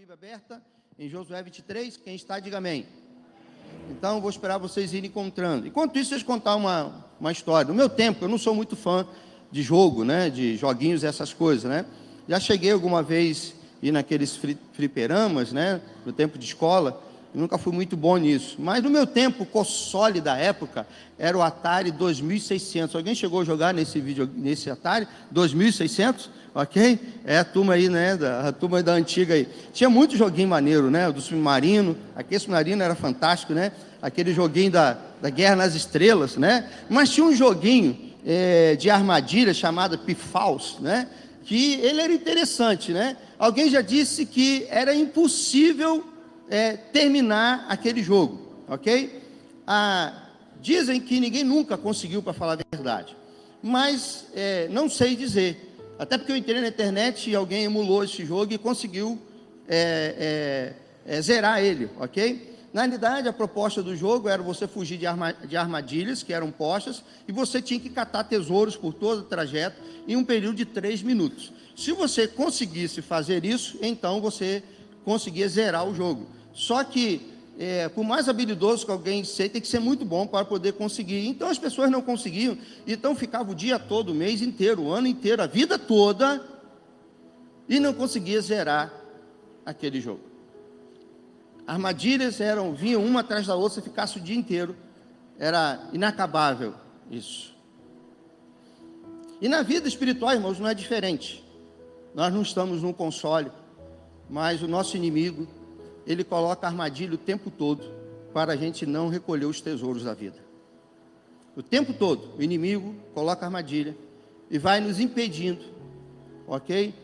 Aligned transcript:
Bíblia 0.00 0.14
aberta 0.14 0.62
em 0.98 1.10
Josué 1.10 1.42
23. 1.42 1.98
Quem 1.98 2.14
está, 2.14 2.40
diga 2.40 2.56
amém. 2.56 2.86
Então, 3.90 4.18
vou 4.18 4.30
esperar 4.30 4.56
vocês 4.56 4.94
irem 4.94 5.10
encontrando. 5.10 5.66
Enquanto 5.66 5.98
isso, 5.98 6.14
eu 6.14 6.24
contar 6.24 6.56
uma, 6.56 7.04
uma 7.20 7.30
história. 7.30 7.68
No 7.68 7.74
meu 7.74 7.86
tempo, 7.86 8.24
eu 8.24 8.28
não 8.30 8.38
sou 8.38 8.54
muito 8.54 8.74
fã 8.76 9.06
de 9.52 9.60
jogo, 9.62 10.02
né? 10.02 10.30
De 10.30 10.56
joguinhos, 10.56 11.04
essas 11.04 11.34
coisas, 11.34 11.64
né? 11.64 11.84
Já 12.26 12.40
cheguei 12.40 12.70
alguma 12.70 13.02
vez 13.02 13.54
ir 13.82 13.92
naqueles 13.92 14.40
fliperamas, 14.72 15.52
né? 15.52 15.82
No 16.06 16.14
tempo 16.14 16.38
de 16.38 16.46
escola. 16.46 16.98
Eu 17.32 17.40
nunca 17.40 17.56
fui 17.56 17.72
muito 17.72 17.96
bom 17.96 18.16
nisso. 18.16 18.56
Mas 18.58 18.82
no 18.82 18.90
meu 18.90 19.06
tempo, 19.06 19.44
o 19.44 19.46
console 19.46 20.20
da 20.20 20.36
época 20.36 20.86
era 21.16 21.38
o 21.38 21.42
Atari 21.42 21.92
2600. 21.92 22.96
Alguém 22.96 23.14
chegou 23.14 23.40
a 23.40 23.44
jogar 23.44 23.72
nesse 23.72 24.00
vídeo, 24.00 24.28
nesse 24.34 24.68
Atari 24.68 25.06
2600? 25.30 26.28
Ok? 26.52 26.98
É 27.24 27.38
a 27.38 27.44
turma 27.44 27.74
aí, 27.74 27.88
né? 27.88 28.16
Da, 28.16 28.48
a 28.48 28.52
turma 28.52 28.82
da 28.82 28.92
antiga 28.92 29.34
aí. 29.34 29.48
Tinha 29.72 29.88
muito 29.88 30.16
joguinho 30.16 30.48
maneiro, 30.48 30.90
né? 30.90 31.10
Do 31.12 31.20
submarino. 31.20 31.96
Aquele 32.16 32.40
submarino 32.40 32.82
era 32.82 32.96
fantástico, 32.96 33.52
né? 33.52 33.70
Aquele 34.02 34.34
joguinho 34.34 34.72
da, 34.72 34.98
da 35.22 35.30
Guerra 35.30 35.54
nas 35.54 35.76
Estrelas, 35.76 36.36
né? 36.36 36.68
Mas 36.88 37.10
tinha 37.10 37.24
um 37.24 37.34
joguinho 37.34 37.96
é, 38.26 38.74
de 38.74 38.90
armadilha 38.90 39.54
chamado 39.54 39.96
Pifaus, 39.98 40.78
né? 40.80 41.06
Que 41.44 41.74
ele 41.74 42.00
era 42.00 42.12
interessante, 42.12 42.92
né? 42.92 43.16
Alguém 43.38 43.70
já 43.70 43.80
disse 43.80 44.26
que 44.26 44.66
era 44.68 44.92
impossível 44.92 46.09
é, 46.50 46.76
terminar 46.76 47.64
aquele 47.68 48.02
jogo, 48.02 48.64
ok? 48.68 49.22
Ah, 49.66 50.28
dizem 50.60 51.00
que 51.00 51.20
ninguém 51.20 51.44
nunca 51.44 51.78
conseguiu, 51.78 52.22
para 52.22 52.32
falar 52.32 52.54
a 52.54 52.76
verdade, 52.76 53.16
mas 53.62 54.26
é, 54.34 54.68
não 54.68 54.90
sei 54.90 55.14
dizer. 55.14 55.68
Até 55.98 56.18
porque 56.18 56.32
eu 56.32 56.36
entrei 56.36 56.60
na 56.60 56.68
internet 56.68 57.30
e 57.30 57.34
alguém 57.34 57.64
emulou 57.64 58.02
esse 58.02 58.24
jogo 58.24 58.52
e 58.52 58.58
conseguiu 58.58 59.18
é, 59.68 60.74
é, 61.06 61.16
é 61.16 61.22
zerar 61.22 61.62
ele, 61.62 61.90
ok? 61.98 62.50
Na 62.72 62.82
realidade, 62.82 63.28
a 63.28 63.32
proposta 63.32 63.82
do 63.82 63.96
jogo 63.96 64.28
era 64.28 64.42
você 64.42 64.66
fugir 64.66 64.96
de, 64.96 65.06
arma, 65.06 65.32
de, 65.32 65.56
armadilhas 65.56 66.22
que 66.22 66.32
eram 66.32 66.50
postas 66.50 67.02
e 67.28 67.32
você 67.32 67.60
tinha 67.60 67.78
que 67.78 67.90
catar 67.90 68.24
tesouros 68.24 68.76
por 68.76 68.94
todo 68.94 69.20
o 69.20 69.24
trajeto 69.24 69.76
em 70.06 70.16
um 70.16 70.24
período 70.24 70.56
de 70.56 70.64
três 70.64 71.02
minutos. 71.02 71.52
Se 71.76 71.92
você 71.92 72.28
conseguisse 72.28 73.02
fazer 73.02 73.44
isso, 73.44 73.76
então 73.82 74.20
você 74.20 74.62
conseguia 75.04 75.48
zerar 75.48 75.86
o 75.86 75.94
jogo. 75.94 76.28
Só 76.52 76.82
que, 76.84 77.20
é, 77.58 77.88
por 77.88 78.04
mais 78.04 78.28
habilidoso 78.28 78.84
que 78.84 78.92
alguém 78.92 79.24
seja, 79.24 79.50
tem 79.50 79.60
que 79.60 79.68
ser 79.68 79.80
muito 79.80 80.04
bom 80.04 80.26
para 80.26 80.44
poder 80.44 80.72
conseguir. 80.72 81.26
Então 81.26 81.48
as 81.48 81.58
pessoas 81.58 81.90
não 81.90 82.02
conseguiam, 82.02 82.56
então 82.86 83.14
ficava 83.14 83.50
o 83.50 83.54
dia 83.54 83.78
todo, 83.78 84.10
o 84.10 84.14
mês 84.14 84.42
inteiro, 84.42 84.82
o 84.82 84.92
ano 84.92 85.06
inteiro, 85.06 85.42
a 85.42 85.46
vida 85.46 85.78
toda, 85.78 86.44
e 87.68 87.78
não 87.78 87.94
conseguia 87.94 88.40
zerar 88.40 88.92
aquele 89.64 90.00
jogo. 90.00 90.30
Armadilhas 91.66 92.40
eram, 92.40 92.74
vinham 92.74 93.04
uma 93.04 93.20
atrás 93.20 93.46
da 93.46 93.54
outra, 93.54 93.80
ficasse 93.80 94.18
o 94.18 94.20
dia 94.20 94.36
inteiro. 94.36 94.74
Era 95.38 95.88
inacabável 95.92 96.74
isso. 97.08 97.54
E 99.40 99.48
na 99.48 99.62
vida 99.62 99.86
espiritual, 99.86 100.32
irmãos, 100.32 100.58
não 100.58 100.68
é 100.68 100.74
diferente. 100.74 101.44
Nós 102.14 102.34
não 102.34 102.42
estamos 102.42 102.82
num 102.82 102.92
console, 102.92 103.52
mas 104.28 104.62
o 104.62 104.68
nosso 104.68 104.96
inimigo 104.96 105.46
ele 106.06 106.24
coloca 106.24 106.66
armadilha 106.66 107.14
o 107.14 107.18
tempo 107.18 107.50
todo 107.50 107.84
para 108.32 108.52
a 108.52 108.56
gente 108.56 108.86
não 108.86 109.08
recolher 109.08 109.46
os 109.46 109.60
tesouros 109.60 110.04
da 110.04 110.14
vida. 110.14 110.36
O 111.56 111.62
tempo 111.62 111.92
todo, 111.92 112.36
o 112.38 112.42
inimigo 112.42 112.94
coloca 113.12 113.44
armadilha 113.44 113.96
e 114.50 114.58
vai 114.58 114.80
nos 114.80 115.00
impedindo, 115.00 115.64
ok? 116.46 116.94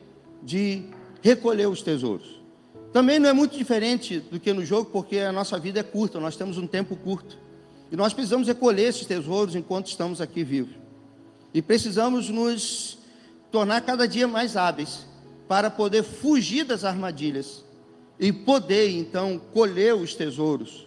De 0.42 0.84
recolher 1.20 1.66
os 1.66 1.83
tesouros. 1.83 2.41
Também 2.92 3.19
não 3.19 3.28
é 3.28 3.33
muito 3.33 3.56
diferente 3.56 4.20
do 4.20 4.41
que 4.41 4.53
no 4.53 4.64
jogo, 4.64 4.91
porque 4.91 5.19
a 5.19 5.33
nossa 5.33 5.58
vida 5.58 5.81
é 5.81 5.83
curta, 5.83 6.19
nós 6.19 6.36
temos 6.36 6.56
um 6.56 6.66
tempo 6.66 6.97
curto. 6.97 7.36
E 7.91 7.97
nós 7.97 8.14
precisamos 8.14 8.48
recolher 8.48 8.84
esses 8.84 9.06
tesouros 9.06 9.55
enquanto 9.55 9.88
estamos 9.88 10.20
aqui 10.20 10.42
vivos. 10.42 10.75
E 11.53 11.60
precisamos 11.60 12.31
nos 12.31 12.98
tornar 13.50 13.81
cada 13.82 14.09
dia 14.09 14.26
mais 14.26 14.56
hábeis 14.56 15.06
para 15.47 15.71
poder 15.71 16.03
fugir 16.03 16.65
das 16.65 16.84
armadilhas 16.84 17.65
e 18.19 18.32
poder 18.32 18.91
então 18.91 19.41
colher 19.53 19.94
os 19.94 20.15
tesouros 20.15 20.87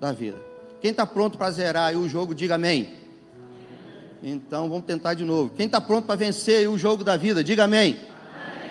da 0.00 0.12
vida. 0.12 0.38
Quem 0.80 0.90
está 0.90 1.06
pronto 1.06 1.38
para 1.38 1.50
zerar 1.50 1.96
o 1.96 2.08
jogo, 2.08 2.34
diga 2.34 2.56
amém. 2.56 2.92
Então 4.22 4.68
vamos 4.68 4.84
tentar 4.84 5.14
de 5.14 5.24
novo. 5.24 5.50
Quem 5.54 5.66
está 5.66 5.80
pronto 5.80 6.06
para 6.06 6.16
vencer 6.16 6.68
o 6.68 6.76
jogo 6.78 7.04
da 7.04 7.16
vida, 7.16 7.44
diga 7.44 7.64
amém. 7.64 7.98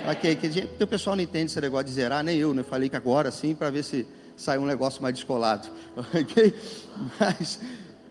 amém. 0.05 0.17
Ok, 0.17 0.35
que 0.35 0.83
o 0.83 0.87
pessoal 0.87 1.15
não 1.15 1.23
entende 1.23 1.45
esse 1.45 1.61
negócio 1.61 1.85
de 1.85 1.93
zerar, 1.93 2.23
nem 2.23 2.37
eu, 2.37 2.53
né? 2.53 2.63
Falei 2.63 2.89
que 2.89 2.95
agora 2.95 3.31
sim, 3.31 3.55
para 3.55 3.69
ver 3.69 3.83
se 3.83 4.05
sai 4.35 4.57
um 4.57 4.65
negócio 4.65 5.01
mais 5.01 5.15
descolado. 5.15 5.69
Ok? 5.95 6.55
Mas 7.19 7.59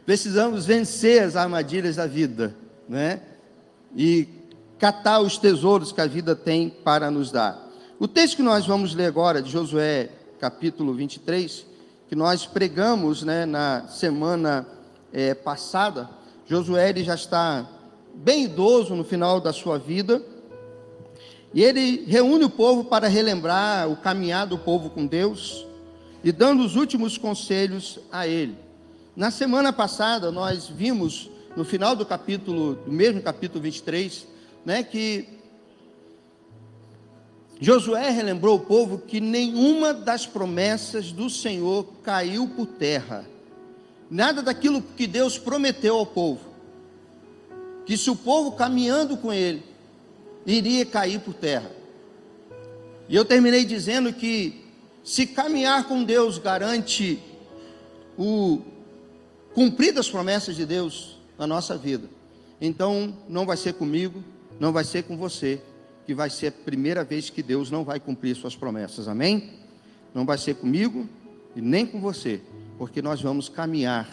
precisamos 0.07 0.67
vencer 0.67 1.23
as 1.23 1.37
armadilhas 1.37 1.97
da 1.97 2.07
vida, 2.07 2.55
né? 2.89 3.21
E 3.95 4.29
catar 4.79 5.21
os 5.21 5.39
tesouros 5.39 5.93
que 5.93 6.01
a 6.01 6.07
vida 6.07 6.35
tem 6.35 6.69
para 6.69 7.11
nos 7.11 7.31
dar. 7.31 7.72
O 8.03 8.09
texto 8.09 8.35
que 8.39 8.43
nós 8.43 8.67
vamos 8.67 8.97
ler 8.97 9.07
agora, 9.07 9.41
de 9.41 9.49
Josué, 9.49 10.09
capítulo 10.41 10.93
23, 10.93 11.65
que 12.09 12.17
nós 12.17 12.45
pregamos 12.45 13.23
né, 13.23 13.47
na 13.47 13.87
semana 13.87 14.67
é, 15.13 15.35
passada, 15.35 16.11
Josué 16.45 16.89
ele 16.89 17.05
já 17.05 17.15
está 17.15 17.65
bem 18.13 18.47
idoso 18.47 18.97
no 18.97 19.05
final 19.05 19.41
da 19.41 19.53
sua 19.53 19.79
vida, 19.79 20.21
e 21.55 21.63
ele 21.63 22.05
reúne 22.09 22.43
o 22.43 22.51
povo 22.51 22.83
para 22.83 23.07
relembrar 23.07 23.89
o 23.89 23.95
caminhar 23.95 24.49
do 24.49 24.59
povo 24.59 24.91
com 24.91 25.07
Deus 25.07 25.65
e 26.25 26.33
dando 26.33 26.65
os 26.65 26.75
últimos 26.75 27.17
conselhos 27.17 28.01
a 28.11 28.27
ele. 28.27 28.57
Na 29.15 29.31
semana 29.31 29.73
passada, 29.73 30.33
nós 30.33 30.67
vimos, 30.67 31.31
no 31.57 31.65
final 31.65 31.95
do 31.95 32.05
capítulo, 32.05 32.75
do 32.75 32.91
mesmo 32.91 33.23
capítulo 33.23 33.63
23, 33.63 34.27
né, 34.67 34.83
que 34.83 35.41
Josué 37.63 38.11
relembrou 38.11 38.57
o 38.57 38.61
povo 38.61 38.99
que 38.99 39.21
nenhuma 39.21 39.95
das 39.95 40.27
promessas 40.27 41.13
do 41.13 41.31
Senhor 41.31 41.87
caiu 42.03 42.49
por 42.49 42.67
terra. 42.67 43.25
Nada 44.11 44.43
daquilo 44.43 44.83
que 44.83 45.07
Deus 45.07 45.39
prometeu 45.39 45.97
ao 45.97 46.05
povo. 46.05 46.41
Que 47.87 47.97
se 47.97 48.11
o 48.11 48.17
povo 48.17 48.51
caminhando 48.51 49.17
com 49.17 49.33
ele, 49.33 49.63
iria 50.45 50.85
cair 50.85 51.21
por 51.21 51.35
terra. 51.35 51.71
E 53.09 53.15
eu 53.15 53.25
terminei 53.25 53.65
dizendo 53.65 54.13
que 54.13 54.65
se 55.05 55.25
caminhar 55.25 55.87
com 55.87 56.03
Deus 56.03 56.39
garante 56.39 57.23
o 58.19 58.61
cumprir 59.55 59.93
das 59.93 60.11
promessas 60.11 60.57
de 60.57 60.67
Deus 60.67 61.17
na 61.39 61.47
nossa 61.47 61.79
vida, 61.79 62.11
então 62.61 63.17
não 63.29 63.47
vai 63.47 63.57
ser 63.57 63.75
comigo, 63.75 64.21
não 64.59 64.73
vai 64.73 64.83
ser 64.83 65.05
com 65.05 65.17
você, 65.17 65.61
que 66.07 66.15
vai 66.15 66.31
ser 66.31 66.49
a 66.49 66.53
primeira 66.53 67.05
vez 67.05 67.31
que 67.31 67.43
Deus 67.43 67.71
não 67.71 67.85
vai 67.85 68.01
cumprir 68.01 68.35
suas 68.35 68.57
promessas, 68.57 69.09
amém? 69.09 69.51
Não 70.15 70.25
vai 70.25 70.39
ser 70.39 70.57
comigo 70.57 71.09
e 71.55 71.61
nem 71.61 71.87
com 71.87 72.01
você, 72.01 72.41
porque 72.79 73.01
nós 73.01 73.21
vamos 73.21 73.49
caminhar 73.49 74.09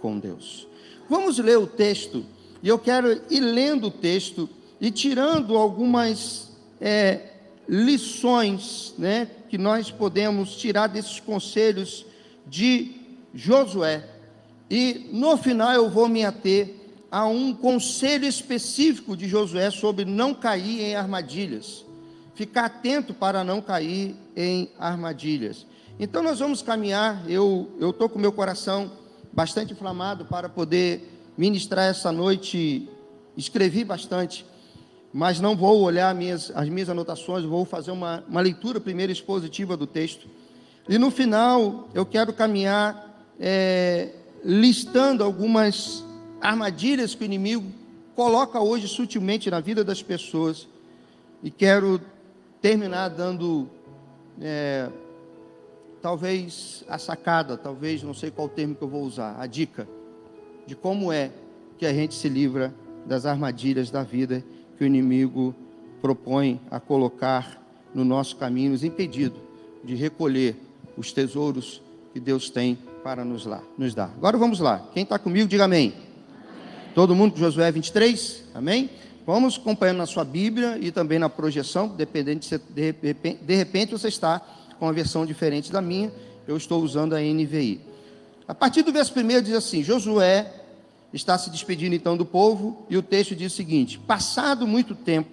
com 0.00 0.18
Deus. 0.18 0.66
Vamos 1.08 1.38
ler 1.38 1.58
o 1.58 1.66
texto, 1.66 2.24
e 2.62 2.68
eu 2.68 2.78
quero 2.78 3.22
ir 3.30 3.40
lendo 3.40 3.86
o 3.86 3.90
texto 3.90 4.48
e 4.80 4.90
tirando 4.90 5.56
algumas 5.56 6.50
é, 6.80 7.20
lições 7.68 8.94
né, 8.98 9.28
que 9.48 9.58
nós 9.58 9.90
podemos 9.90 10.56
tirar 10.56 10.86
desses 10.88 11.20
conselhos 11.20 12.04
de 12.46 12.92
Josué. 13.34 14.04
E 14.70 15.08
no 15.12 15.36
final 15.36 15.72
eu 15.72 15.88
vou 15.88 16.08
me 16.08 16.24
ater 16.24 16.74
a 17.10 17.26
um 17.26 17.54
conselho 17.54 18.26
específico 18.26 19.16
de 19.16 19.28
Josué 19.28 19.70
sobre 19.70 20.04
não 20.04 20.34
cair 20.34 20.80
em 20.80 20.94
armadilhas. 20.94 21.84
Ficar 22.34 22.66
atento 22.66 23.14
para 23.14 23.42
não 23.42 23.60
cair 23.60 24.14
em 24.36 24.70
armadilhas. 24.78 25.66
Então 25.98 26.22
nós 26.22 26.38
vamos 26.38 26.62
caminhar. 26.62 27.28
Eu 27.28 27.70
eu 27.80 27.90
estou 27.90 28.08
com 28.08 28.18
meu 28.18 28.32
coração 28.32 28.92
bastante 29.32 29.72
inflamado 29.72 30.24
para 30.24 30.48
poder 30.48 31.32
ministrar 31.36 31.86
essa 31.86 32.12
noite. 32.12 32.88
Escrevi 33.36 33.84
bastante, 33.84 34.44
mas 35.12 35.40
não 35.40 35.56
vou 35.56 35.80
olhar 35.80 36.14
minhas, 36.14 36.52
as 36.54 36.68
minhas 36.68 36.90
anotações. 36.90 37.44
Vou 37.44 37.64
fazer 37.64 37.90
uma, 37.90 38.22
uma 38.28 38.40
leitura 38.40 38.80
primeiro 38.80 39.10
expositiva 39.10 39.76
do 39.76 39.86
texto. 39.86 40.28
E 40.88 40.98
no 40.98 41.10
final 41.10 41.88
eu 41.94 42.04
quero 42.04 42.32
caminhar 42.32 43.26
é, 43.40 44.10
listando 44.44 45.24
algumas 45.24 46.04
armadilhas 46.40 47.14
que 47.14 47.22
o 47.22 47.26
inimigo 47.26 47.66
coloca 48.14 48.60
hoje 48.60 48.88
sutilmente 48.88 49.50
na 49.50 49.60
vida 49.60 49.84
das 49.84 50.02
pessoas. 50.02 50.66
E 51.42 51.50
quero 51.50 52.00
terminar 52.60 53.08
dando, 53.08 53.68
é, 54.40 54.88
talvez 56.02 56.84
a 56.88 56.98
sacada, 56.98 57.56
talvez 57.56 58.02
não 58.02 58.14
sei 58.14 58.30
qual 58.30 58.48
termo 58.48 58.74
que 58.74 58.82
eu 58.82 58.88
vou 58.88 59.02
usar, 59.02 59.36
a 59.38 59.46
dica 59.46 59.88
de 60.66 60.74
como 60.74 61.12
é 61.12 61.30
que 61.78 61.86
a 61.86 61.94
gente 61.94 62.14
se 62.14 62.28
livra 62.28 62.74
das 63.06 63.24
armadilhas 63.24 63.90
da 63.90 64.02
vida 64.02 64.44
que 64.76 64.84
o 64.84 64.86
inimigo 64.86 65.54
propõe 66.02 66.60
a 66.70 66.78
colocar 66.78 67.62
no 67.94 68.04
nosso 68.04 68.36
caminho, 68.36 68.72
nos 68.72 68.84
impedindo 68.84 69.36
de 69.82 69.94
recolher 69.94 70.56
os 70.96 71.12
tesouros 71.12 71.80
que 72.12 72.20
Deus 72.20 72.50
tem 72.50 72.76
para 73.02 73.24
nos, 73.24 73.46
lá, 73.46 73.62
nos 73.78 73.94
dar. 73.94 74.12
Agora 74.16 74.36
vamos 74.36 74.60
lá. 74.60 74.86
Quem 74.92 75.04
está 75.04 75.18
comigo, 75.18 75.48
diga 75.48 75.64
amém. 75.64 76.07
Todo 76.98 77.14
mundo 77.14 77.34
com 77.34 77.38
Josué 77.38 77.70
23? 77.70 78.42
Amém? 78.52 78.90
Vamos 79.24 79.56
acompanhando 79.56 79.98
na 79.98 80.06
sua 80.06 80.24
Bíblia 80.24 80.76
e 80.80 80.90
também 80.90 81.16
na 81.16 81.28
projeção, 81.28 81.86
dependendo 81.86 82.40
de, 82.40 82.58
de, 82.58 82.82
repente, 82.82 83.38
de 83.40 83.54
repente 83.54 83.92
você 83.92 84.08
está 84.08 84.40
com 84.76 84.86
uma 84.86 84.92
versão 84.92 85.24
diferente 85.24 85.70
da 85.70 85.80
minha, 85.80 86.12
eu 86.44 86.56
estou 86.56 86.82
usando 86.82 87.14
a 87.14 87.20
NVI. 87.20 87.80
A 88.48 88.52
partir 88.52 88.82
do 88.82 88.90
verso 88.90 89.14
1 89.16 89.42
diz 89.42 89.54
assim: 89.54 89.80
Josué 89.80 90.52
está 91.12 91.38
se 91.38 91.50
despedindo 91.50 91.94
então 91.94 92.16
do 92.16 92.26
povo, 92.26 92.84
e 92.90 92.96
o 92.96 93.02
texto 93.02 93.36
diz 93.36 93.52
o 93.52 93.56
seguinte: 93.56 93.96
Passado 94.00 94.66
muito 94.66 94.92
tempo, 94.96 95.30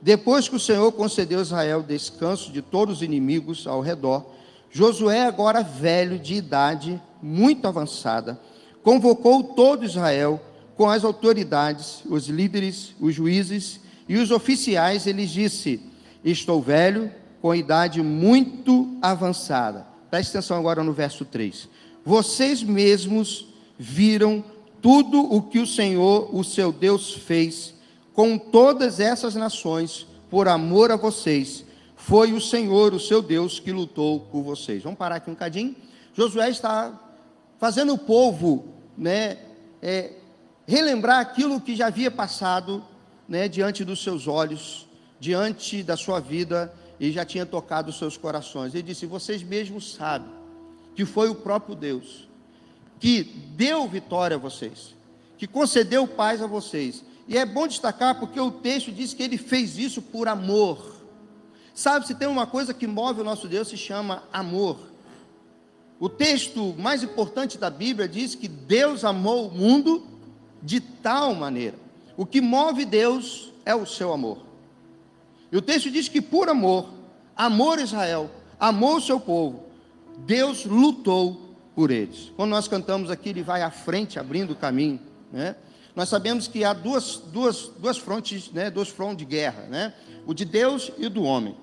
depois 0.00 0.48
que 0.48 0.54
o 0.54 0.60
Senhor 0.60 0.92
concedeu 0.92 1.40
a 1.40 1.42
Israel 1.42 1.82
descanso 1.82 2.52
de 2.52 2.62
todos 2.62 2.98
os 2.98 3.02
inimigos 3.02 3.66
ao 3.66 3.80
redor, 3.80 4.24
Josué, 4.70 5.24
agora 5.24 5.64
velho 5.64 6.16
de 6.16 6.34
idade 6.34 7.02
muito 7.20 7.66
avançada, 7.66 8.40
convocou 8.84 9.42
todo 9.42 9.84
Israel 9.84 10.40
com 10.78 10.88
as 10.88 11.04
autoridades, 11.04 12.04
os 12.06 12.28
líderes, 12.28 12.94
os 13.00 13.12
juízes 13.12 13.80
e 14.08 14.16
os 14.16 14.30
oficiais. 14.30 15.08
Ele 15.08 15.26
disse: 15.26 15.80
Estou 16.24 16.62
velho, 16.62 17.12
com 17.42 17.52
idade 17.52 18.00
muito 18.00 18.96
avançada. 19.02 19.84
Preste 20.08 20.30
atenção 20.30 20.56
agora 20.56 20.84
no 20.84 20.92
verso 20.92 21.24
3. 21.24 21.68
Vocês 22.04 22.62
mesmos 22.62 23.48
viram 23.76 24.42
tudo 24.80 25.20
o 25.20 25.42
que 25.42 25.58
o 25.58 25.66
Senhor, 25.66 26.34
o 26.34 26.44
seu 26.44 26.70
Deus, 26.70 27.12
fez 27.12 27.74
com 28.14 28.38
todas 28.38 29.00
essas 29.00 29.34
nações 29.34 30.06
por 30.30 30.46
amor 30.46 30.92
a 30.92 30.96
vocês. 30.96 31.64
Foi 31.96 32.32
o 32.32 32.40
Senhor, 32.40 32.94
o 32.94 33.00
seu 33.00 33.20
Deus, 33.20 33.58
que 33.58 33.72
lutou 33.72 34.20
por 34.20 34.42
vocês. 34.42 34.84
Vamos 34.84 34.98
parar 34.98 35.16
aqui 35.16 35.28
um 35.28 35.34
cadinho. 35.34 35.74
Josué 36.14 36.48
está 36.48 36.96
fazendo 37.58 37.94
o 37.94 37.98
povo, 37.98 38.64
né, 38.96 39.38
é, 39.82 40.12
relembrar 40.68 41.20
aquilo 41.20 41.58
que 41.62 41.74
já 41.74 41.86
havia 41.86 42.10
passado, 42.10 42.84
né, 43.26 43.48
diante 43.48 43.86
dos 43.86 44.02
seus 44.02 44.28
olhos, 44.28 44.86
diante 45.18 45.82
da 45.82 45.96
sua 45.96 46.20
vida 46.20 46.70
e 47.00 47.10
já 47.10 47.24
tinha 47.24 47.46
tocado 47.46 47.88
os 47.88 47.96
seus 47.96 48.18
corações. 48.18 48.74
Ele 48.74 48.82
disse: 48.82 49.06
Vocês 49.06 49.42
mesmos 49.42 49.94
sabem 49.94 50.30
que 50.94 51.06
foi 51.06 51.30
o 51.30 51.34
próprio 51.34 51.74
Deus 51.74 52.28
que 53.00 53.22
deu 53.22 53.88
vitória 53.88 54.36
a 54.36 54.38
vocês, 54.38 54.94
que 55.38 55.46
concedeu 55.46 56.06
paz 56.06 56.42
a 56.42 56.46
vocês. 56.46 57.02
E 57.26 57.38
é 57.38 57.46
bom 57.46 57.66
destacar 57.66 58.18
porque 58.18 58.38
o 58.38 58.50
texto 58.50 58.92
diz 58.92 59.14
que 59.14 59.22
ele 59.22 59.38
fez 59.38 59.78
isso 59.78 60.02
por 60.02 60.28
amor. 60.28 60.96
Sabe, 61.72 62.06
se 62.06 62.14
tem 62.14 62.28
uma 62.28 62.46
coisa 62.46 62.74
que 62.74 62.86
move 62.86 63.22
o 63.22 63.24
nosso 63.24 63.48
Deus, 63.48 63.68
se 63.68 63.76
chama 63.76 64.24
amor. 64.30 64.78
O 65.98 66.08
texto 66.10 66.74
mais 66.76 67.02
importante 67.02 67.56
da 67.56 67.70
Bíblia 67.70 68.08
diz 68.08 68.34
que 68.34 68.48
Deus 68.48 69.04
amou 69.04 69.48
o 69.48 69.54
mundo 69.54 70.17
de 70.62 70.80
tal 70.80 71.34
maneira. 71.34 71.76
O 72.16 72.26
que 72.26 72.40
move 72.40 72.84
Deus 72.84 73.52
é 73.64 73.74
o 73.74 73.86
seu 73.86 74.12
amor. 74.12 74.38
E 75.50 75.56
o 75.56 75.62
texto 75.62 75.90
diz 75.90 76.08
que 76.08 76.20
por 76.20 76.48
amor, 76.48 76.88
amor 77.36 77.78
Israel, 77.78 78.30
amou 78.58 78.96
o 78.96 79.00
seu 79.00 79.18
povo, 79.18 79.64
Deus 80.18 80.64
lutou 80.64 81.54
por 81.74 81.90
eles. 81.90 82.32
Quando 82.36 82.50
nós 82.50 82.66
cantamos 82.66 83.10
aqui, 83.10 83.28
ele 83.30 83.42
vai 83.42 83.62
à 83.62 83.70
frente, 83.70 84.18
abrindo 84.18 84.52
o 84.52 84.56
caminho, 84.56 85.00
né? 85.32 85.54
Nós 85.94 86.08
sabemos 86.08 86.46
que 86.46 86.64
há 86.64 86.72
duas, 86.72 87.16
duas, 87.16 87.70
duas 87.78 87.98
frontes, 87.98 88.50
né? 88.52 88.70
Dois 88.70 88.88
frontes 88.88 89.18
de 89.18 89.24
guerra, 89.24 89.62
né? 89.68 89.94
O 90.26 90.34
de 90.34 90.44
Deus 90.44 90.92
e 90.98 91.06
o 91.06 91.10
do 91.10 91.22
homem. 91.22 91.56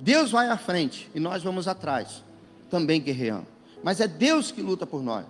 Deus 0.00 0.30
vai 0.30 0.48
à 0.48 0.56
frente 0.56 1.10
e 1.14 1.20
nós 1.20 1.42
vamos 1.42 1.66
atrás, 1.66 2.22
também 2.70 3.00
guerreando. 3.00 3.46
Mas 3.82 4.00
é 4.00 4.08
Deus 4.08 4.50
que 4.50 4.62
luta 4.62 4.86
por 4.86 5.02
nós. 5.02 5.24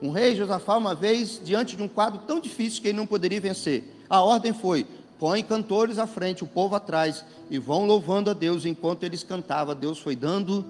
Um 0.00 0.10
rei, 0.10 0.36
Josafá, 0.36 0.76
uma 0.76 0.94
vez, 0.94 1.40
diante 1.44 1.76
de 1.76 1.82
um 1.82 1.88
quadro 1.88 2.20
tão 2.26 2.40
difícil 2.40 2.80
que 2.80 2.88
ele 2.88 2.96
não 2.98 3.06
poderia 3.06 3.40
vencer, 3.40 3.84
a 4.08 4.22
ordem 4.22 4.52
foi: 4.52 4.86
põe 5.18 5.42
cantores 5.42 5.98
à 5.98 6.06
frente, 6.06 6.44
o 6.44 6.46
povo 6.46 6.74
atrás, 6.74 7.24
e 7.50 7.58
vão 7.58 7.84
louvando 7.84 8.30
a 8.30 8.34
Deus 8.34 8.64
enquanto 8.64 9.02
eles 9.02 9.22
cantavam. 9.22 9.74
Deus 9.74 9.98
foi 9.98 10.14
dando 10.14 10.64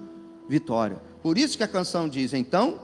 vitória. 0.47 0.97
Por 1.21 1.37
isso 1.37 1.57
que 1.57 1.63
a 1.63 1.67
canção 1.67 2.09
diz: 2.09 2.33
então, 2.33 2.79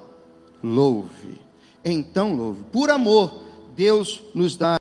louve. 0.63 1.39
Então, 1.83 2.35
louve. 2.35 2.63
Por 2.71 2.89
amor, 2.89 3.43
Deus 3.75 4.21
nos 4.33 4.55
dá 4.55 4.79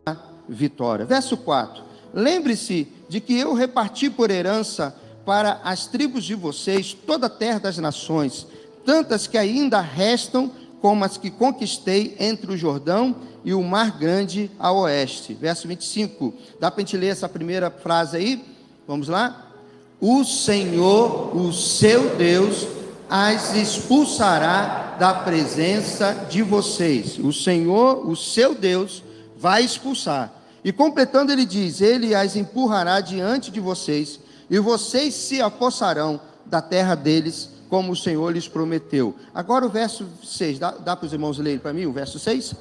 vitória. 0.49 1.05
Verso 1.05 1.37
4: 1.37 1.83
Lembre-se 2.13 2.89
de 3.09 3.21
que 3.21 3.39
eu 3.39 3.55
reparti 3.55 4.11
por 4.11 4.31
herança 4.31 4.95
para 5.25 5.61
as 5.65 5.87
tribos 5.87 6.25
de 6.25 6.35
vocês 6.35 6.93
toda 6.93 7.27
a 7.27 7.31
terra 7.31 7.59
das 7.59 7.79
nações, 7.79 8.47
tantas 8.85 9.27
que 9.27 9.39
ainda 9.39 9.81
restam, 9.81 10.53
como 10.85 11.03
as 11.03 11.17
que 11.17 11.31
conquistei 11.31 12.15
entre 12.21 12.53
o 12.53 12.59
Jordão 12.59 13.17
e 13.43 13.55
o 13.55 13.63
Mar 13.63 13.99
Grande 13.99 14.51
a 14.59 14.71
oeste. 14.71 15.33
Verso 15.33 15.67
25. 15.67 16.35
Dá 16.61 16.71
para 16.71 16.83
a 16.83 16.85
gente 16.85 16.95
ler 16.99 17.07
essa 17.07 17.27
primeira 17.27 17.71
frase 17.71 18.19
aí? 18.19 18.45
Vamos 18.87 19.09
lá? 19.09 19.51
O 19.99 20.23
Senhor, 20.25 21.35
o 21.35 21.51
seu 21.55 22.15
Deus, 22.17 22.67
as 23.09 23.55
expulsará 23.55 24.97
da 24.99 25.15
presença 25.15 26.27
de 26.29 26.43
vocês. 26.43 27.19
O 27.19 27.33
Senhor, 27.33 28.07
o 28.07 28.15
seu 28.15 28.55
Deus, 28.55 29.03
vai 29.39 29.65
expulsar. 29.65 30.35
E 30.63 30.71
completando, 30.71 31.33
ele 31.33 31.47
diz: 31.47 31.81
Ele 31.81 32.15
as 32.15 32.37
empurrará 32.37 33.01
diante 33.01 33.51
de 33.51 33.59
vocês, 33.59 34.21
e 34.51 34.59
vocês 34.59 35.15
se 35.15 35.41
apossarão 35.41 36.21
da 36.45 36.61
terra 36.61 36.95
deles, 36.95 37.49
como 37.75 37.91
o 37.91 37.97
Senhor 37.97 38.33
lhes 38.33 38.47
prometeu. 38.47 39.17
Agora 39.35 39.67
o 39.67 39.69
verso 39.69 40.07
6, 40.23 40.61
dá, 40.61 40.71
dá 40.71 40.95
para 40.95 41.07
os 41.07 41.13
irmãos 41.13 41.39
lerem 41.39 41.59
para 41.59 41.73
mim 41.73 41.87
o 41.87 41.93
verso 41.93 42.21
6? 42.21 42.55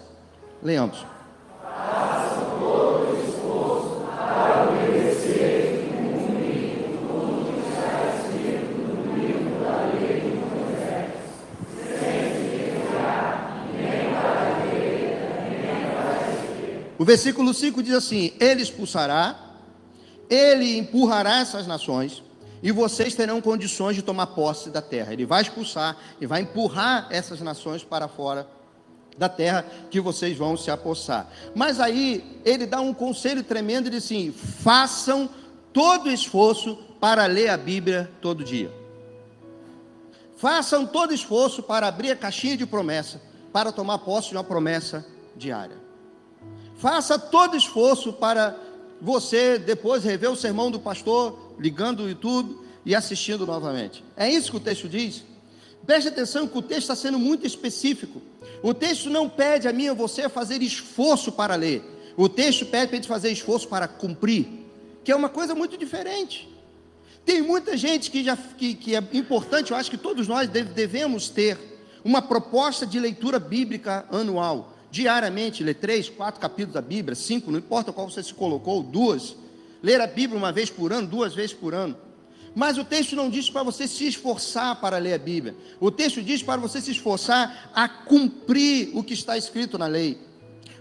Leamos. 0.63 1.05
O 16.97 17.05
versículo 17.05 17.53
5 17.53 17.83
diz 17.83 17.93
assim: 17.93 18.33
Ele 18.39 18.63
expulsará, 18.63 19.35
ele 20.27 20.75
empurrará 20.75 21.37
essas 21.37 21.67
nações, 21.67 22.23
e 22.63 22.71
vocês 22.71 23.13
terão 23.13 23.41
condições 23.41 23.93
de 23.93 24.01
tomar 24.01 24.27
posse 24.27 24.69
da 24.69 24.81
terra. 24.81 25.11
Ele 25.11 25.25
vai 25.25 25.41
expulsar 25.41 25.97
e 26.21 26.25
vai 26.25 26.41
empurrar 26.41 27.07
essas 27.11 27.41
nações 27.41 27.83
para 27.83 28.07
fora 28.07 28.47
da 29.17 29.27
terra 29.27 29.65
que 29.91 29.99
vocês 29.99 30.37
vão 30.37 30.55
se 30.55 30.71
apossar. 30.71 31.29
Mas 31.53 31.81
aí 31.81 32.39
ele 32.45 32.65
dá 32.65 32.79
um 32.79 32.93
conselho 32.93 33.43
tremendo 33.43 33.87
e 33.87 33.89
diz 33.89 34.05
assim: 34.05 34.31
façam 34.31 35.29
todo 35.73 36.09
esforço 36.09 36.77
para 37.01 37.25
ler 37.25 37.49
a 37.49 37.57
Bíblia 37.57 38.09
todo 38.21 38.45
dia. 38.45 38.71
Façam 40.37 40.85
todo 40.85 41.13
esforço 41.13 41.61
para 41.61 41.87
abrir 41.87 42.11
a 42.11 42.15
caixinha 42.15 42.55
de 42.55 42.65
promessa, 42.65 43.21
para 43.51 43.73
tomar 43.73 43.99
posse 43.99 44.29
de 44.29 44.35
uma 44.35 44.43
promessa 44.43 45.05
diária. 45.35 45.77
Faça 46.77 47.19
todo 47.19 47.57
esforço 47.57 48.13
para 48.13 48.55
você 49.01 49.59
depois 49.59 50.05
rever 50.05 50.31
o 50.31 50.35
sermão 50.35 50.71
do 50.71 50.79
pastor, 50.79 51.55
ligando 51.59 52.03
o 52.03 52.09
YouTube 52.09 52.62
e 52.85 52.95
assistindo 52.95 53.45
novamente. 53.45 54.03
É 54.15 54.29
isso 54.29 54.51
que 54.51 54.57
o 54.57 54.59
texto 54.59 54.89
diz. 54.89 55.23
Preste 55.85 56.07
atenção 56.07 56.47
que 56.47 56.57
o 56.57 56.61
texto 56.61 56.83
está 56.83 56.95
sendo 56.95 57.19
muito 57.19 57.45
específico. 57.45 58.21
O 58.61 58.73
texto 58.73 59.09
não 59.09 59.27
pede 59.27 59.67
a 59.67 59.73
mim 59.73 59.89
a 59.89 59.93
você 59.93 60.29
fazer 60.29 60.61
esforço 60.61 61.31
para 61.31 61.55
ler. 61.55 61.83
O 62.15 62.29
texto 62.29 62.65
pede 62.65 62.87
para 62.87 62.95
a 62.95 62.99
gente 62.99 63.07
fazer 63.07 63.31
esforço 63.31 63.67
para 63.67 63.87
cumprir, 63.87 64.47
que 65.03 65.11
é 65.11 65.15
uma 65.15 65.29
coisa 65.29 65.53
muito 65.53 65.77
diferente. 65.77 66.49
Tem 67.25 67.41
muita 67.41 67.75
gente 67.75 68.11
que, 68.11 68.23
já, 68.23 68.35
que, 68.35 68.73
que 68.73 68.95
é 68.95 69.03
importante, 69.13 69.71
eu 69.71 69.77
acho 69.77 69.89
que 69.89 69.97
todos 69.97 70.27
nós 70.27 70.49
devemos 70.49 71.29
ter 71.29 71.57
uma 72.03 72.21
proposta 72.21 72.85
de 72.85 72.99
leitura 72.99 73.39
bíblica 73.39 74.05
anual 74.11 74.73
diariamente, 74.93 75.63
ler 75.63 75.73
três, 75.73 76.07
quatro 76.07 76.39
capítulos 76.39 76.75
da 76.75 76.81
Bíblia, 76.81 77.15
cinco, 77.15 77.49
não 77.49 77.57
importa 77.57 77.91
qual 77.91 78.07
você 78.07 78.21
se 78.21 78.31
colocou, 78.31 78.83
duas. 78.83 79.35
Ler 79.81 79.99
a 79.99 80.05
Bíblia 80.05 80.37
uma 80.37 80.51
vez 80.51 80.69
por 80.69 80.93
ano, 80.93 81.07
duas 81.07 81.33
vezes 81.33 81.51
por 81.51 81.73
ano. 81.73 81.97
Mas 82.55 82.77
o 82.77 82.83
texto 82.83 83.15
não 83.15 83.29
diz 83.29 83.49
para 83.49 83.63
você 83.63 83.87
se 83.87 84.05
esforçar 84.07 84.79
para 84.79 84.97
ler 84.97 85.13
a 85.13 85.17
Bíblia. 85.17 85.55
O 85.79 85.89
texto 85.89 86.21
diz 86.21 86.43
para 86.43 86.61
você 86.61 86.79
se 86.79 86.91
esforçar 86.91 87.71
a 87.73 87.87
cumprir 87.87 88.91
o 88.93 89.03
que 89.03 89.13
está 89.13 89.37
escrito 89.37 89.77
na 89.77 89.87
lei. 89.87 90.19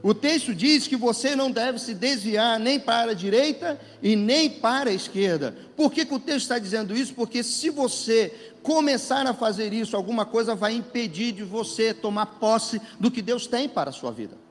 O 0.03 0.13
texto 0.13 0.53
diz 0.53 0.89
que 0.89 0.97
você 0.97 1.37
não 1.37 1.51
deve 1.51 1.79
se 1.79 1.95
desviar 1.95 2.59
nem 2.59 2.81
para 2.81 3.13
a 3.13 3.15
direita 3.15 3.81
e 4.03 4.17
nem 4.17 4.51
para 4.51 4.91
a 4.91 4.93
esquerda. 4.93 5.57
Por 5.77 5.93
que, 5.93 6.05
que 6.05 6.15
o 6.15 6.19
texto 6.19 6.43
está 6.43 6.59
dizendo 6.59 6.97
isso? 6.97 7.15
Porque 7.15 7.43
se 7.45 7.71
você 7.71 8.53
começar 8.63 9.25
a 9.27 9.33
fazer 9.33 9.73
isso, 9.73 9.97
alguma 9.97 10.27
coisa 10.27 10.57
vai 10.57 10.75
impedir 10.75 11.31
de 11.31 11.45
você 11.45 11.95
tomar 11.95 12.27
posse 12.27 12.81
do 12.99 13.13
que 13.13 13.23
Deus 13.23 13.47
tem 13.47 13.69
para 13.69 13.91
a 13.91 13.93
sua 13.93 14.11
vida. 14.11 14.42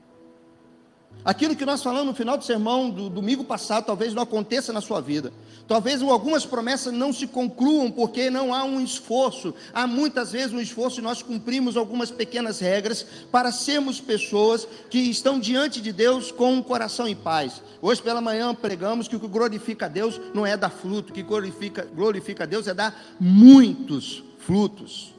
Aquilo 1.24 1.54
que 1.54 1.64
nós 1.64 1.82
falamos 1.82 2.06
no 2.08 2.14
final 2.14 2.36
do 2.36 2.44
sermão 2.44 2.90
do 2.90 3.08
domingo 3.08 3.44
passado, 3.44 3.86
talvez 3.86 4.12
não 4.12 4.24
aconteça 4.24 4.72
na 4.72 4.80
sua 4.80 5.00
vida. 5.00 5.32
Talvez 5.68 6.02
algumas 6.02 6.44
promessas 6.44 6.92
não 6.92 7.12
se 7.12 7.28
concluam 7.28 7.92
porque 7.92 8.28
não 8.28 8.52
há 8.52 8.64
um 8.64 8.80
esforço. 8.80 9.54
Há 9.72 9.86
muitas 9.86 10.32
vezes 10.32 10.52
um 10.52 10.60
esforço 10.60 10.98
e 10.98 11.02
nós 11.02 11.22
cumprimos 11.22 11.76
algumas 11.76 12.10
pequenas 12.10 12.58
regras 12.58 13.06
para 13.30 13.52
sermos 13.52 14.00
pessoas 14.00 14.66
que 14.90 14.98
estão 14.98 15.38
diante 15.38 15.80
de 15.80 15.92
Deus 15.92 16.32
com 16.32 16.54
um 16.54 16.62
coração 16.62 17.06
em 17.06 17.14
paz. 17.14 17.62
Hoje 17.80 18.02
pela 18.02 18.20
manhã 18.20 18.52
pregamos 18.52 19.06
que 19.06 19.14
o 19.14 19.20
que 19.20 19.28
glorifica 19.28 19.86
a 19.86 19.88
Deus 19.88 20.20
não 20.34 20.44
é 20.44 20.56
dar 20.56 20.70
fruto, 20.70 21.10
o 21.10 21.14
que 21.14 21.22
glorifica, 21.22 21.88
glorifica 21.94 22.42
a 22.42 22.46
Deus 22.46 22.66
é 22.66 22.74
dar 22.74 23.00
muitos 23.20 24.24
frutos. 24.38 25.14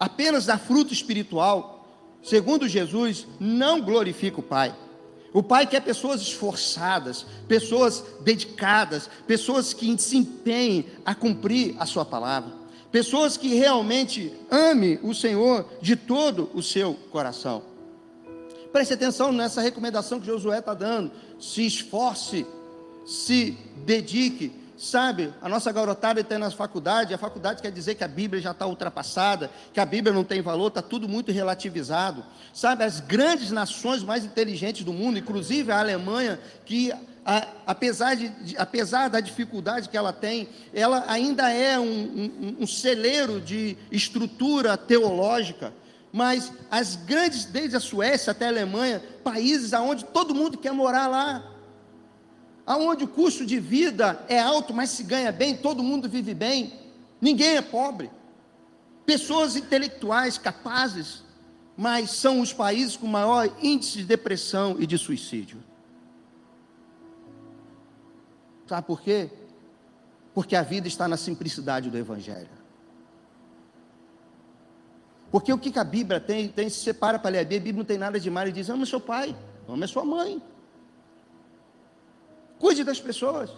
Apenas 0.00 0.46
dar 0.46 0.58
fruto 0.58 0.92
espiritual, 0.92 1.88
segundo 2.22 2.68
Jesus, 2.68 3.24
não 3.38 3.80
glorifica 3.80 4.40
o 4.40 4.42
Pai. 4.42 4.74
O 5.32 5.42
pai 5.42 5.66
quer 5.66 5.80
pessoas 5.80 6.22
esforçadas, 6.22 7.26
pessoas 7.46 8.02
dedicadas, 8.20 9.10
pessoas 9.26 9.74
que 9.74 9.96
se 9.98 10.16
empenhem 10.16 10.86
a 11.04 11.14
cumprir 11.14 11.76
a 11.78 11.84
sua 11.84 12.04
palavra, 12.04 12.52
pessoas 12.90 13.36
que 13.36 13.54
realmente 13.54 14.32
ame 14.50 14.98
o 15.02 15.14
Senhor 15.14 15.66
de 15.82 15.96
todo 15.96 16.50
o 16.54 16.62
seu 16.62 16.94
coração. 17.10 17.62
Preste 18.72 18.94
atenção 18.94 19.32
nessa 19.32 19.60
recomendação 19.60 20.20
que 20.20 20.26
Josué 20.26 20.58
está 20.58 20.74
dando. 20.74 21.10
Se 21.40 21.66
esforce, 21.66 22.46
se 23.06 23.56
dedique, 23.84 24.52
Sabe, 24.78 25.34
a 25.42 25.48
nossa 25.48 25.72
garotada 25.72 26.20
está 26.20 26.38
na 26.38 26.52
faculdade, 26.52 27.12
a 27.12 27.18
faculdade 27.18 27.60
quer 27.60 27.72
dizer 27.72 27.96
que 27.96 28.04
a 28.04 28.08
Bíblia 28.08 28.40
já 28.40 28.52
está 28.52 28.64
ultrapassada, 28.64 29.50
que 29.72 29.80
a 29.80 29.84
Bíblia 29.84 30.14
não 30.14 30.22
tem 30.22 30.40
valor, 30.40 30.68
está 30.68 30.80
tudo 30.80 31.08
muito 31.08 31.32
relativizado. 31.32 32.24
Sabe, 32.54 32.84
as 32.84 33.00
grandes 33.00 33.50
nações 33.50 34.04
mais 34.04 34.24
inteligentes 34.24 34.84
do 34.84 34.92
mundo, 34.92 35.18
inclusive 35.18 35.72
a 35.72 35.80
Alemanha, 35.80 36.38
que 36.64 36.92
a, 37.26 37.48
apesar, 37.66 38.14
de, 38.14 38.32
apesar 38.56 39.08
da 39.08 39.18
dificuldade 39.18 39.88
que 39.88 39.96
ela 39.96 40.12
tem, 40.12 40.48
ela 40.72 41.04
ainda 41.08 41.50
é 41.50 41.76
um, 41.76 41.84
um, 41.84 42.56
um 42.60 42.66
celeiro 42.66 43.40
de 43.40 43.76
estrutura 43.90 44.76
teológica. 44.76 45.72
Mas 46.12 46.52
as 46.70 46.94
grandes, 46.94 47.46
desde 47.46 47.76
a 47.76 47.80
Suécia 47.80 48.30
até 48.30 48.46
a 48.46 48.48
Alemanha, 48.48 49.02
países 49.24 49.74
aonde 49.74 50.04
todo 50.04 50.36
mundo 50.36 50.56
quer 50.56 50.72
morar 50.72 51.08
lá, 51.08 51.57
aonde 52.68 53.04
o 53.04 53.08
custo 53.08 53.46
de 53.46 53.58
vida 53.58 54.22
é 54.28 54.38
alto, 54.38 54.74
mas 54.74 54.90
se 54.90 55.02
ganha 55.02 55.32
bem, 55.32 55.56
todo 55.56 55.82
mundo 55.82 56.06
vive 56.06 56.34
bem, 56.34 56.74
ninguém 57.18 57.56
é 57.56 57.62
pobre. 57.62 58.10
Pessoas 59.06 59.56
intelectuais 59.56 60.36
capazes, 60.36 61.22
mas 61.74 62.10
são 62.10 62.42
os 62.42 62.52
países 62.52 62.94
com 62.94 63.06
maior 63.06 63.50
índice 63.62 63.96
de 63.96 64.04
depressão 64.04 64.76
e 64.78 64.86
de 64.86 64.98
suicídio. 64.98 65.64
Sabe 68.66 68.86
por 68.86 69.00
quê? 69.00 69.30
Porque 70.34 70.54
a 70.54 70.62
vida 70.62 70.86
está 70.86 71.08
na 71.08 71.16
simplicidade 71.16 71.88
do 71.88 71.96
Evangelho. 71.96 72.50
Porque 75.30 75.50
o 75.50 75.58
que 75.58 75.78
a 75.78 75.84
Bíblia 75.84 76.20
tem, 76.20 76.48
tem 76.48 76.68
se 76.68 76.80
separa 76.80 77.18
para 77.18 77.30
ler 77.30 77.38
a 77.38 77.44
Bíblia, 77.44 77.60
a 77.60 77.64
Bíblia 77.64 77.78
não 77.78 77.86
tem 77.86 77.96
nada 77.96 78.20
de 78.20 78.30
mal, 78.30 78.46
e 78.46 78.52
diz, 78.52 78.68
ama 78.68 78.84
seu 78.84 79.00
pai, 79.00 79.34
ama 79.66 79.86
sua 79.86 80.04
mãe. 80.04 80.42
Cuide 82.58 82.84
das 82.84 83.00
pessoas. 83.00 83.50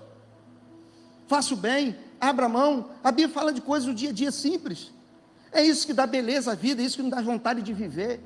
Faça 1.27 1.55
o 1.55 1.57
bem, 1.57 1.97
abra 2.21 2.49
mão. 2.49 2.91
A 3.03 3.11
Bíblia 3.11 3.29
fala 3.29 3.53
de 3.53 3.61
coisas 3.61 3.87
do 3.87 3.95
dia 3.95 4.11
a 4.11 4.13
dia 4.13 4.31
simples. 4.31 4.93
É 5.53 5.63
isso 5.63 5.87
que 5.87 5.93
dá 5.93 6.07
beleza 6.07 6.53
à 6.53 6.55
vida, 6.55 6.83
é 6.83 6.85
isso 6.85 6.97
que 6.97 7.03
nos 7.03 7.11
dá 7.11 7.21
vontade 7.21 7.63
de 7.63 7.73
viver. 7.73 8.21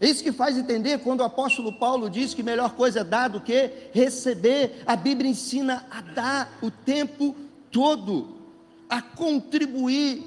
É 0.00 0.08
isso 0.08 0.22
que 0.22 0.32
faz 0.32 0.56
entender 0.56 0.98
quando 1.00 1.20
o 1.20 1.24
apóstolo 1.24 1.74
Paulo 1.74 2.08
diz 2.08 2.32
que 2.32 2.42
melhor 2.42 2.72
coisa 2.72 3.00
é 3.00 3.04
dar 3.04 3.28
do 3.28 3.40
que 3.40 3.70
receber. 3.92 4.82
A 4.86 4.96
Bíblia 4.96 5.30
ensina 5.30 5.86
a 5.90 6.00
dar 6.00 6.58
o 6.62 6.70
tempo 6.70 7.36
todo, 7.70 8.36
a 8.88 9.02
contribuir, 9.02 10.24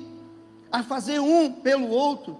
a 0.71 0.83
fazer 0.83 1.19
um 1.19 1.51
pelo 1.51 1.89
outro. 1.89 2.39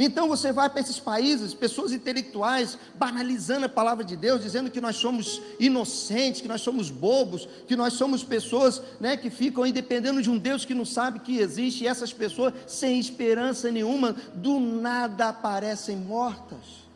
Então 0.00 0.28
você 0.28 0.52
vai 0.52 0.70
para 0.70 0.80
esses 0.80 1.00
países, 1.00 1.52
pessoas 1.52 1.90
intelectuais, 1.90 2.78
banalizando 2.94 3.66
a 3.66 3.68
palavra 3.68 4.04
de 4.04 4.16
Deus, 4.16 4.40
dizendo 4.40 4.70
que 4.70 4.80
nós 4.80 4.94
somos 4.94 5.42
inocentes, 5.58 6.40
que 6.40 6.46
nós 6.46 6.60
somos 6.60 6.88
bobos, 6.88 7.48
que 7.66 7.74
nós 7.74 7.94
somos 7.94 8.22
pessoas 8.22 8.80
né, 9.00 9.16
que 9.16 9.28
ficam 9.28 9.64
aí 9.64 9.72
dependendo 9.72 10.22
de 10.22 10.30
um 10.30 10.38
Deus 10.38 10.64
que 10.64 10.72
não 10.72 10.84
sabe 10.84 11.18
que 11.18 11.38
existe, 11.38 11.82
e 11.82 11.88
essas 11.88 12.12
pessoas, 12.12 12.54
sem 12.68 13.00
esperança 13.00 13.72
nenhuma, 13.72 14.14
do 14.36 14.60
nada 14.60 15.30
aparecem 15.30 15.96
mortas. 15.96 16.86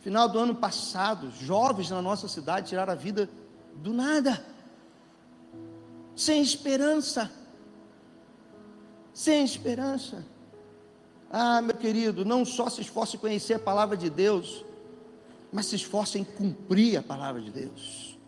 Final 0.00 0.28
do 0.28 0.38
ano 0.38 0.54
passado, 0.54 1.32
jovens 1.40 1.88
na 1.88 2.02
nossa 2.02 2.28
cidade 2.28 2.68
tiraram 2.68 2.92
a 2.92 2.96
vida 2.96 3.30
do 3.76 3.94
nada 3.94 4.53
sem 6.16 6.42
esperança. 6.42 7.30
Sem 9.12 9.44
esperança. 9.44 10.24
Ah, 11.30 11.60
meu 11.60 11.74
querido, 11.74 12.24
não 12.24 12.44
só 12.44 12.68
se 12.68 12.80
esforce 12.80 13.16
em 13.16 13.20
conhecer 13.20 13.54
a 13.54 13.58
palavra 13.58 13.96
de 13.96 14.08
Deus, 14.08 14.64
mas 15.52 15.66
se 15.66 15.76
esforce 15.76 16.18
em 16.18 16.24
cumprir 16.24 16.96
a 16.96 17.02
palavra 17.02 17.40
de 17.40 17.50
Deus. 17.50 18.18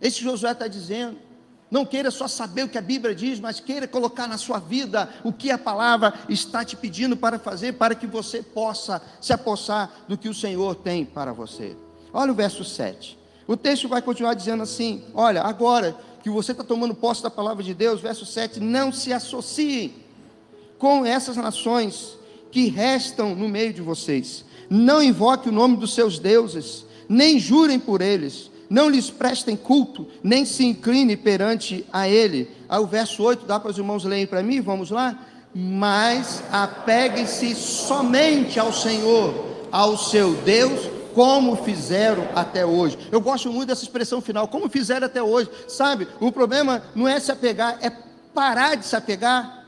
Esse 0.00 0.20
Josué 0.20 0.52
está 0.52 0.66
dizendo. 0.66 1.18
Não 1.70 1.84
queira 1.84 2.10
só 2.10 2.28
saber 2.28 2.62
o 2.62 2.68
que 2.68 2.78
a 2.78 2.82
Bíblia 2.82 3.12
diz, 3.14 3.40
mas 3.40 3.58
queira 3.58 3.88
colocar 3.88 4.28
na 4.28 4.38
sua 4.38 4.60
vida 4.60 5.12
o 5.24 5.32
que 5.32 5.50
a 5.50 5.58
palavra 5.58 6.14
está 6.28 6.64
te 6.64 6.76
pedindo 6.76 7.16
para 7.16 7.36
fazer, 7.36 7.72
para 7.72 7.96
que 7.96 8.06
você 8.06 8.42
possa 8.42 9.02
se 9.20 9.32
apossar 9.32 9.90
do 10.06 10.16
que 10.16 10.28
o 10.28 10.34
Senhor 10.34 10.76
tem 10.76 11.04
para 11.04 11.32
você. 11.32 11.76
Olha 12.12 12.30
o 12.30 12.34
verso 12.34 12.64
7. 12.64 13.18
O 13.46 13.56
texto 13.56 13.88
vai 13.88 14.00
continuar 14.00 14.34
dizendo 14.34 14.62
assim: 14.62 15.04
Olha, 15.14 15.42
agora 15.42 15.96
que 16.24 16.30
você 16.30 16.52
está 16.52 16.64
tomando 16.64 16.94
posse 16.94 17.22
da 17.22 17.28
palavra 17.28 17.62
de 17.62 17.74
Deus, 17.74 18.00
verso 18.00 18.24
7, 18.24 18.58
não 18.58 18.90
se 18.90 19.12
associem 19.12 19.92
com 20.78 21.04
essas 21.04 21.36
nações 21.36 22.16
que 22.50 22.66
restam 22.68 23.34
no 23.34 23.46
meio 23.46 23.74
de 23.74 23.82
vocês. 23.82 24.42
Não 24.70 25.02
invoque 25.02 25.50
o 25.50 25.52
nome 25.52 25.76
dos 25.76 25.92
seus 25.92 26.18
deuses, 26.18 26.86
nem 27.06 27.38
jurem 27.38 27.78
por 27.78 28.00
eles, 28.00 28.50
não 28.70 28.88
lhes 28.88 29.10
prestem 29.10 29.54
culto, 29.54 30.08
nem 30.22 30.46
se 30.46 30.64
incline 30.64 31.14
perante 31.14 31.84
a 31.92 32.08
ele. 32.08 32.48
Aí 32.70 32.80
o 32.80 32.86
verso 32.86 33.22
8, 33.22 33.44
dá 33.44 33.60
para 33.60 33.72
os 33.72 33.76
irmãos 33.76 34.02
lerem 34.04 34.26
para 34.26 34.42
mim, 34.42 34.62
vamos 34.62 34.90
lá? 34.90 35.26
Mas 35.54 36.42
apeguem-se 36.50 37.54
somente 37.54 38.58
ao 38.58 38.72
Senhor, 38.72 39.44
ao 39.70 39.98
seu 39.98 40.32
Deus, 40.36 40.88
como 41.14 41.56
fizeram 41.56 42.28
até 42.34 42.66
hoje. 42.66 42.98
Eu 43.10 43.20
gosto 43.20 43.50
muito 43.50 43.68
dessa 43.68 43.84
expressão 43.84 44.20
final, 44.20 44.48
como 44.48 44.68
fizeram 44.68 45.06
até 45.06 45.22
hoje. 45.22 45.48
Sabe, 45.68 46.08
o 46.20 46.32
problema 46.32 46.82
não 46.94 47.08
é 47.08 47.18
se 47.20 47.30
apegar, 47.30 47.78
é 47.80 47.90
parar 48.34 48.74
de 48.74 48.84
se 48.84 48.96
apegar. 48.96 49.64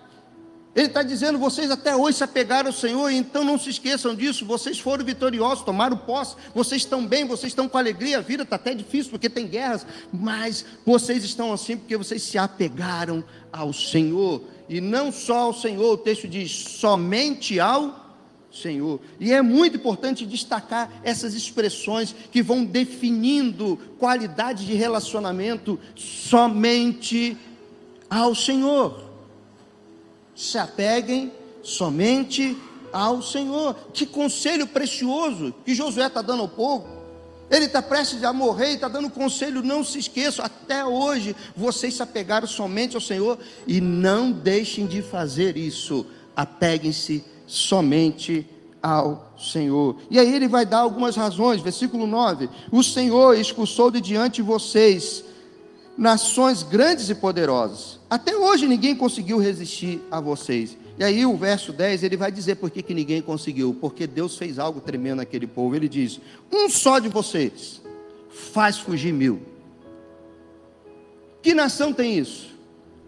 Ele 0.74 0.88
está 0.88 1.02
dizendo: 1.02 1.38
vocês 1.38 1.70
até 1.70 1.96
hoje 1.96 2.18
se 2.18 2.24
apegaram 2.24 2.68
ao 2.68 2.72
Senhor, 2.72 3.08
então 3.08 3.42
não 3.42 3.58
se 3.58 3.70
esqueçam 3.70 4.14
disso. 4.14 4.44
Vocês 4.44 4.78
foram 4.78 5.04
vitoriosos, 5.04 5.64
tomaram 5.64 5.96
posse, 5.96 6.36
vocês 6.54 6.82
estão 6.82 7.06
bem, 7.06 7.24
vocês 7.24 7.52
estão 7.52 7.66
com 7.66 7.78
alegria. 7.78 8.18
A 8.18 8.20
vida 8.20 8.42
está 8.42 8.56
até 8.56 8.74
difícil 8.74 9.10
porque 9.10 9.30
tem 9.30 9.46
guerras, 9.46 9.86
mas 10.12 10.66
vocês 10.84 11.24
estão 11.24 11.50
assim 11.50 11.78
porque 11.78 11.96
vocês 11.96 12.22
se 12.22 12.36
apegaram 12.36 13.24
ao 13.50 13.72
Senhor. 13.72 14.42
E 14.68 14.80
não 14.80 15.10
só 15.10 15.38
ao 15.38 15.54
Senhor, 15.54 15.94
o 15.94 15.96
texto 15.96 16.28
diz: 16.28 16.50
somente 16.50 17.58
ao 17.58 18.05
Senhor. 18.56 19.00
E 19.20 19.32
é 19.32 19.42
muito 19.42 19.76
importante 19.76 20.26
destacar 20.26 20.90
essas 21.02 21.34
expressões 21.34 22.14
que 22.30 22.42
vão 22.42 22.64
definindo 22.64 23.78
qualidade 23.98 24.66
de 24.66 24.74
relacionamento 24.74 25.78
somente 25.94 27.36
ao 28.08 28.34
Senhor. 28.34 29.04
Se 30.34 30.58
apeguem 30.58 31.32
somente 31.62 32.56
ao 32.92 33.22
Senhor. 33.22 33.74
Que 33.92 34.06
conselho 34.06 34.66
precioso 34.66 35.54
que 35.64 35.74
Josué 35.74 36.06
está 36.06 36.22
dando 36.22 36.42
ao 36.42 36.48
povo. 36.48 36.96
Ele 37.48 37.66
está 37.66 37.80
prestes 37.80 38.24
a 38.24 38.32
morrer 38.32 38.72
e 38.72 38.74
está 38.74 38.88
dando 38.88 39.08
conselho, 39.08 39.62
não 39.62 39.84
se 39.84 40.00
esqueçam, 40.00 40.44
até 40.44 40.84
hoje 40.84 41.36
vocês 41.56 41.94
se 41.94 42.02
apegaram 42.02 42.48
somente 42.48 42.96
ao 42.96 43.00
Senhor 43.00 43.38
e 43.68 43.80
não 43.80 44.32
deixem 44.32 44.84
de 44.84 45.00
fazer 45.00 45.56
isso. 45.56 46.04
Apeguem-se 46.34 47.24
somente 47.46 48.46
ao 48.82 49.32
Senhor. 49.38 49.96
E 50.10 50.18
aí 50.18 50.34
ele 50.34 50.48
vai 50.48 50.64
dar 50.64 50.78
algumas 50.78 51.16
razões, 51.16 51.60
versículo 51.60 52.06
9: 52.06 52.48
O 52.70 52.82
Senhor 52.82 53.36
expulsou 53.36 53.90
de 53.90 54.00
diante 54.00 54.36
de 54.36 54.42
vocês 54.42 55.24
nações 55.96 56.62
grandes 56.62 57.08
e 57.08 57.14
poderosas. 57.14 57.98
Até 58.08 58.36
hoje 58.36 58.68
ninguém 58.68 58.94
conseguiu 58.94 59.38
resistir 59.38 60.00
a 60.10 60.20
vocês. 60.20 60.76
E 60.98 61.04
aí 61.04 61.26
o 61.26 61.36
verso 61.36 61.72
10, 61.72 62.02
ele 62.02 62.16
vai 62.16 62.30
dizer 62.30 62.56
por 62.56 62.70
que, 62.70 62.82
que 62.82 62.94
ninguém 62.94 63.20
conseguiu, 63.20 63.76
porque 63.80 64.06
Deus 64.06 64.36
fez 64.36 64.58
algo 64.58 64.80
tremendo 64.80 65.16
naquele 65.16 65.46
povo. 65.46 65.74
Ele 65.74 65.88
diz: 65.88 66.20
"Um 66.52 66.68
só 66.68 66.98
de 66.98 67.08
vocês 67.08 67.80
faz 68.30 68.78
fugir 68.78 69.12
mil". 69.12 69.40
Que 71.42 71.54
nação 71.54 71.92
tem 71.92 72.18
isso? 72.18 72.54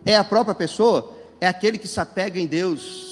É 0.05 0.17
a 0.17 0.25
própria 0.25 0.55
pessoa? 0.55 1.13
É 1.41 1.47
aquele 1.47 1.79
que 1.79 1.89
se 1.89 2.01
apega 2.01 2.39
em 2.39 2.47
Deus 2.47 3.08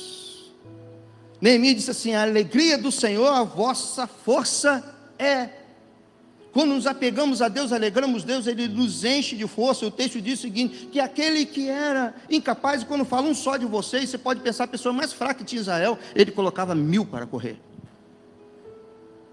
Neemias 1.41 1.77
disse 1.77 1.91
assim: 1.91 2.15
a 2.15 2.23
alegria 2.23 2.79
do 2.79 2.91
Senhor, 2.91 3.29
a 3.29 3.43
vossa 3.43 4.07
força 4.07 4.85
é. 5.19 5.49
Quando 6.53 6.75
nos 6.75 6.87
apegamos 6.87 7.43
a 7.43 7.49
Deus, 7.49 7.71
alegramos 7.71 8.25
Deus, 8.25 8.47
Ele 8.47 8.67
nos 8.67 9.05
enche 9.05 9.37
de 9.37 9.47
força. 9.47 9.85
O 9.85 9.91
texto 9.91 10.21
diz 10.21 10.39
o 10.39 10.43
seguinte: 10.43 10.89
que 10.91 10.99
aquele 10.99 11.45
que 11.45 11.69
era 11.69 12.15
incapaz, 12.31 12.83
quando 12.83 13.05
fala 13.05 13.29
um 13.29 13.35
só 13.35 13.57
de 13.57 13.67
vocês, 13.67 14.09
você 14.09 14.19
pode 14.19 14.41
pensar 14.41 14.65
a 14.65 14.69
pessoa 14.69 14.93
mais 14.93 15.13
fraca 15.13 15.35
que 15.35 15.45
tinha 15.45 15.61
Israel, 15.61 15.99
ele 16.15 16.31
colocava 16.31 16.75
mil 16.75 17.05
para 17.05 17.27
correr. 17.27 17.61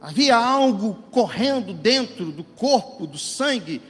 Havia 0.02 0.36
algo 0.36 0.96
correndo 1.12 1.74
dentro 1.74 2.26
do 2.26 2.44
corpo, 2.44 3.08
do 3.08 3.18
sangue 3.18 3.82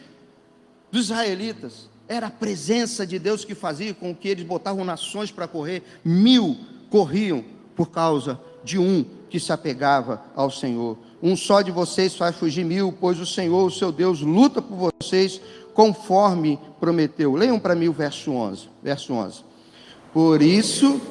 dos 0.91 1.05
israelitas. 1.05 1.89
Era 2.08 2.27
a 2.27 2.29
presença 2.29 3.08
de 3.08 3.17
Deus 3.17 3.43
que 3.43 3.55
fazia 3.55 3.96
com 3.96 4.13
que 4.13 4.27
eles 4.27 4.46
botavam 4.46 4.86
nações 4.86 5.32
para 5.32 5.48
correr. 5.48 5.82
Mil 6.05 6.55
corriam 6.91 7.43
por 7.75 7.89
causa 7.89 8.39
de 8.63 8.77
um 8.77 9.06
que 9.30 9.39
se 9.39 9.51
apegava 9.51 10.22
ao 10.36 10.50
Senhor. 10.50 10.98
Um 11.22 11.36
só 11.36 11.62
de 11.62 11.72
vocês 11.72 12.15
faz 12.15 12.36
fugir 12.36 12.63
mil, 12.63 12.92
pois 12.92 13.20
o 13.20 13.25
Senhor, 13.25 13.65
o 13.65 13.72
seu 13.72 13.92
Deus, 13.92 14.22
luta 14.22 14.62
por 14.62 14.92
vocês 15.01 15.42
conforme 15.74 16.60
prometeu. 16.80 17.34
Leiam 17.34 17.60
para 17.60 17.75
mim 17.75 17.88
o 17.88 17.94
verso 17.94 18.32
11. 18.32 18.70
Verso 18.82 19.13
11. 19.13 19.44
Por 20.13 20.42
isso. 20.42 21.01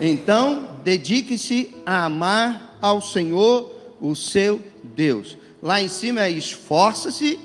Então, 0.00 0.68
dedique-se 0.82 1.74
a 1.84 2.04
amar 2.04 2.76
ao 2.80 3.00
Senhor, 3.00 3.72
o 4.00 4.14
seu 4.14 4.60
Deus. 4.82 5.38
Lá 5.62 5.80
em 5.80 5.88
cima 5.88 6.22
é 6.22 6.30
esforça-se 6.30 7.40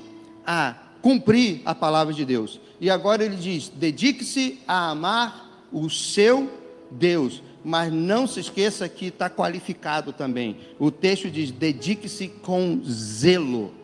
a 0.46 0.74
cumprir 1.00 1.62
a 1.64 1.74
palavra 1.74 2.12
de 2.12 2.24
Deus. 2.24 2.60
E 2.80 2.88
agora 2.88 3.24
ele 3.24 3.36
diz: 3.36 3.68
dedique-se 3.68 4.58
a 4.66 4.90
amar 4.90 5.68
o 5.70 5.88
seu 5.90 6.50
Deus. 6.90 7.42
Mas 7.62 7.92
não 7.92 8.26
se 8.26 8.40
esqueça 8.40 8.88
que 8.88 9.06
está 9.06 9.28
qualificado 9.28 10.14
também. 10.14 10.56
O 10.78 10.90
texto 10.90 11.30
diz: 11.30 11.50
dedique-se 11.50 12.28
com 12.28 12.80
zelo. 12.82 13.74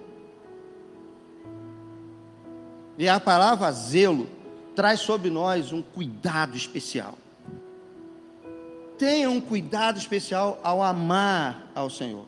E 2.99 3.07
a 3.07 3.21
palavra 3.21 3.71
zelo 3.71 4.27
traz 4.75 5.01
sobre 5.01 5.29
nós 5.29 5.73
um 5.73 5.83
cuidado 5.83 6.57
especial. 6.57 7.19
Tenha 8.97 9.29
um 9.29 9.43
cuidado 9.43 9.99
especial 9.99 10.59
ao 10.63 10.83
amar 10.83 11.71
ao 11.75 11.91
Senhor. 11.91 12.25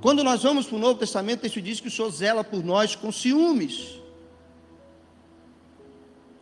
Quando 0.00 0.24
nós 0.24 0.42
vamos 0.42 0.66
para 0.66 0.74
o 0.74 0.80
Novo 0.80 0.98
Testamento, 0.98 1.46
isso 1.46 1.62
diz 1.62 1.78
que 1.78 1.86
o 1.86 1.90
Senhor 1.90 2.10
zela 2.10 2.42
por 2.42 2.64
nós 2.64 2.96
com 2.96 3.12
ciúmes. 3.12 3.99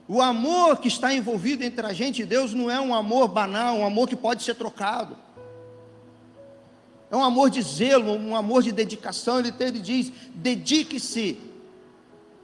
O 0.09 0.23
amor 0.23 0.79
que 0.79 0.89
está 0.89 1.13
envolvido 1.13 1.63
entre 1.63 1.87
a 1.87 1.93
gente 1.93 2.23
e 2.23 2.25
Deus 2.25 2.55
não 2.55 2.71
é 2.71 2.81
um 2.81 2.95
amor 2.95 3.29
banal, 3.29 3.77
um 3.77 3.87
amor 3.87 4.09
que 4.09 4.17
pode 4.17 4.43
ser 4.43 4.55
trocado. 4.55 5.15
É 7.11 7.17
um 7.17 7.23
amor 7.23 7.51
de 7.51 7.61
zelo, 7.61 8.13
um 8.13 8.35
amor 8.35 8.63
de 8.63 8.73
dedicação. 8.73 9.39
Ele, 9.39 9.53
ele 9.61 9.81
diz: 9.81 10.11
dedique-se, 10.35 11.39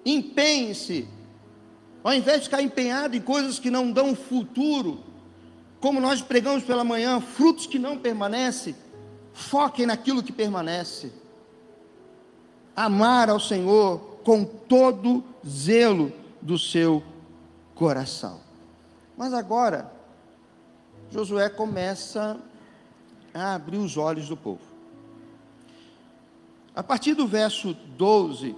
empenhe-se. 0.04 1.08
Ao 2.02 2.12
invés 2.12 2.40
de 2.40 2.44
ficar 2.44 2.60
empenhado 2.60 3.16
em 3.16 3.20
coisas 3.20 3.58
que 3.58 3.70
não 3.70 3.90
dão 3.90 4.14
futuro, 4.14 5.02
como 5.80 6.02
nós 6.02 6.20
pregamos 6.20 6.62
pela 6.64 6.84
manhã, 6.84 7.18
frutos 7.18 7.66
que 7.66 7.78
não 7.78 7.96
permanecem, 7.96 8.76
foquem 9.32 9.86
naquilo 9.86 10.22
que 10.22 10.32
permanece. 10.32 11.10
Amar 12.76 13.30
ao 13.30 13.40
Senhor 13.40 14.18
com 14.22 14.44
todo 14.44 15.24
zelo 15.46 16.12
do 16.42 16.58
seu 16.58 17.00
coração. 17.00 17.13
Mas 19.16 19.32
agora, 19.32 19.90
Josué 21.10 21.48
começa 21.48 22.38
a 23.32 23.54
abrir 23.54 23.78
os 23.78 23.96
olhos 23.96 24.28
do 24.28 24.36
povo. 24.36 24.60
A 26.74 26.82
partir 26.82 27.14
do 27.14 27.26
verso 27.26 27.74
12, 27.96 28.54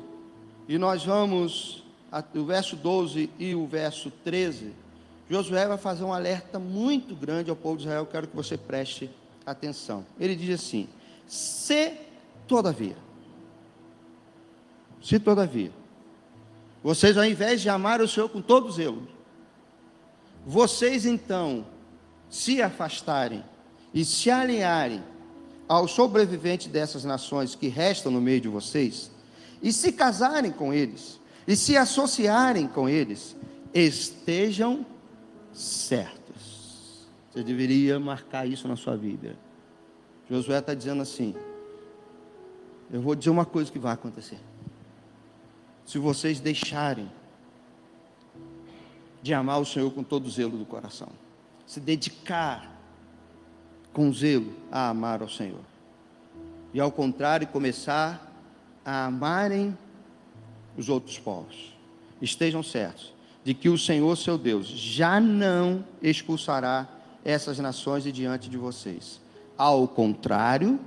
e 0.69 0.79
nós 0.79 1.05
vamos, 1.05 1.85
o 2.35 2.45
verso 2.45 2.77
12 2.77 3.31
e 3.39 3.55
o 3.55 3.67
verso 3.67 4.11
13, 4.25 4.73
Josué 5.29 5.67
vai 5.67 5.77
fazer 5.77 6.05
um 6.05 6.13
alerta 6.13 6.59
muito 6.59 7.15
grande 7.15 7.51
ao 7.51 7.57
povo 7.57 7.77
de 7.77 7.85
Israel, 7.85 8.07
quero 8.07 8.29
que 8.29 8.37
você 8.37 8.57
preste 8.57 9.11
atenção. 9.45 10.07
Ele 10.19 10.35
diz 10.35 10.61
assim: 10.61 10.89
se 11.27 11.95
todavia, 12.47 12.97
se 15.03 15.19
todavia, 15.19 15.73
vocês, 16.87 17.19
ao 17.19 17.25
invés 17.25 17.61
de 17.61 17.69
amar 17.69 18.01
o 18.01 18.07
Senhor 18.07 18.29
com 18.29 18.41
todo 18.41 18.71
zelo, 18.71 19.09
vocês 20.47 21.05
então 21.05 21.67
se 22.31 22.63
afastarem 22.63 23.45
e 23.93 24.05
se 24.05 24.31
alinharem 24.31 25.03
aos 25.67 25.91
sobreviventes 25.91 26.69
dessas 26.69 27.03
nações 27.05 27.57
que 27.57 27.67
restam 27.67 28.13
no 28.13 28.21
meio 28.21 28.41
de 28.41 28.47
vocês, 28.47 29.11
e 29.61 29.73
se 29.73 29.91
casarem 29.91 30.53
com 30.53 30.73
eles, 30.73 31.21
e 31.45 31.57
se 31.57 31.77
associarem 31.77 32.69
com 32.69 32.89
eles, 32.89 33.35
estejam 33.75 34.87
certos. 35.53 37.05
Você 37.33 37.43
deveria 37.43 37.99
marcar 37.99 38.47
isso 38.47 38.69
na 38.69 38.77
sua 38.77 38.97
vida. 38.97 39.37
Josué 40.31 40.61
está 40.61 40.73
dizendo 40.73 41.03
assim: 41.03 41.35
eu 42.93 43.01
vou 43.01 43.17
dizer 43.17 43.31
uma 43.31 43.45
coisa 43.45 43.73
que 43.73 43.79
vai 43.81 43.93
acontecer 43.93 44.39
se 45.87 45.99
vocês 45.99 46.41
deixarem 46.41 47.09
de 49.23 49.33
amar 49.33 49.61
o 49.61 49.65
Senhor 49.65 49.91
com 49.93 50.03
todo 50.03 50.27
o 50.27 50.31
zelo 50.31 50.59
do 50.59 50.67
coração, 50.67 51.09
se 51.65 51.79
dedicar 51.79 52.77
com 53.93 54.13
zelo 54.13 54.53
a 54.71 54.89
amar 54.89 55.23
ao 55.23 55.29
Senhor, 55.29 55.65
e 56.75 56.81
ao 56.81 56.91
contrário, 56.91 57.47
começar 57.47 58.31
a 58.85 59.07
amarem 59.07 59.77
os 60.77 60.89
outros 60.89 61.19
povos. 61.19 61.75
Estejam 62.21 62.63
certos 62.63 63.15
de 63.43 63.55
que 63.55 63.69
o 63.69 63.79
Senhor, 63.79 64.15
seu 64.17 64.37
Deus, 64.37 64.67
já 64.67 65.21
não 65.21 65.85
expulsará 66.03 66.87
essas 67.25 67.59
nações 67.59 68.03
de 68.03 68.13
diante 68.13 68.51
de 68.51 68.57
vocês. 68.57 69.21
Ao 69.57 69.87
contrário, 69.89 70.79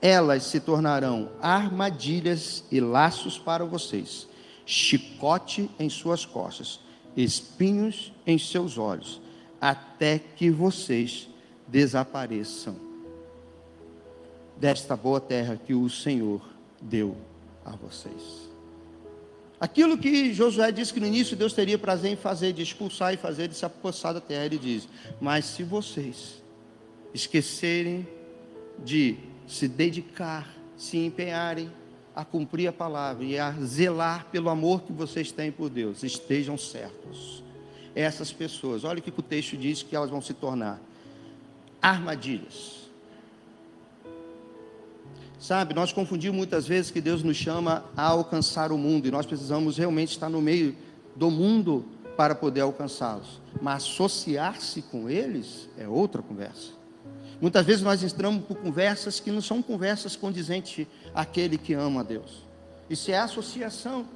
elas 0.00 0.44
se 0.44 0.58
tornarão 0.58 1.30
armadilhas 1.40 2.64
e 2.72 2.80
laços 2.80 3.38
para 3.38 3.64
vocês 3.64 4.26
chicote 4.66 5.70
em 5.78 5.88
suas 5.88 6.26
costas, 6.26 6.80
espinhos 7.16 8.12
em 8.26 8.36
seus 8.36 8.76
olhos, 8.76 9.20
até 9.60 10.18
que 10.18 10.50
vocês 10.50 11.28
desapareçam 11.66 12.76
desta 14.56 14.96
boa 14.96 15.20
terra 15.20 15.56
que 15.56 15.72
o 15.72 15.88
Senhor 15.88 16.42
deu 16.80 17.16
a 17.64 17.70
vocês. 17.70 18.46
Aquilo 19.58 19.96
que 19.96 20.34
Josué 20.34 20.70
disse 20.70 20.92
que 20.92 21.00
no 21.00 21.06
início 21.06 21.36
Deus 21.36 21.52
teria 21.52 21.78
prazer 21.78 22.12
em 22.12 22.16
fazer, 22.16 22.52
de 22.52 22.62
expulsar 22.62 23.14
e 23.14 23.16
fazer, 23.16 23.48
de 23.48 23.54
se 23.54 23.64
apossar 23.64 24.12
da 24.12 24.20
terra, 24.20 24.44
ele 24.44 24.58
diz: 24.58 24.86
Mas 25.20 25.46
se 25.46 25.62
vocês 25.62 26.42
esquecerem 27.14 28.06
de 28.84 29.16
se 29.46 29.66
dedicar, 29.66 30.54
se 30.76 30.98
empenharem 30.98 31.70
a 32.16 32.24
cumprir 32.24 32.66
a 32.66 32.72
palavra 32.72 33.22
e 33.22 33.38
a 33.38 33.52
zelar 33.62 34.26
pelo 34.32 34.48
amor 34.48 34.80
que 34.82 34.92
vocês 34.92 35.30
têm 35.30 35.52
por 35.52 35.68
Deus, 35.68 36.02
estejam 36.02 36.56
certos. 36.56 37.44
Essas 37.94 38.32
pessoas, 38.32 38.84
olha 38.84 39.00
o 39.00 39.02
que 39.02 39.10
o 39.10 39.22
texto 39.22 39.54
diz 39.54 39.82
que 39.82 39.94
elas 39.94 40.08
vão 40.08 40.22
se 40.22 40.32
tornar 40.32 40.80
armadilhas. 41.80 42.86
Sabe, 45.38 45.74
nós 45.74 45.92
confundimos 45.92 46.36
muitas 46.36 46.66
vezes 46.66 46.90
que 46.90 47.00
Deus 47.00 47.22
nos 47.22 47.36
chama 47.36 47.84
a 47.94 48.04
alcançar 48.04 48.72
o 48.72 48.78
mundo 48.78 49.06
e 49.06 49.10
nós 49.10 49.26
precisamos 49.26 49.76
realmente 49.76 50.12
estar 50.12 50.30
no 50.30 50.40
meio 50.40 50.74
do 51.14 51.30
mundo 51.30 51.84
para 52.16 52.34
poder 52.34 52.62
alcançá-los. 52.62 53.40
Mas 53.60 53.84
associar-se 53.84 54.80
com 54.82 55.08
eles 55.08 55.68
é 55.76 55.86
outra 55.86 56.22
conversa. 56.22 56.72
Muitas 57.40 57.66
vezes 57.66 57.82
nós 57.82 58.02
entramos 58.02 58.44
por 58.44 58.56
conversas 58.56 59.20
que 59.20 59.30
não 59.30 59.42
são 59.42 59.60
conversas 59.60 60.16
condizentes 60.16 60.86
àquele 61.14 61.58
que 61.58 61.74
ama 61.74 62.00
a 62.00 62.04
Deus. 62.04 62.44
Isso 62.88 63.10
é 63.10 63.18
associação. 63.18 64.06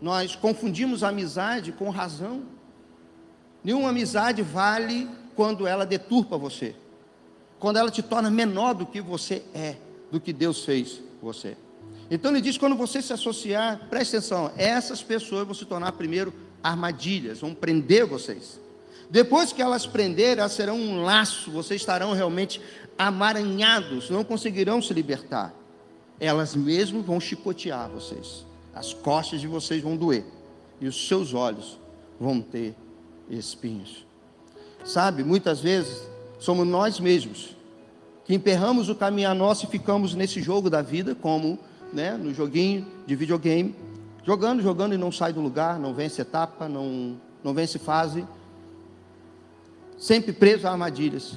Nós 0.00 0.36
confundimos 0.36 1.02
amizade 1.02 1.72
com 1.72 1.88
razão. 1.88 2.42
Nenhuma 3.64 3.90
amizade 3.90 4.42
vale 4.42 5.08
quando 5.34 5.66
ela 5.66 5.86
deturpa 5.86 6.36
você. 6.36 6.74
Quando 7.58 7.78
ela 7.78 7.90
te 7.90 8.02
torna 8.02 8.30
menor 8.30 8.74
do 8.74 8.84
que 8.84 9.00
você 9.00 9.44
é, 9.54 9.76
do 10.10 10.20
que 10.20 10.32
Deus 10.32 10.64
fez 10.64 11.00
você. 11.22 11.56
Então 12.10 12.30
ele 12.30 12.40
diz: 12.40 12.58
quando 12.58 12.76
você 12.76 13.00
se 13.00 13.12
associar, 13.12 13.88
preste 13.88 14.16
atenção, 14.16 14.50
essas 14.56 15.02
pessoas 15.02 15.46
vão 15.46 15.54
se 15.54 15.64
tornar 15.64 15.92
primeiro 15.92 16.34
armadilhas, 16.62 17.40
vão 17.40 17.54
prender 17.54 18.04
vocês. 18.04 18.60
Depois 19.12 19.52
que 19.52 19.60
elas 19.60 19.84
prenderem, 19.84 20.38
elas 20.38 20.52
serão 20.52 20.74
um 20.74 21.02
laço, 21.02 21.50
vocês 21.50 21.82
estarão 21.82 22.14
realmente 22.14 22.62
amaranhados, 22.96 24.08
não 24.08 24.24
conseguirão 24.24 24.80
se 24.80 24.94
libertar. 24.94 25.54
Elas 26.18 26.56
mesmo 26.56 27.02
vão 27.02 27.20
chicotear 27.20 27.90
vocês. 27.90 28.46
As 28.74 28.94
costas 28.94 29.42
de 29.42 29.46
vocês 29.46 29.82
vão 29.82 29.98
doer. 29.98 30.24
E 30.80 30.86
os 30.86 31.06
seus 31.08 31.34
olhos 31.34 31.78
vão 32.18 32.40
ter 32.40 32.74
espinhos. 33.28 34.06
Sabe, 34.82 35.22
muitas 35.22 35.60
vezes 35.60 36.08
somos 36.38 36.66
nós 36.66 36.98
mesmos 36.98 37.54
que 38.24 38.34
emperramos 38.34 38.88
o 38.88 38.94
caminhar 38.94 39.34
nosso 39.34 39.66
e 39.66 39.68
ficamos 39.68 40.14
nesse 40.14 40.40
jogo 40.40 40.70
da 40.70 40.80
vida, 40.80 41.14
como 41.14 41.58
né, 41.92 42.16
no 42.16 42.32
joguinho 42.32 42.86
de 43.06 43.14
videogame, 43.14 43.76
jogando, 44.24 44.62
jogando 44.62 44.94
e 44.94 44.96
não 44.96 45.12
sai 45.12 45.34
do 45.34 45.40
lugar, 45.42 45.78
não 45.78 45.92
vence 45.92 46.22
etapa, 46.22 46.66
não, 46.66 47.20
não 47.44 47.52
vence 47.52 47.78
fase, 47.78 48.26
sempre 50.02 50.32
preso 50.32 50.66
a 50.66 50.72
armadilhas, 50.72 51.34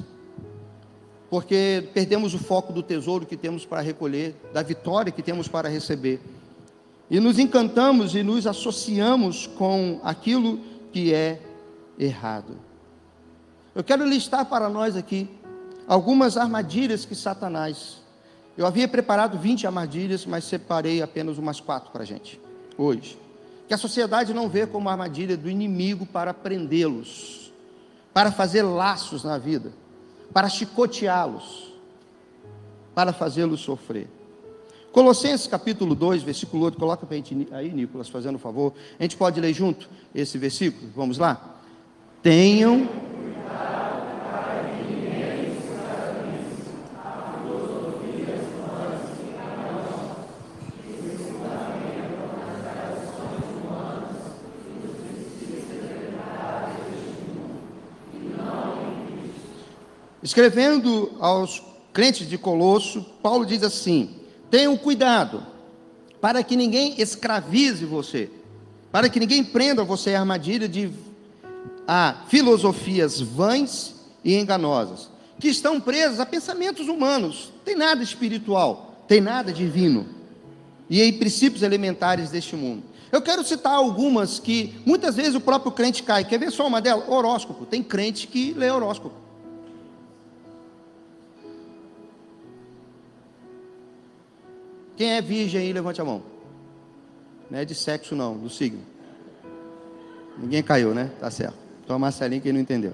porque 1.30 1.88
perdemos 1.93 2.34
o 2.34 2.39
foco 2.39 2.73
do 2.73 2.82
tesouro 2.82 3.23
que 3.23 3.38
temos 3.38 3.63
para 3.63 3.80
recolher, 3.80 4.36
da 4.51 4.63
vitória 4.63 5.12
que 5.12 5.21
temos 5.21 5.47
para 5.47 5.69
receber, 5.69 6.19
e 7.08 7.19
nos 7.19 7.38
encantamos 7.38 8.15
e 8.15 8.23
nos 8.23 8.47
associamos 8.47 9.45
com 9.45 9.99
aquilo 10.04 10.60
que 10.91 11.13
é 11.13 11.39
errado. 11.99 12.58
Eu 13.75 13.84
quero 13.84 14.04
listar 14.04 14.45
para 14.47 14.67
nós 14.67 14.95
aqui 14.95 15.30
algumas 15.88 16.36
armadilhas 16.36 17.06
que 17.06 17.13
Satanás. 17.13 18.01
Eu 18.58 18.65
havia 18.65 18.88
preparado 18.88 19.38
20 19.38 19.67
armadilhas, 19.67 20.25
mas 20.25 20.43
separei 20.43 21.04
apenas 21.04 21.38
umas 21.38 21.60
quatro 21.60 21.91
para 21.91 22.01
a 22.01 22.06
gente, 22.06 22.41
hoje. 22.75 23.15
Que 23.67 23.75
a 23.75 23.78
sociedade 23.78 24.34
não 24.34 24.49
vê 24.49 24.65
como 24.65 24.89
armadilha 24.89 25.38
do 25.38 25.51
inimigo 25.51 26.08
para 26.08 26.34
prendê-los, 26.34 27.44
para 28.15 28.32
fazer 28.32 28.62
laços 28.62 29.25
na 29.25 29.38
vida, 29.38 29.73
para 30.32 30.47
chicoteá-los, 30.47 31.73
para 32.95 33.12
fazê-los 33.12 33.60
sofrer. 33.60 34.08
Colossenses 34.93 35.47
capítulo 35.47 35.93
2, 35.93 36.23
versículo 36.23 36.63
8, 36.63 36.78
coloca 36.78 37.06
para 37.06 37.13
a 37.13 37.17
gente 37.17 37.49
aí, 37.51 37.73
Nicolas, 37.73 38.08
fazendo 38.08 38.36
um 38.36 38.39
favor. 38.39 38.73
A 38.97 39.04
gente 39.04 39.17
pode 39.17 39.41
ler 39.41 39.51
junto 39.51 39.89
esse 40.15 40.38
versículo? 40.38 40.89
Vamos 40.95 41.17
lá? 41.17 41.60
Tenham 42.23 42.88
Escrevendo 60.26 61.12
aos 61.20 61.62
crentes 61.94 62.28
de 62.28 62.36
Colosso, 62.36 63.06
Paulo 63.22 63.46
diz 63.46 63.62
assim: 63.62 64.10
tenham 64.50 64.76
cuidado, 64.76 65.46
para 66.20 66.42
que 66.42 66.56
ninguém 66.56 67.00
escravize 67.00 67.86
você, 67.86 68.32
para 68.92 69.08
que 69.08 69.20
ninguém 69.20 69.44
prenda 69.44 69.84
você 69.84 70.16
a 70.16 70.20
armadilha 70.22 70.68
de 70.68 70.90
a 71.88 72.24
filosofias 72.28 73.22
vãs 73.22 73.94
e 74.24 74.34
enganosas, 74.34 75.12
que 75.40 75.48
estão 75.48 75.80
presas 75.80 76.20
a 76.20 76.26
pensamentos 76.26 76.88
humanos, 76.88 77.54
tem 77.64 77.76
nada 77.76 78.02
espiritual, 78.02 79.06
tem 79.08 79.22
nada 79.22 79.54
divino, 79.54 80.08
e 80.90 81.04
em 81.04 81.14
princípios 81.14 81.62
elementares 81.62 82.32
deste 82.32 82.56
mundo. 82.56 82.82
Eu 83.12 83.22
quero 83.22 83.44
citar 83.44 83.74
algumas 83.74 84.40
que 84.40 84.74
muitas 84.88 85.18
vezes 85.18 85.36
o 85.36 85.40
próprio 85.40 85.72
crente 85.72 86.02
cai. 86.02 86.26
Quer 86.26 86.40
ver 86.40 86.52
só 86.52 86.66
uma 86.66 86.82
delas? 86.82 87.08
Horóscopo. 87.08 87.64
Tem 87.68 87.84
crente 87.84 88.26
que 88.26 88.52
lê 88.54 88.72
horóscopo. 88.72 89.25
Quem 94.95 95.13
é 95.13 95.21
virgem 95.21 95.62
aí, 95.62 95.73
levante 95.73 96.01
a 96.01 96.05
mão. 96.05 96.23
Não 97.49 97.60
é 97.60 97.65
de 97.65 97.75
sexo, 97.75 98.15
não, 98.15 98.38
do 98.38 98.49
signo. 98.49 98.81
Ninguém 100.38 100.63
caiu, 100.63 100.93
né? 100.93 101.12
Tá 101.19 101.29
certo. 101.29 101.55
Então, 101.84 101.99
Marcelinho, 101.99 102.41
quem 102.41 102.51
não 102.51 102.60
entendeu. 102.60 102.93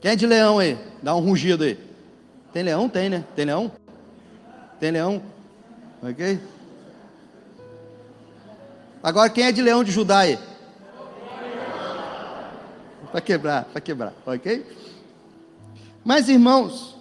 Quem 0.00 0.12
é 0.12 0.16
de 0.16 0.26
leão 0.26 0.58
aí? 0.58 0.78
Dá 1.02 1.14
um 1.14 1.20
rugido 1.20 1.64
aí. 1.64 1.78
Tem 2.52 2.62
leão? 2.62 2.88
Tem, 2.88 3.08
né? 3.08 3.24
Tem 3.34 3.44
leão? 3.44 3.70
Tem 4.78 4.90
leão? 4.90 5.22
Ok? 6.02 6.40
Agora, 9.02 9.30
quem 9.30 9.44
é 9.44 9.52
de 9.52 9.62
leão 9.62 9.82
de 9.82 9.90
Judá 9.90 10.20
aí? 10.20 10.38
Para 13.10 13.20
quebrar, 13.20 13.64
para 13.64 13.80
quebrar, 13.80 14.12
ok? 14.24 14.64
Mas, 16.04 16.28
irmãos, 16.28 16.96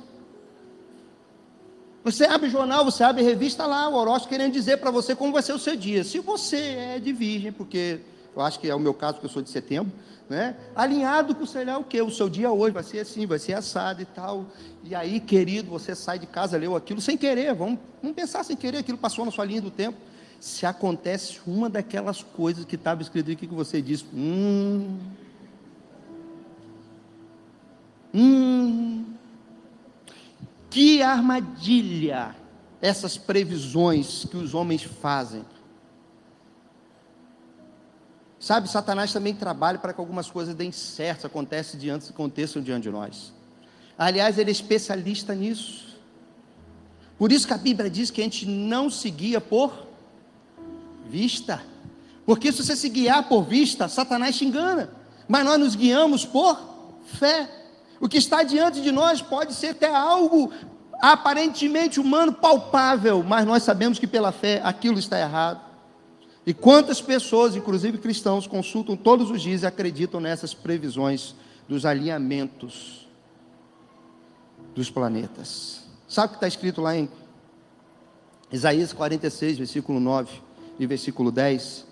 você 2.12 2.26
abre 2.26 2.50
jornal, 2.50 2.84
você 2.84 3.04
abre 3.04 3.22
revista 3.22 3.66
lá, 3.66 3.88
o 3.88 3.94
horóscopo 3.94 4.30
querendo 4.30 4.54
dizer 4.54 4.78
para 4.78 4.90
você 4.90 5.16
como 5.16 5.34
vai 5.34 5.42
ser 5.42 5.54
o 5.54 5.60
seu 5.60 5.76
dia. 5.76 6.04
Se 6.04 6.20
você 6.20 6.58
é 6.58 7.00
de 7.00 7.14
virgem, 7.14 7.52
porque 7.52 8.00
eu 8.36 8.42
acho 8.42 8.60
que 8.60 8.70
é 8.70 8.76
o 8.76 8.80
meu 8.80 8.94
caso, 8.94 9.14
porque 9.16 9.28
eu 9.28 9.32
sou 9.32 9.42
de 9.42 9.50
setembro, 9.50 9.92
né? 10.30 10.56
Alinhado 10.76 11.36
com, 11.36 11.46
sei 11.46 11.66
lá 11.66 11.78
o 11.78 11.84
que, 11.84 12.02
o 12.02 12.12
seu 12.12 12.30
dia 12.30 12.52
hoje 12.52 12.74
vai 12.74 12.84
ser 12.84 13.00
assim, 13.00 13.26
vai 13.26 13.40
ser 13.40 13.54
assado 13.54 14.02
e 14.02 14.06
tal. 14.06 14.46
E 14.84 14.96
aí, 14.96 15.20
querido, 15.20 15.70
você 15.70 15.96
sai 15.96 16.20
de 16.20 16.28
casa, 16.28 16.58
leu 16.58 16.76
aquilo 16.76 17.02
sem 17.02 17.18
querer, 17.18 17.54
vamos, 17.54 17.80
vamos 18.02 18.16
pensar 18.16 18.44
sem 18.44 18.56
querer, 18.56 18.78
aquilo 18.78 18.98
passou 18.98 19.26
na 19.26 19.32
sua 19.32 19.46
linha 19.46 19.62
do 19.62 19.72
tempo. 19.72 19.98
Se 20.40 20.66
acontece 20.66 21.40
uma 21.46 21.70
daquelas 21.70 22.24
coisas 22.24 22.64
que 22.64 22.76
estava 22.76 23.02
escrito 23.02 23.32
aqui 23.32 23.46
que 23.46 23.54
você 23.54 23.82
diz, 23.82 24.06
hum, 24.14 24.98
hum, 28.14 28.49
que 30.70 31.02
armadilha 31.02 32.36
essas 32.82 33.18
previsões 33.18 34.26
que 34.26 34.38
os 34.38 34.54
homens 34.54 34.84
fazem. 34.84 35.46
Sabe, 38.40 38.70
Satanás 38.70 39.12
também 39.12 39.36
trabalha 39.36 39.78
para 39.78 39.94
que 39.94 40.00
algumas 40.00 40.32
coisas 40.32 40.56
deem 40.56 40.72
certo, 40.72 41.28
aconteçam 41.28 41.78
diante, 41.78 42.10
aconteçam 42.10 42.62
diante 42.62 42.84
de 42.84 42.90
nós. 42.90 43.34
Aliás, 43.98 44.38
ele 44.38 44.50
é 44.50 44.52
especialista 44.52 45.36
nisso. 45.36 46.00
Por 47.18 47.34
isso 47.34 47.46
que 47.46 47.54
a 47.54 47.58
Bíblia 47.58 47.90
diz 47.90 48.10
que 48.10 48.22
a 48.22 48.24
gente 48.24 48.46
não 48.46 48.90
se 48.90 49.10
guia 49.10 49.42
por 49.42 49.88
vista. 51.06 51.62
Porque 52.26 52.50
se 52.54 52.64
você 52.64 52.78
se 52.78 52.88
guiar 52.88 53.28
por 53.28 53.44
vista, 53.44 53.90
Satanás 53.90 54.38
te 54.38 54.46
engana. 54.46 54.90
Mas 55.28 55.44
nós 55.44 55.60
nos 55.60 55.76
guiamos 55.76 56.26
por 56.26 56.58
fé. 57.06 57.59
O 58.00 58.08
que 58.08 58.18
está 58.18 58.44
diante 58.44 58.82
de 58.82 58.92
nós 58.92 59.22
pode 59.22 59.54
ser 59.54 59.70
até 59.70 59.94
algo 59.94 60.52
aparentemente 61.02 62.00
humano, 62.00 62.34
palpável, 62.34 63.24
mas 63.24 63.46
nós 63.46 63.64
sabemos 63.64 64.00
que 64.00 64.08
pela 64.08 64.32
fé 64.32 64.62
aquilo 64.64 65.00
está 65.00 65.20
errado. 65.20 65.62
E 66.46 66.54
quantas 66.54 67.02
pessoas, 67.02 67.56
inclusive 67.56 67.98
cristãos, 67.98 68.48
consultam 68.48 68.96
todos 68.96 69.30
os 69.30 69.42
dias 69.42 69.64
e 69.64 69.66
acreditam 69.66 70.20
nessas 70.20 70.54
previsões 70.54 71.36
dos 71.68 71.86
alinhamentos 71.86 73.08
dos 74.74 74.90
planetas? 74.90 75.82
Sabe 76.08 76.28
o 76.28 76.30
que 76.32 76.36
está 76.38 76.48
escrito 76.48 76.82
lá 76.82 76.96
em 76.96 77.10
Isaías 78.52 78.94
46, 78.94 79.58
versículo 79.58 80.00
9 80.00 80.42
e 80.80 80.88
versículo 80.88 81.32
10? 81.32 81.86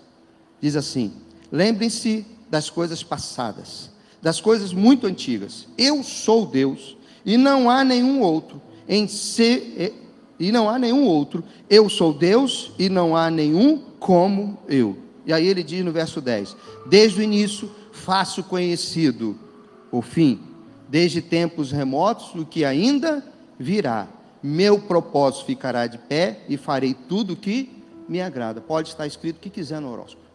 Diz 0.60 0.74
assim: 0.74 1.14
Lembrem-se 1.52 2.26
das 2.50 2.68
coisas 2.68 3.02
passadas 3.02 3.90
das 4.28 4.42
coisas 4.42 4.74
muito 4.74 5.06
antigas. 5.06 5.66
Eu 5.78 6.02
sou 6.02 6.44
Deus 6.44 6.98
e 7.24 7.38
não 7.38 7.70
há 7.70 7.82
nenhum 7.82 8.20
outro 8.20 8.60
em 8.86 9.08
ser 9.08 9.94
e 10.38 10.52
não 10.52 10.68
há 10.68 10.78
nenhum 10.78 11.06
outro. 11.06 11.42
Eu 11.70 11.88
sou 11.88 12.12
Deus 12.12 12.70
e 12.78 12.90
não 12.90 13.16
há 13.16 13.30
nenhum 13.30 13.78
como 13.98 14.58
eu. 14.68 14.98
E 15.24 15.32
aí 15.32 15.46
ele 15.46 15.62
diz 15.62 15.82
no 15.82 15.92
verso 15.92 16.20
10: 16.20 16.54
Desde 16.90 17.20
o 17.20 17.22
início 17.22 17.70
faço 17.90 18.44
conhecido 18.44 19.34
o 19.90 20.02
fim, 20.02 20.38
desde 20.86 21.22
tempos 21.22 21.72
remotos 21.72 22.34
o 22.34 22.44
que 22.44 22.66
ainda 22.66 23.24
virá. 23.58 24.08
Meu 24.42 24.78
propósito 24.78 25.46
ficará 25.46 25.86
de 25.86 25.96
pé 25.96 26.40
e 26.50 26.58
farei 26.58 26.92
tudo 26.92 27.32
o 27.32 27.36
que 27.36 27.82
me 28.06 28.20
agrada. 28.20 28.60
Pode 28.60 28.90
estar 28.90 29.06
escrito 29.06 29.38
o 29.38 29.40
que 29.40 29.48
quiser 29.48 29.80
no 29.80 29.90
horóscopo. 29.90 30.27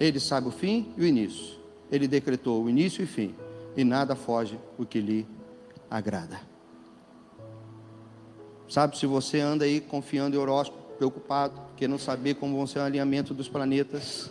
Ele 0.00 0.18
sabe 0.18 0.48
o 0.48 0.50
fim 0.50 0.94
e 0.96 1.02
o 1.02 1.06
início. 1.06 1.60
Ele 1.92 2.08
decretou 2.08 2.64
o 2.64 2.70
início 2.70 3.02
e 3.02 3.04
o 3.04 3.06
fim. 3.06 3.34
E 3.76 3.84
nada 3.84 4.16
foge 4.16 4.58
o 4.78 4.86
que 4.86 4.98
lhe 4.98 5.26
agrada. 5.90 6.40
Sabe, 8.66 8.96
se 8.96 9.04
você 9.04 9.40
anda 9.40 9.64
aí 9.64 9.80
confiando 9.80 10.36
em 10.36 10.38
horóscopo, 10.38 10.94
preocupado, 10.96 11.60
querendo 11.76 11.98
saber 11.98 12.34
como 12.34 12.56
vão 12.56 12.66
ser 12.66 12.78
o 12.78 12.82
alinhamento 12.82 13.34
dos 13.34 13.48
planetas, 13.48 14.30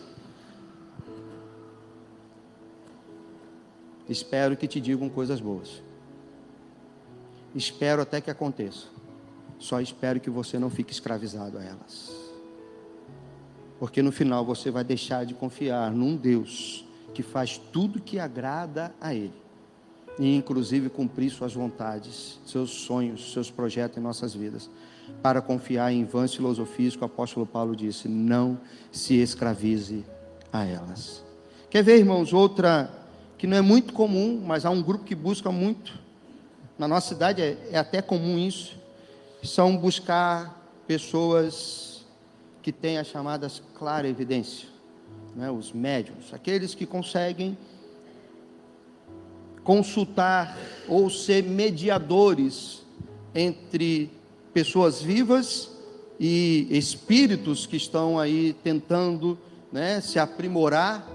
espero 4.07 4.55
que 4.55 4.67
te 4.67 4.79
digam 4.79 5.09
coisas 5.09 5.39
boas. 5.39 5.83
Espero 7.53 8.01
até 8.01 8.21
que 8.21 8.31
aconteça. 8.31 8.87
Só 9.57 9.81
espero 9.81 10.19
que 10.19 10.29
você 10.29 10.57
não 10.57 10.69
fique 10.69 10.93
escravizado 10.93 11.57
a 11.57 11.63
elas. 11.63 12.28
Porque 13.79 14.01
no 14.01 14.11
final 14.11 14.43
você 14.43 14.69
vai 14.69 14.83
deixar 14.83 15.25
de 15.25 15.33
confiar 15.33 15.91
num 15.91 16.15
Deus 16.15 16.85
que 17.13 17.23
faz 17.23 17.57
tudo 17.57 18.01
que 18.01 18.19
agrada 18.19 18.93
a 18.99 19.13
Ele. 19.13 19.33
e 20.19 20.35
inclusive 20.35 20.89
cumprir 20.89 21.31
suas 21.31 21.53
vontades, 21.53 22.39
seus 22.45 22.71
sonhos, 22.71 23.31
seus 23.31 23.49
projetos 23.49 23.97
em 23.97 24.01
nossas 24.01 24.33
vidas, 24.33 24.69
para 25.21 25.41
confiar 25.41 25.93
em 25.93 26.03
vãs 26.03 26.35
filosofias 26.35 26.93
que 26.93 27.01
o 27.01 27.05
apóstolo 27.05 27.45
Paulo 27.45 27.73
disse: 27.73 28.09
não 28.09 28.59
se 28.91 29.15
escravize 29.15 30.05
a 30.51 30.65
elas. 30.65 31.23
Quer 31.69 31.83
ver, 31.83 31.99
irmãos, 31.99 32.33
outra 32.33 32.91
que 33.37 33.47
não 33.47 33.55
é 33.55 33.61
muito 33.61 33.93
comum, 33.93 34.43
mas 34.45 34.65
há 34.65 34.69
um 34.69 34.83
grupo 34.83 35.05
que 35.05 35.15
busca 35.15 35.49
muito. 35.51 35.97
Na 36.77 36.87
nossa 36.87 37.07
cidade 37.09 37.41
é, 37.41 37.69
é 37.71 37.77
até 37.77 38.01
comum 38.01 38.37
isso. 38.37 38.77
São 39.41 39.77
buscar 39.77 40.61
pessoas 40.85 41.88
que 42.61 42.71
têm 42.71 42.97
as 42.97 43.07
chamadas 43.07 43.61
clara 43.75 44.07
evidência, 44.07 44.67
né? 45.35 45.49
os 45.49 45.71
médiums, 45.71 46.33
aqueles 46.33 46.75
que 46.75 46.85
conseguem 46.85 47.57
consultar 49.63 50.57
ou 50.87 51.09
ser 51.09 51.43
mediadores 51.43 52.83
entre 53.33 54.11
pessoas 54.53 55.01
vivas 55.01 55.69
e 56.19 56.67
espíritos 56.71 57.65
que 57.65 57.77
estão 57.77 58.19
aí 58.19 58.53
tentando 58.63 59.37
né, 59.71 60.01
se 60.01 60.19
aprimorar 60.19 61.07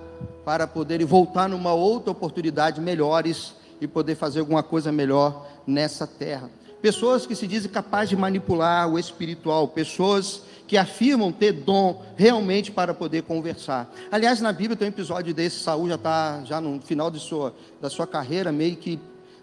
para 0.45 0.67
poderem 0.67 1.07
voltar 1.07 1.49
numa 1.49 1.75
outra 1.75 2.13
oportunidade 2.13 2.81
melhores 2.81 3.55
e 3.81 3.87
poder 3.87 4.15
fazer 4.15 4.41
alguma 4.41 4.63
coisa 4.63 4.93
melhor 4.93 5.47
nessa 5.67 6.07
terra. 6.07 6.49
Pessoas 6.85 7.25
que 7.25 7.35
se 7.35 7.47
dizem 7.47 7.71
capazes 7.71 8.11
de 8.11 8.17
manipular 8.17 8.87
o 8.93 8.99
espiritual, 8.99 9.67
pessoas 9.67 10.43
que 10.67 10.77
afirmam 10.77 11.33
ter 11.33 11.51
dom 11.51 12.03
realmente 12.15 12.71
para 12.71 12.93
poder 12.93 13.23
conversar. 13.23 13.91
Aliás, 14.13 14.43
na 14.43 14.53
Bíblia 14.53 14.77
tem 14.77 14.89
um 14.89 14.91
episódio 14.91 15.33
desse, 15.33 15.61
Saul 15.61 15.89
já 15.89 15.95
está 15.95 16.45
já 16.45 16.61
no 16.61 16.79
final 16.83 17.11
de 17.11 17.19
sua, 17.19 17.55
da 17.81 17.89
sua 17.89 18.07
carreira, 18.07 18.53
meio 18.53 18.77
que 18.77 19.01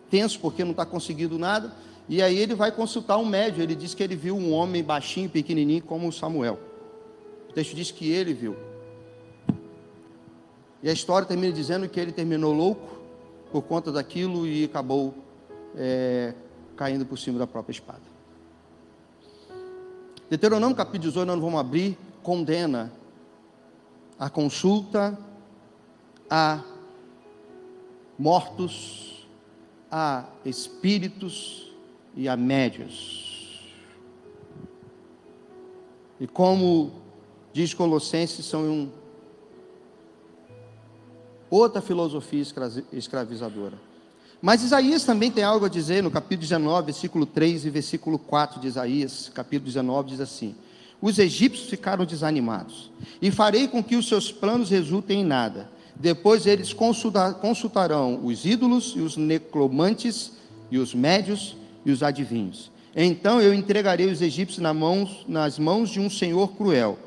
tenso 0.07 0.39
porque 0.39 0.63
não 0.63 0.69
está 0.69 0.85
conseguindo 0.85 1.39
nada. 1.39 1.73
E 2.07 2.21
aí 2.21 2.37
ele 2.37 2.53
vai 2.53 2.71
consultar 2.71 3.17
um 3.17 3.25
médium. 3.25 3.63
Ele 3.63 3.73
diz 3.73 3.95
que 3.95 4.03
ele 4.03 4.15
viu 4.15 4.37
um 4.37 4.53
homem 4.53 4.83
baixinho, 4.83 5.27
pequenininho, 5.27 5.81
como 5.81 6.11
Samuel. 6.11 6.59
O 7.49 7.53
texto 7.53 7.75
diz 7.75 7.89
que 7.89 8.07
ele 8.07 8.35
viu. 8.35 8.55
E 10.83 10.87
a 10.87 10.93
história 10.93 11.27
termina 11.27 11.51
dizendo 11.51 11.89
que 11.89 11.99
ele 11.99 12.11
terminou 12.11 12.53
louco 12.53 13.01
por 13.51 13.63
conta 13.63 13.91
daquilo 13.91 14.45
e 14.45 14.65
acabou 14.65 15.15
é, 15.75 16.35
caindo 16.81 17.05
por 17.05 17.19
cima 17.19 17.37
da 17.37 17.45
própria 17.45 17.73
espada. 17.73 18.01
Deuteronômio 20.27 20.75
capítulo 20.75 21.11
18, 21.11 21.27
nós 21.27 21.35
não 21.35 21.43
vamos 21.43 21.59
abrir, 21.59 21.95
condena 22.23 22.91
a 24.17 24.31
consulta 24.31 25.15
a 26.27 26.63
mortos, 28.17 29.27
a 29.91 30.25
espíritos 30.43 31.71
e 32.15 32.27
a 32.27 32.35
médios. 32.35 33.71
E 36.19 36.25
como 36.25 36.93
diz 37.53 37.75
Colossenses, 37.75 38.43
são 38.43 38.63
um 38.63 38.91
outra 41.47 41.79
filosofia 41.79 42.43
escravizadora. 42.91 43.90
Mas 44.41 44.63
Isaías 44.63 45.03
também 45.03 45.29
tem 45.29 45.43
algo 45.43 45.67
a 45.67 45.69
dizer 45.69 46.01
no 46.01 46.09
capítulo 46.09 46.41
19, 46.41 46.85
versículo 46.87 47.25
3 47.27 47.65
e 47.65 47.69
versículo 47.69 48.17
4 48.17 48.59
de 48.59 48.67
Isaías, 48.67 49.29
capítulo 49.31 49.67
19, 49.67 50.09
diz 50.09 50.19
assim: 50.19 50.55
Os 50.99 51.19
egípcios 51.19 51.69
ficaram 51.69 52.05
desanimados, 52.05 52.89
e 53.21 53.29
farei 53.29 53.67
com 53.67 53.83
que 53.83 53.95
os 53.95 54.07
seus 54.07 54.31
planos 54.31 54.71
resultem 54.71 55.21
em 55.21 55.23
nada. 55.23 55.69
Depois 55.95 56.47
eles 56.47 56.73
consultarão 56.73 58.25
os 58.25 58.43
ídolos 58.43 58.93
e 58.95 59.01
os 59.01 59.15
necromantes, 59.15 60.31
e 60.71 60.79
os 60.79 60.95
médios 60.95 61.55
e 61.85 61.91
os 61.91 62.01
adivinhos. 62.01 62.71
Então 62.95 63.39
eu 63.39 63.53
entregarei 63.53 64.09
os 64.09 64.23
egípcios 64.23 64.59
nas 65.27 65.59
mãos, 65.59 65.89
de 65.91 65.99
um 65.99 66.09
senhor 66.09 66.53
cruel. 66.53 66.97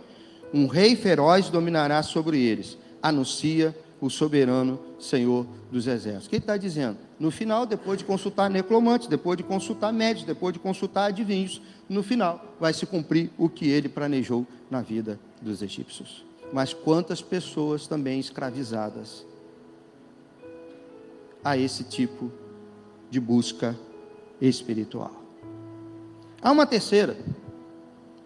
Um 0.52 0.68
rei 0.68 0.94
feroz 0.94 1.48
dominará 1.48 2.00
sobre 2.04 2.38
eles. 2.40 2.78
Anuncia 3.02 3.76
o 4.04 4.10
soberano 4.10 4.78
Senhor 5.00 5.46
dos 5.72 5.86
exércitos. 5.86 6.26
O 6.26 6.28
que 6.28 6.36
ele 6.36 6.42
está 6.42 6.58
dizendo? 6.58 6.98
No 7.18 7.30
final, 7.30 7.64
depois 7.64 7.98
de 7.98 8.04
consultar 8.04 8.50
necromantes, 8.50 9.08
depois 9.08 9.34
de 9.34 9.42
consultar 9.42 9.94
médicos, 9.94 10.26
depois 10.26 10.52
de 10.52 10.58
consultar 10.58 11.06
adivinhos, 11.06 11.62
no 11.88 12.02
final 12.02 12.54
vai 12.60 12.74
se 12.74 12.84
cumprir 12.84 13.30
o 13.38 13.48
que 13.48 13.66
ele 13.66 13.88
planejou 13.88 14.46
na 14.70 14.82
vida 14.82 15.18
dos 15.40 15.62
egípcios. 15.62 16.22
Mas 16.52 16.74
quantas 16.74 17.22
pessoas 17.22 17.86
também 17.86 18.20
escravizadas 18.20 19.24
a 21.42 21.56
esse 21.56 21.82
tipo 21.84 22.30
de 23.10 23.18
busca 23.18 23.74
espiritual. 24.38 25.12
Há 26.42 26.52
uma 26.52 26.66
terceira, 26.66 27.16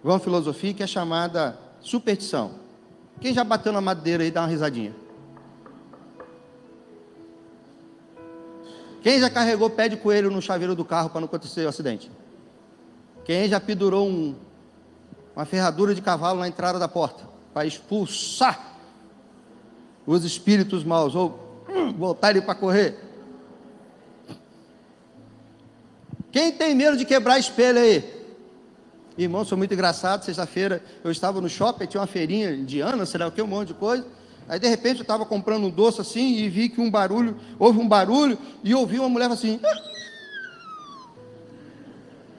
vão 0.02 0.18
filosofia, 0.18 0.74
que 0.74 0.82
é 0.82 0.88
chamada 0.88 1.56
superstição. 1.80 2.50
Quem 3.20 3.32
já 3.32 3.44
bateu 3.44 3.72
na 3.72 3.80
madeira 3.80 4.24
aí, 4.24 4.30
dá 4.32 4.40
uma 4.40 4.48
risadinha. 4.48 5.07
Quem 9.02 9.20
já 9.20 9.30
carregou 9.30 9.70
pé 9.70 9.88
de 9.88 9.96
coelho 9.96 10.30
no 10.30 10.42
chaveiro 10.42 10.74
do 10.74 10.84
carro 10.84 11.10
para 11.10 11.20
não 11.20 11.26
acontecer 11.26 11.64
o 11.64 11.68
acidente? 11.68 12.10
Quem 13.24 13.48
já 13.48 13.60
pendurou 13.60 14.08
um, 14.08 14.34
uma 15.36 15.44
ferradura 15.44 15.94
de 15.94 16.02
cavalo 16.02 16.40
na 16.40 16.48
entrada 16.48 16.78
da 16.78 16.88
porta 16.88 17.28
para 17.52 17.66
expulsar 17.66 18.76
os 20.06 20.24
espíritos 20.24 20.82
maus 20.82 21.14
ou 21.14 21.64
hum, 21.68 21.92
voltar 21.92 22.30
ele 22.30 22.40
para 22.40 22.54
correr? 22.54 22.98
Quem 26.30 26.52
tem 26.52 26.74
medo 26.74 26.96
de 26.96 27.04
quebrar 27.04 27.38
espelho 27.38 27.78
aí? 27.78 28.18
Irmão, 29.16 29.44
sou 29.44 29.58
muito 29.58 29.74
engraçado. 29.74 30.24
Sexta-feira 30.24 30.82
eu 31.02 31.10
estava 31.10 31.40
no 31.40 31.48
shopping, 31.48 31.86
tinha 31.86 32.00
uma 32.00 32.06
feirinha 32.06 32.52
indiana, 32.52 33.04
sei 33.06 33.18
lá 33.18 33.26
o 33.26 33.32
que, 33.32 33.42
um 33.42 33.46
monte 33.46 33.68
de 33.68 33.74
coisa. 33.74 34.06
Aí 34.48 34.58
de 34.58 34.66
repente 34.66 34.96
eu 34.96 35.02
estava 35.02 35.26
comprando 35.26 35.64
um 35.64 35.70
doce 35.70 36.00
assim 36.00 36.36
e 36.36 36.48
vi 36.48 36.68
que 36.68 36.80
um 36.80 36.90
barulho, 36.90 37.36
houve 37.58 37.78
um 37.78 37.86
barulho 37.86 38.38
e 38.64 38.74
ouvi 38.74 38.98
uma 38.98 39.08
mulher 39.08 39.30
assim. 39.30 39.60
Ah! 39.62 39.98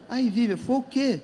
Aí 0.09 0.27
Vivian, 0.27 0.57
foi 0.57 0.77
o 0.77 0.81
quê? 0.81 1.21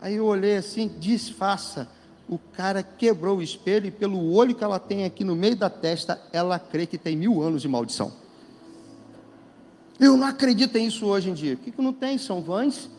Aí 0.00 0.14
eu 0.14 0.24
olhei 0.24 0.56
assim, 0.56 0.88
disfarça. 0.98 1.86
O 2.28 2.38
cara 2.38 2.82
quebrou 2.82 3.38
o 3.38 3.42
espelho 3.42 3.86
e 3.86 3.90
pelo 3.90 4.32
olho 4.32 4.54
que 4.54 4.64
ela 4.64 4.80
tem 4.80 5.04
aqui 5.04 5.22
no 5.22 5.36
meio 5.36 5.54
da 5.54 5.68
testa, 5.68 6.20
ela 6.32 6.58
crê 6.58 6.86
que 6.86 6.96
tem 6.96 7.14
mil 7.14 7.42
anos 7.42 7.60
de 7.60 7.68
maldição. 7.68 8.12
Eu 10.00 10.16
não 10.16 10.26
acredito 10.26 10.78
nisso 10.78 11.06
hoje 11.06 11.30
em 11.30 11.34
dia. 11.34 11.54
O 11.54 11.56
que, 11.58 11.70
que 11.70 11.82
não 11.82 11.92
tem? 11.92 12.18
São 12.18 12.40
vãs 12.40 12.90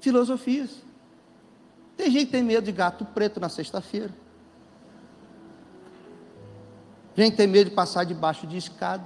filosofias. 0.00 0.70
Tem 1.96 2.10
gente 2.10 2.26
que 2.26 2.32
tem 2.32 2.42
medo 2.42 2.64
de 2.64 2.72
gato 2.72 3.04
preto 3.04 3.38
na 3.38 3.48
sexta-feira. 3.48 4.14
Gente 7.18 7.34
tem 7.34 7.48
medo 7.48 7.68
de 7.68 7.74
passar 7.74 8.04
debaixo 8.04 8.46
de 8.46 8.56
escada. 8.56 9.02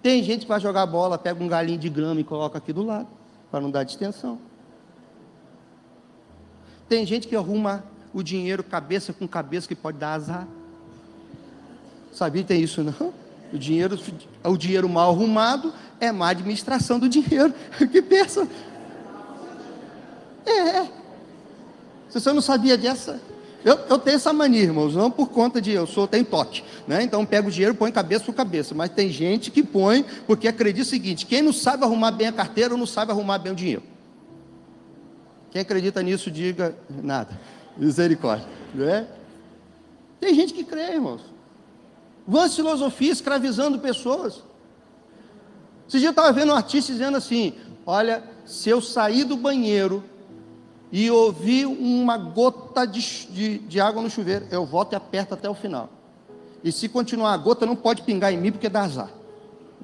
Tem 0.00 0.22
gente 0.22 0.42
que 0.42 0.48
vai 0.48 0.60
jogar 0.60 0.86
bola, 0.86 1.18
pega 1.18 1.42
um 1.42 1.48
galinho 1.48 1.80
de 1.80 1.88
grama 1.88 2.20
e 2.20 2.22
coloca 2.22 2.58
aqui 2.58 2.72
do 2.72 2.84
lado, 2.84 3.08
para 3.50 3.60
não 3.60 3.72
dar 3.72 3.82
distensão. 3.82 4.38
Tem 6.88 7.04
gente 7.04 7.26
que 7.26 7.34
arruma 7.34 7.82
o 8.14 8.22
dinheiro 8.22 8.62
cabeça 8.62 9.12
com 9.12 9.26
cabeça 9.26 9.66
que 9.66 9.74
pode 9.74 9.98
dar 9.98 10.12
azar. 10.12 10.46
Sabia 12.12 12.42
que 12.42 12.48
tem 12.48 12.62
isso 12.62 12.84
não? 12.84 13.12
O 13.52 13.58
dinheiro, 13.58 13.98
o 14.44 14.56
dinheiro 14.56 14.88
mal 14.88 15.10
arrumado 15.10 15.74
é 15.98 16.12
má 16.12 16.28
administração 16.28 17.00
do 17.00 17.08
dinheiro. 17.08 17.52
que 17.90 18.00
pensa? 18.00 18.46
É. 20.46 20.84
Se 22.08 22.20
você 22.20 22.32
não 22.32 22.40
sabia 22.40 22.78
dessa, 22.78 23.20
eu, 23.64 23.78
eu, 23.90 23.98
tenho 23.98 24.16
essa 24.16 24.32
mania, 24.32 24.62
irmãos, 24.62 24.94
não 24.94 25.10
por 25.10 25.28
conta 25.28 25.60
de 25.60 25.70
eu 25.70 25.86
sou, 25.86 26.08
tem 26.08 26.24
toque, 26.24 26.64
né? 26.86 27.02
Então 27.02 27.26
pega 27.26 27.46
o 27.46 27.50
dinheiro, 27.50 27.74
põe 27.74 27.92
cabeça 27.92 28.24
por 28.24 28.34
cabeça. 28.34 28.74
Mas 28.74 28.90
tem 28.90 29.10
gente 29.10 29.50
que 29.50 29.62
põe, 29.62 30.04
porque 30.26 30.48
acredita 30.48 30.86
o 30.86 30.88
seguinte: 30.88 31.26
quem 31.26 31.42
não 31.42 31.52
sabe 31.52 31.84
arrumar 31.84 32.10
bem 32.10 32.28
a 32.28 32.32
carteira, 32.32 32.76
não 32.76 32.86
sabe 32.86 33.12
arrumar 33.12 33.38
bem 33.38 33.52
o 33.52 33.54
dinheiro. 33.56 33.82
Quem 35.50 35.60
acredita 35.60 36.02
nisso, 36.02 36.30
diga 36.30 36.74
nada. 37.02 37.38
Misericórdia. 37.76 38.46
Né? 38.74 39.06
Tem 40.18 40.34
gente 40.34 40.54
que 40.54 40.64
crê, 40.64 40.94
irmãos. 40.94 41.22
Vãs 42.26 42.54
filosofia 42.54 43.12
escravizando 43.12 43.78
pessoas. 43.78 44.42
Esse 45.88 45.98
dia 45.98 46.08
eu 46.08 46.12
estava 46.12 46.32
vendo 46.32 46.52
um 46.52 46.54
artista 46.54 46.92
dizendo 46.92 47.18
assim: 47.18 47.54
olha, 47.84 48.22
se 48.46 48.70
eu 48.70 48.80
sair 48.80 49.24
do 49.24 49.36
banheiro 49.36 50.02
e 50.92 51.10
ouvir 51.10 51.66
uma 51.66 52.16
gota 52.16 52.84
de, 52.86 53.00
de, 53.26 53.58
de, 53.58 53.80
água 53.80 54.02
no 54.02 54.10
chuveiro, 54.10 54.46
eu 54.50 54.66
volto 54.66 54.92
e 54.92 54.96
aperto 54.96 55.34
até 55.34 55.48
o 55.48 55.54
final. 55.54 55.88
E 56.64 56.72
se 56.72 56.88
continuar 56.88 57.32
a 57.32 57.36
gota, 57.36 57.64
não 57.64 57.76
pode 57.76 58.02
pingar 58.02 58.32
em 58.32 58.36
mim 58.36 58.50
porque 58.50 58.68
dá 58.68 58.82
azar. 58.82 59.10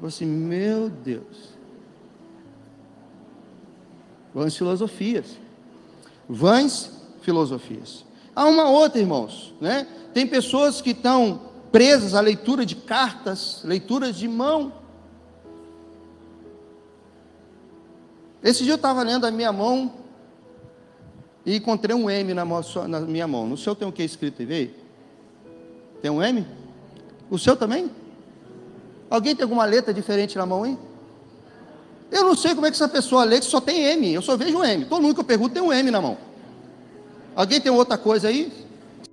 Eu 0.00 0.08
assim, 0.08 0.26
meu 0.26 0.90
Deus. 0.90 1.54
Vãs 4.34 4.56
filosofias. 4.56 5.38
Vãs 6.28 6.90
filosofias. 7.22 8.04
Há 8.34 8.44
uma 8.46 8.68
outra, 8.68 9.00
irmãos, 9.00 9.54
né? 9.60 9.86
Tem 10.12 10.26
pessoas 10.26 10.82
que 10.82 10.90
estão 10.90 11.40
presas 11.70 12.14
à 12.14 12.20
leitura 12.20 12.66
de 12.66 12.74
cartas, 12.74 13.62
leituras 13.64 14.16
de 14.16 14.28
mão. 14.28 14.72
Esse 18.42 18.62
dia 18.62 18.72
eu 18.72 18.76
estava 18.76 19.02
lendo 19.02 19.24
a 19.24 19.30
minha 19.30 19.52
mão 19.52 20.05
e 21.46 21.56
encontrei 21.56 21.94
um 21.94 22.10
M 22.10 22.34
na, 22.34 22.44
na 22.44 23.00
minha 23.00 23.28
mão. 23.28 23.46
No 23.46 23.56
seu 23.56 23.76
tem 23.76 23.86
o 23.86 23.92
que 23.92 24.02
escrito 24.02 24.42
aí? 24.42 24.46
Veio? 24.46 24.70
Tem 26.02 26.10
um 26.10 26.20
M? 26.20 26.44
O 27.30 27.38
seu 27.38 27.56
também? 27.56 27.88
Alguém 29.08 29.36
tem 29.36 29.44
alguma 29.44 29.64
letra 29.64 29.94
diferente 29.94 30.36
na 30.36 30.44
mão 30.44 30.64
aí? 30.64 30.76
Eu 32.10 32.24
não 32.24 32.34
sei 32.34 32.52
como 32.52 32.66
é 32.66 32.70
que 32.70 32.74
essa 32.74 32.88
pessoa 32.88 33.22
lê 33.22 33.38
que 33.38 33.46
só 33.46 33.60
tem 33.60 33.84
M. 33.84 34.12
Eu 34.12 34.22
só 34.22 34.36
vejo 34.36 34.58
um 34.58 34.64
M. 34.64 34.86
Todo 34.86 35.00
mundo 35.00 35.14
que 35.14 35.20
eu 35.20 35.24
pergunto 35.24 35.54
tem 35.54 35.62
um 35.62 35.72
M 35.72 35.88
na 35.88 36.00
mão. 36.00 36.18
Alguém 37.36 37.60
tem 37.60 37.70
outra 37.70 37.96
coisa 37.96 38.26
aí? 38.26 38.52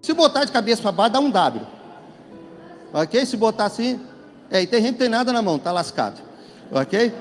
Se 0.01 0.11
botar 0.11 0.43
de 0.43 0.51
cabeça 0.51 0.81
para 0.81 0.91
baixo, 0.91 1.13
dá 1.13 1.19
um 1.19 1.29
W. 1.29 1.65
Ok? 2.93 3.25
Se 3.27 3.37
botar 3.37 3.65
assim. 3.65 3.99
É, 4.49 4.61
e 4.61 4.67
tem 4.67 4.81
gente 4.81 4.93
que 4.93 4.99
tem 4.99 5.09
nada 5.09 5.31
na 5.31 5.41
mão, 5.41 5.57
está 5.57 5.71
lascado. 5.71 6.19
Ok? 6.71 7.13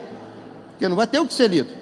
Porque 0.71 0.89
não 0.89 0.97
vai 0.97 1.07
ter 1.07 1.19
o 1.19 1.27
que 1.27 1.35
ser 1.35 1.49
lido. 1.49 1.82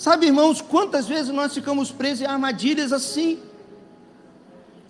Sabe, 0.00 0.24
irmãos, 0.24 0.62
quantas 0.62 1.06
vezes 1.06 1.30
nós 1.30 1.52
ficamos 1.52 1.92
presos 1.92 2.22
em 2.22 2.26
armadilhas 2.26 2.90
assim? 2.90 3.38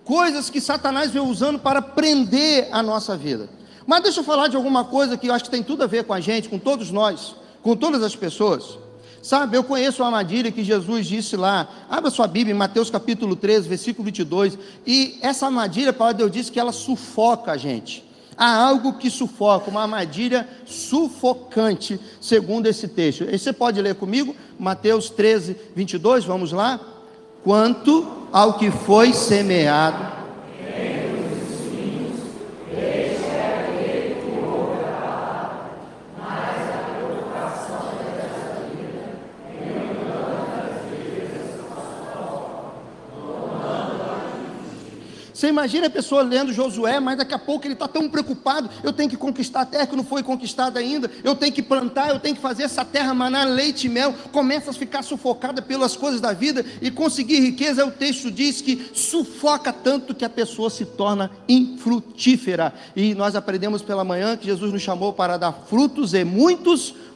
Coisas 0.04 0.48
que 0.48 0.60
Satanás 0.60 1.10
vem 1.10 1.20
usando 1.20 1.58
para 1.58 1.82
prender 1.82 2.68
a 2.70 2.80
nossa 2.80 3.16
vida. 3.16 3.50
Mas 3.84 4.04
deixa 4.04 4.20
eu 4.20 4.24
falar 4.24 4.46
de 4.46 4.54
alguma 4.54 4.84
coisa 4.84 5.16
que 5.16 5.26
eu 5.26 5.34
acho 5.34 5.46
que 5.46 5.50
tem 5.50 5.64
tudo 5.64 5.82
a 5.82 5.88
ver 5.88 6.04
com 6.04 6.12
a 6.12 6.20
gente, 6.20 6.48
com 6.48 6.60
todos 6.60 6.92
nós, 6.92 7.34
com 7.60 7.74
todas 7.74 8.04
as 8.04 8.14
pessoas. 8.14 8.78
Sabe, 9.20 9.56
eu 9.56 9.64
conheço 9.64 10.00
a 10.04 10.06
armadilha 10.06 10.52
que 10.52 10.62
Jesus 10.62 11.08
disse 11.08 11.36
lá. 11.36 11.68
Abra 11.90 12.08
sua 12.08 12.28
Bíblia 12.28 12.54
em 12.54 12.56
Mateus 12.56 12.88
capítulo 12.88 13.34
13, 13.34 13.68
versículo 13.68 14.04
22. 14.04 14.56
E 14.86 15.18
essa 15.22 15.46
armadilha, 15.46 15.90
a 15.90 15.92
palavra 15.92 16.18
de 16.18 16.22
Deus 16.22 16.30
diz 16.30 16.50
que 16.50 16.60
ela 16.60 16.70
sufoca 16.70 17.50
a 17.50 17.56
gente. 17.56 18.08
Há 18.42 18.56
algo 18.56 18.94
que 18.94 19.10
sufoca, 19.10 19.70
uma 19.70 19.82
armadilha 19.82 20.48
sufocante, 20.64 22.00
segundo 22.18 22.66
esse 22.66 22.88
texto. 22.88 23.24
E 23.30 23.38
você 23.38 23.52
pode 23.52 23.82
ler 23.82 23.94
comigo? 23.96 24.34
Mateus 24.58 25.10
13, 25.10 25.54
22, 25.76 26.24
vamos 26.24 26.50
lá? 26.50 26.80
Quanto 27.44 28.10
ao 28.32 28.54
que 28.54 28.70
foi 28.70 29.12
semeado 29.12 30.19
Você 45.40 45.48
imagina 45.48 45.86
a 45.86 45.90
pessoa 45.90 46.20
lendo 46.20 46.52
Josué, 46.52 47.00
mas 47.00 47.16
daqui 47.16 47.32
a 47.32 47.38
pouco 47.38 47.66
ele 47.66 47.72
está 47.72 47.88
tão 47.88 48.10
preocupado. 48.10 48.68
Eu 48.82 48.92
tenho 48.92 49.08
que 49.08 49.16
conquistar 49.16 49.62
a 49.62 49.64
terra 49.64 49.86
que 49.86 49.96
não 49.96 50.04
foi 50.04 50.22
conquistada 50.22 50.78
ainda. 50.78 51.10
Eu 51.24 51.34
tenho 51.34 51.50
que 51.50 51.62
plantar, 51.62 52.10
eu 52.10 52.20
tenho 52.20 52.36
que 52.36 52.42
fazer 52.42 52.64
essa 52.64 52.84
terra 52.84 53.14
manar 53.14 53.48
leite 53.48 53.86
e 53.86 53.88
mel. 53.88 54.14
Começa 54.32 54.70
a 54.70 54.74
ficar 54.74 55.02
sufocada 55.02 55.62
pelas 55.62 55.96
coisas 55.96 56.20
da 56.20 56.34
vida 56.34 56.62
e 56.82 56.90
conseguir 56.90 57.40
riqueza. 57.40 57.86
O 57.86 57.90
texto 57.90 58.30
diz 58.30 58.60
que 58.60 58.90
sufoca 58.92 59.72
tanto 59.72 60.14
que 60.14 60.26
a 60.26 60.28
pessoa 60.28 60.68
se 60.68 60.84
torna 60.84 61.30
infrutífera. 61.48 62.74
E 62.94 63.14
nós 63.14 63.34
aprendemos 63.34 63.80
pela 63.80 64.04
manhã 64.04 64.36
que 64.36 64.44
Jesus 64.44 64.70
nos 64.70 64.82
chamou 64.82 65.14
para 65.14 65.38
dar 65.38 65.52
frutos 65.52 66.12
e 66.12 66.22
muitos 66.22 66.90
frutos 66.90 67.09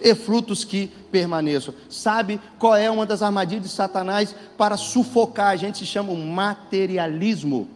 e 0.00 0.14
frutos 0.14 0.64
que 0.64 0.88
permaneçam. 1.10 1.74
Sabe 1.88 2.40
qual 2.58 2.74
é 2.76 2.90
uma 2.90 3.04
das 3.04 3.22
armadilhas 3.22 3.64
de 3.64 3.70
Satanás 3.70 4.34
para 4.56 4.76
sufocar? 4.76 5.48
A 5.48 5.56
gente 5.56 5.78
se 5.78 5.86
chama 5.86 6.12
o 6.12 6.16
materialismo. 6.16 7.68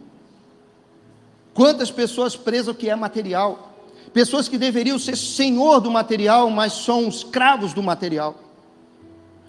Quantas 1.53 1.91
pessoas 1.91 2.35
presas 2.35 2.69
ao 2.69 2.75
que 2.75 2.89
é 2.89 2.95
material? 2.95 3.71
Pessoas 4.11 4.47
que 4.47 4.57
deveriam 4.57 4.97
ser 4.97 5.15
senhor 5.15 5.79
do 5.79 5.91
material, 5.91 6.49
mas 6.49 6.73
são 6.73 7.07
escravos 7.07 7.73
do 7.73 7.81
material. 7.81 8.42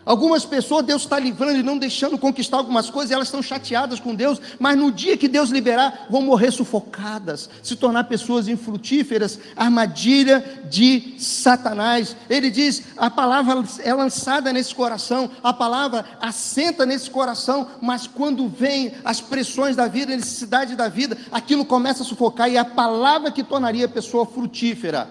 Algumas 0.04 0.44
pessoas 0.44 0.84
Deus 0.84 1.02
está 1.02 1.18
livrando 1.18 1.58
e 1.58 1.62
não 1.62 1.78
deixando 1.78 2.18
conquistar 2.18 2.58
algumas 2.58 2.90
coisas, 2.90 3.10
elas 3.10 3.28
estão 3.28 3.42
chateadas 3.42 3.98
com 3.98 4.14
Deus, 4.14 4.40
mas 4.58 4.76
no 4.76 4.92
dia 4.92 5.16
que 5.16 5.28
Deus 5.28 5.48
liberar, 5.48 6.06
vão 6.10 6.20
morrer 6.20 6.50
sufocadas, 6.50 7.48
se 7.62 7.74
tornar 7.74 8.04
pessoas 8.04 8.46
infrutíferas, 8.46 9.38
armadilha 9.56 10.62
de 10.70 11.14
Satanás. 11.18 12.14
Ele 12.28 12.50
diz: 12.50 12.82
a 12.98 13.08
palavra 13.08 13.64
é 13.82 13.94
lançada 13.94 14.52
nesse 14.52 14.74
coração, 14.74 15.30
a 15.42 15.54
palavra 15.54 16.04
assenta 16.20 16.84
nesse 16.84 17.08
coração, 17.08 17.68
mas 17.80 18.06
quando 18.06 18.46
vem 18.46 18.92
as 19.04 19.22
pressões 19.22 19.74
da 19.74 19.88
vida, 19.88 20.12
a 20.12 20.16
necessidade 20.16 20.76
da 20.76 20.88
vida, 20.88 21.16
aquilo 21.32 21.64
começa 21.64 22.02
a 22.02 22.06
sufocar, 22.06 22.50
e 22.50 22.56
é 22.56 22.60
a 22.60 22.64
palavra 22.64 23.30
que 23.30 23.42
tornaria 23.42 23.86
a 23.86 23.88
pessoa 23.88 24.26
frutífera. 24.26 25.08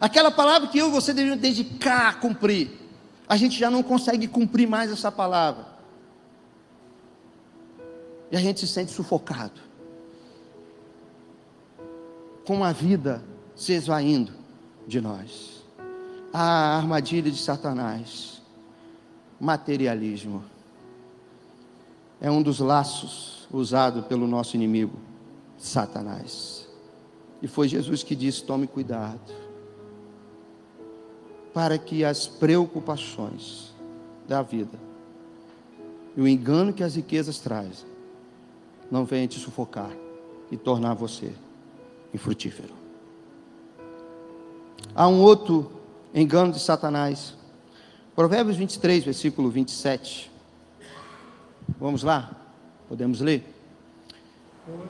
Aquela 0.00 0.30
palavra 0.30 0.66
que 0.66 0.78
eu 0.78 0.88
e 0.88 0.90
você 0.90 1.12
deveriam 1.12 1.36
dedicar 1.36 2.08
a 2.08 2.14
cumprir 2.14 2.79
a 3.30 3.36
gente 3.36 3.56
já 3.56 3.70
não 3.70 3.80
consegue 3.80 4.26
cumprir 4.26 4.66
mais 4.66 4.90
essa 4.90 5.12
palavra. 5.12 5.64
E 8.28 8.36
a 8.36 8.40
gente 8.40 8.58
se 8.58 8.66
sente 8.66 8.90
sufocado. 8.90 9.60
Com 12.44 12.64
a 12.64 12.72
vida 12.72 13.22
se 13.54 13.72
esvaindo 13.72 14.32
de 14.84 15.00
nós. 15.00 15.64
A 16.32 16.76
armadilha 16.76 17.30
de 17.30 17.38
Satanás. 17.38 18.42
Materialismo. 19.38 20.42
É 22.20 22.28
um 22.32 22.42
dos 22.42 22.58
laços 22.58 23.46
usado 23.52 24.02
pelo 24.02 24.26
nosso 24.26 24.56
inimigo, 24.56 24.98
Satanás. 25.56 26.66
E 27.40 27.46
foi 27.46 27.68
Jesus 27.68 28.02
que 28.02 28.16
disse: 28.16 28.42
tome 28.42 28.66
cuidado 28.66 29.39
para 31.52 31.78
que 31.78 32.04
as 32.04 32.26
preocupações 32.26 33.74
da 34.28 34.42
vida 34.42 34.78
e 36.16 36.20
o 36.20 36.28
engano 36.28 36.72
que 36.72 36.82
as 36.82 36.94
riquezas 36.94 37.38
trazem 37.38 37.88
não 38.90 39.04
venham 39.04 39.28
te 39.28 39.38
sufocar 39.38 39.90
e 40.50 40.56
tornar 40.56 40.94
você 40.94 41.32
infrutífero. 42.12 42.74
Há 44.94 45.06
um 45.06 45.20
outro 45.20 45.70
engano 46.12 46.52
de 46.52 46.58
Satanás. 46.58 47.34
Provérbios 48.16 48.56
23, 48.56 49.04
versículo 49.04 49.48
27. 49.48 50.30
Vamos 51.78 52.02
lá? 52.02 52.30
Podemos 52.88 53.20
ler? 53.20 53.44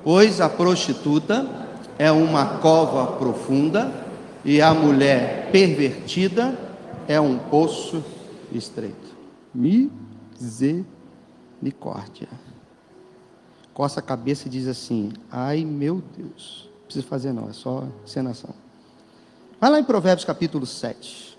Pois 0.03 0.41
a 0.41 0.49
prostituta 0.49 1.47
é 1.99 2.11
uma 2.11 2.59
cova 2.59 3.19
profunda 3.19 3.93
e 4.45 4.63
a 4.63 4.73
mulher 4.73 5.40
pervertida 5.51 6.59
é 7.07 7.21
um 7.21 7.39
poço 7.39 8.03
estreito. 8.53 9.17
Misericórdia. 9.55 12.29
Coça 13.75 14.01
a 14.01 14.03
cabeça 14.03 14.47
e 14.47 14.51
diz 14.51 14.67
assim: 14.67 15.13
Ai 15.31 15.65
meu 15.65 16.03
Deus. 16.17 16.69
Não 16.73 16.85
precisa 16.85 17.07
fazer, 17.07 17.33
não, 17.33 17.49
é 17.49 17.53
só 17.53 17.87
encenação. 18.05 18.55
Vai 19.61 19.71
lá 19.71 19.79
em 19.79 19.85
Provérbios 19.85 20.25
capítulo 20.25 20.67
7. 20.67 21.39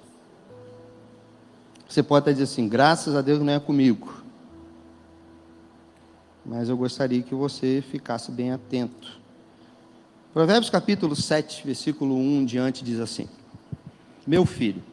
Você 1.87 2.01
pode 2.01 2.23
estar 2.23 2.31
dizendo 2.31 2.45
assim: 2.45 2.69
graças 2.69 3.15
a 3.15 3.21
Deus 3.21 3.39
não 3.39 3.53
é 3.53 3.59
comigo. 3.59 4.21
Mas 6.45 6.69
eu 6.69 6.77
gostaria 6.77 7.21
que 7.21 7.35
você 7.35 7.83
ficasse 7.91 8.31
bem 8.31 8.51
atento. 8.51 9.19
Provérbios 10.33 10.69
capítulo 10.69 11.15
7, 11.15 11.65
versículo 11.65 12.15
1 12.15 12.45
diante 12.45 12.83
diz 12.83 12.99
assim: 12.99 13.27
Meu 14.25 14.45
filho, 14.45 14.83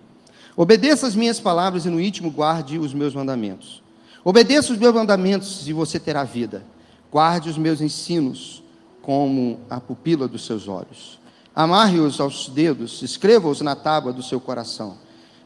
obedeça 0.57 1.07
as 1.07 1.15
minhas 1.15 1.39
palavras 1.41 1.87
e 1.87 1.91
no 1.91 2.01
íntimo 2.01 2.31
guarde 2.31 2.79
os 2.79 2.95
meus 2.95 3.15
mandamentos. 3.15 3.83
Obedeça 4.25 4.73
os 4.73 4.79
meus 4.79 4.95
mandamentos 4.95 5.69
e 5.69 5.73
você 5.73 5.99
terá 5.99 6.25
vida. 6.25 6.65
Guarde 7.11 7.49
os 7.49 7.57
meus 7.57 7.81
ensinos 7.81 8.63
como 9.03 9.61
a 9.71 9.81
pupila 9.81 10.29
dos 10.29 10.45
seus 10.45 10.69
olhos. 10.69 11.19
Amarre-os 11.55 12.21
aos 12.21 12.49
dedos, 12.49 13.03
escreva-os 13.03 13.61
na 13.61 13.75
tábua 13.75 14.13
do 14.13 14.23
seu 14.23 14.41
coração. 14.41 14.97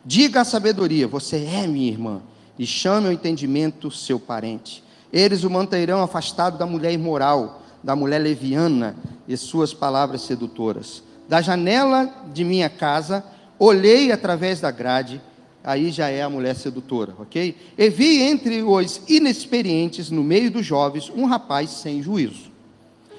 Diga 0.04 0.40
à 0.40 0.44
sabedoria: 0.44 1.06
Você 1.06 1.44
é 1.44 1.66
minha 1.66 1.90
irmã, 1.90 2.20
e 2.58 2.66
chame 2.66 3.06
ao 3.06 3.12
entendimento 3.12 3.90
seu 3.90 4.18
parente. 4.18 4.82
Eles 5.12 5.44
o 5.44 5.50
manterão 5.50 6.02
afastado 6.02 6.58
da 6.58 6.66
mulher 6.66 6.92
imoral 6.92 7.62
da 7.82 7.96
mulher 7.96 8.18
leviana 8.18 8.94
e 9.26 9.36
suas 9.36 9.74
palavras 9.74 10.22
sedutoras. 10.22 11.02
Da 11.28 11.40
janela 11.40 12.08
de 12.32 12.44
minha 12.44 12.68
casa, 12.68 13.24
olhei 13.64 14.10
através 14.10 14.60
da 14.60 14.72
grade, 14.72 15.20
aí 15.62 15.92
já 15.92 16.08
é 16.08 16.20
a 16.20 16.28
mulher 16.28 16.56
sedutora, 16.56 17.14
ok? 17.16 17.56
E 17.78 17.88
vi 17.88 18.20
entre 18.20 18.60
os 18.60 19.00
inexperientes, 19.08 20.10
no 20.10 20.24
meio 20.24 20.50
dos 20.50 20.66
jovens, 20.66 21.08
um 21.14 21.26
rapaz 21.26 21.70
sem 21.70 22.02
juízo. 22.02 22.50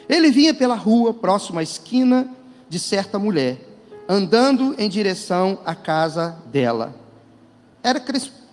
Ele 0.10 0.30
vinha 0.30 0.54
pela 0.54 0.76
rua, 0.76 1.14
próximo 1.14 1.60
à 1.60 1.64
esquina 1.64 2.30
de 2.68 2.78
certa 2.78 3.18
mulher, 3.18 3.58
andando 4.08 4.76
em 4.78 4.90
direção 4.90 5.60
à 5.66 5.74
casa 5.74 6.38
dela. 6.52 6.94
Era 7.82 8.02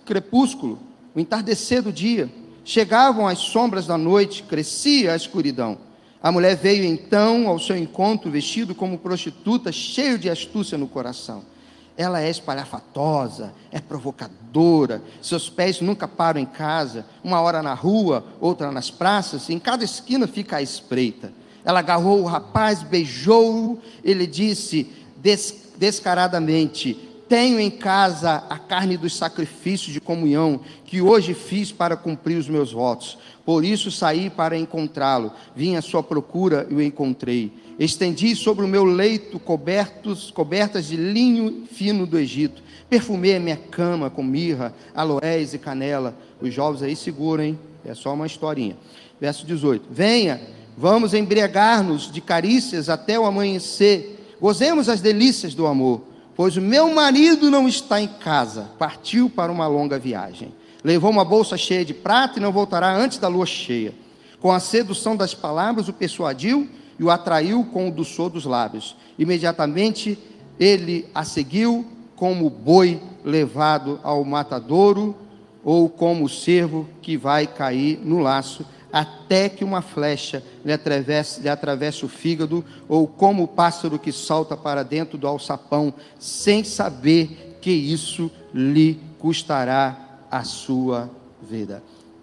crepúsculo, 0.05 0.79
o 1.13 1.19
entardecer 1.19 1.81
do 1.81 1.91
dia. 1.91 2.31
Chegavam 2.63 3.27
as 3.27 3.39
sombras 3.39 3.85
da 3.85 3.97
noite, 3.97 4.43
crescia 4.43 5.11
a 5.11 5.15
escuridão. 5.17 5.77
A 6.23 6.31
mulher 6.31 6.55
veio 6.55 6.85
então 6.85 7.49
ao 7.49 7.59
seu 7.59 7.75
encontro 7.75 8.31
vestido 8.31 8.73
como 8.73 8.97
prostituta, 8.97 9.73
cheio 9.73 10.17
de 10.17 10.29
astúcia 10.29 10.77
no 10.77 10.87
coração. 10.87 11.50
Ela 11.97 12.21
é 12.21 12.29
espalhafatosa, 12.29 13.53
é 13.71 13.79
provocadora, 13.79 15.01
seus 15.21 15.49
pés 15.49 15.81
nunca 15.81 16.07
param 16.07 16.39
em 16.39 16.45
casa, 16.45 17.05
uma 17.23 17.41
hora 17.41 17.61
na 17.61 17.73
rua, 17.73 18.25
outra 18.39 18.71
nas 18.71 18.89
praças, 18.89 19.49
em 19.49 19.59
cada 19.59 19.83
esquina 19.83 20.27
fica 20.27 20.57
à 20.57 20.61
espreita. 20.61 21.31
Ela 21.63 21.79
agarrou 21.79 22.21
o 22.21 22.25
rapaz, 22.25 22.81
beijou-o, 22.81 23.79
ele 24.03 24.25
disse 24.25 24.89
des 25.17 25.61
descaradamente: 25.77 26.93
Tenho 27.27 27.59
em 27.59 27.71
casa 27.71 28.43
a 28.49 28.57
carne 28.57 28.97
dos 28.97 29.15
sacrifícios 29.15 29.93
de 29.93 30.01
comunhão 30.01 30.61
que 30.85 31.01
hoje 31.01 31.33
fiz 31.33 31.71
para 31.71 31.95
cumprir 31.95 32.37
os 32.37 32.47
meus 32.47 32.71
votos. 32.71 33.17
Por 33.45 33.65
isso 33.65 33.89
saí 33.89 34.29
para 34.29 34.57
encontrá-lo. 34.57 35.31
Vim 35.55 35.75
à 35.75 35.81
sua 35.81 36.03
procura 36.03 36.67
e 36.69 36.75
o 36.75 36.81
encontrei. 36.81 37.51
Estendi 37.83 38.35
sobre 38.35 38.63
o 38.63 38.67
meu 38.67 38.83
leito 38.83 39.39
cobertos, 39.39 40.29
cobertas 40.29 40.85
de 40.85 40.95
linho 40.95 41.63
fino 41.71 42.05
do 42.05 42.19
Egito. 42.19 42.61
Perfumei 42.87 43.35
a 43.35 43.39
minha 43.39 43.57
cama 43.57 44.07
com 44.07 44.21
mirra, 44.21 44.71
aloés 44.93 45.55
e 45.55 45.57
canela. 45.57 46.15
Os 46.39 46.53
jovens 46.53 46.83
aí 46.83 46.95
seguram, 46.95 47.43
hein? 47.43 47.59
É 47.83 47.95
só 47.95 48.13
uma 48.13 48.27
historinha. 48.27 48.77
Verso 49.19 49.47
18: 49.47 49.87
Venha, 49.89 50.39
vamos 50.77 51.15
embriagar-nos 51.15 52.11
de 52.11 52.21
carícias 52.21 52.87
até 52.87 53.19
o 53.19 53.25
amanhecer. 53.25 54.35
Gozemos 54.39 54.87
as 54.87 55.01
delícias 55.01 55.55
do 55.55 55.65
amor, 55.65 56.03
pois 56.35 56.57
o 56.57 56.61
meu 56.61 56.93
marido 56.93 57.49
não 57.49 57.67
está 57.67 57.99
em 57.99 58.07
casa, 58.07 58.69
partiu 58.77 59.27
para 59.27 59.51
uma 59.51 59.65
longa 59.65 59.97
viagem. 59.97 60.53
Levou 60.83 61.09
uma 61.09 61.25
bolsa 61.25 61.57
cheia 61.57 61.83
de 61.83 61.95
prata 61.95 62.37
e 62.37 62.41
não 62.43 62.51
voltará 62.51 62.95
antes 62.95 63.17
da 63.17 63.27
lua 63.27 63.47
cheia. 63.47 63.91
Com 64.39 64.51
a 64.51 64.59
sedução 64.59 65.15
das 65.15 65.33
palavras, 65.33 65.87
o 65.87 65.93
persuadiu 65.93 66.69
e 67.01 67.03
o 67.03 67.09
atraiu 67.09 67.63
com 67.65 67.87
o 67.87 67.91
doçor 67.91 68.29
dos 68.29 68.45
lábios. 68.45 68.95
Imediatamente 69.17 70.19
ele 70.59 71.09
a 71.15 71.23
seguiu 71.23 71.83
como 72.15 72.47
boi 72.47 73.01
levado 73.25 73.99
ao 74.03 74.23
matadouro 74.23 75.15
ou 75.63 75.89
como 75.89 76.29
cervo 76.29 76.87
que 77.01 77.17
vai 77.17 77.47
cair 77.47 77.99
no 78.03 78.19
laço, 78.19 78.63
até 78.93 79.49
que 79.49 79.63
uma 79.63 79.81
flecha 79.81 80.43
lhe 80.63 80.71
atravesse, 80.71 81.41
lhe 81.41 81.49
atravesse 81.49 82.05
o 82.05 82.07
fígado, 82.07 82.63
ou 82.87 83.07
como 83.07 83.43
o 83.43 83.47
pássaro 83.47 83.97
que 83.97 84.11
salta 84.11 84.55
para 84.55 84.83
dentro 84.83 85.17
do 85.17 85.27
alçapão, 85.27 85.91
sem 86.19 86.63
saber 86.63 87.57
que 87.61 87.71
isso 87.71 88.29
lhe 88.53 88.99
custará 89.17 90.19
a 90.29 90.43
sua 90.43 91.09
vida. 91.41 91.81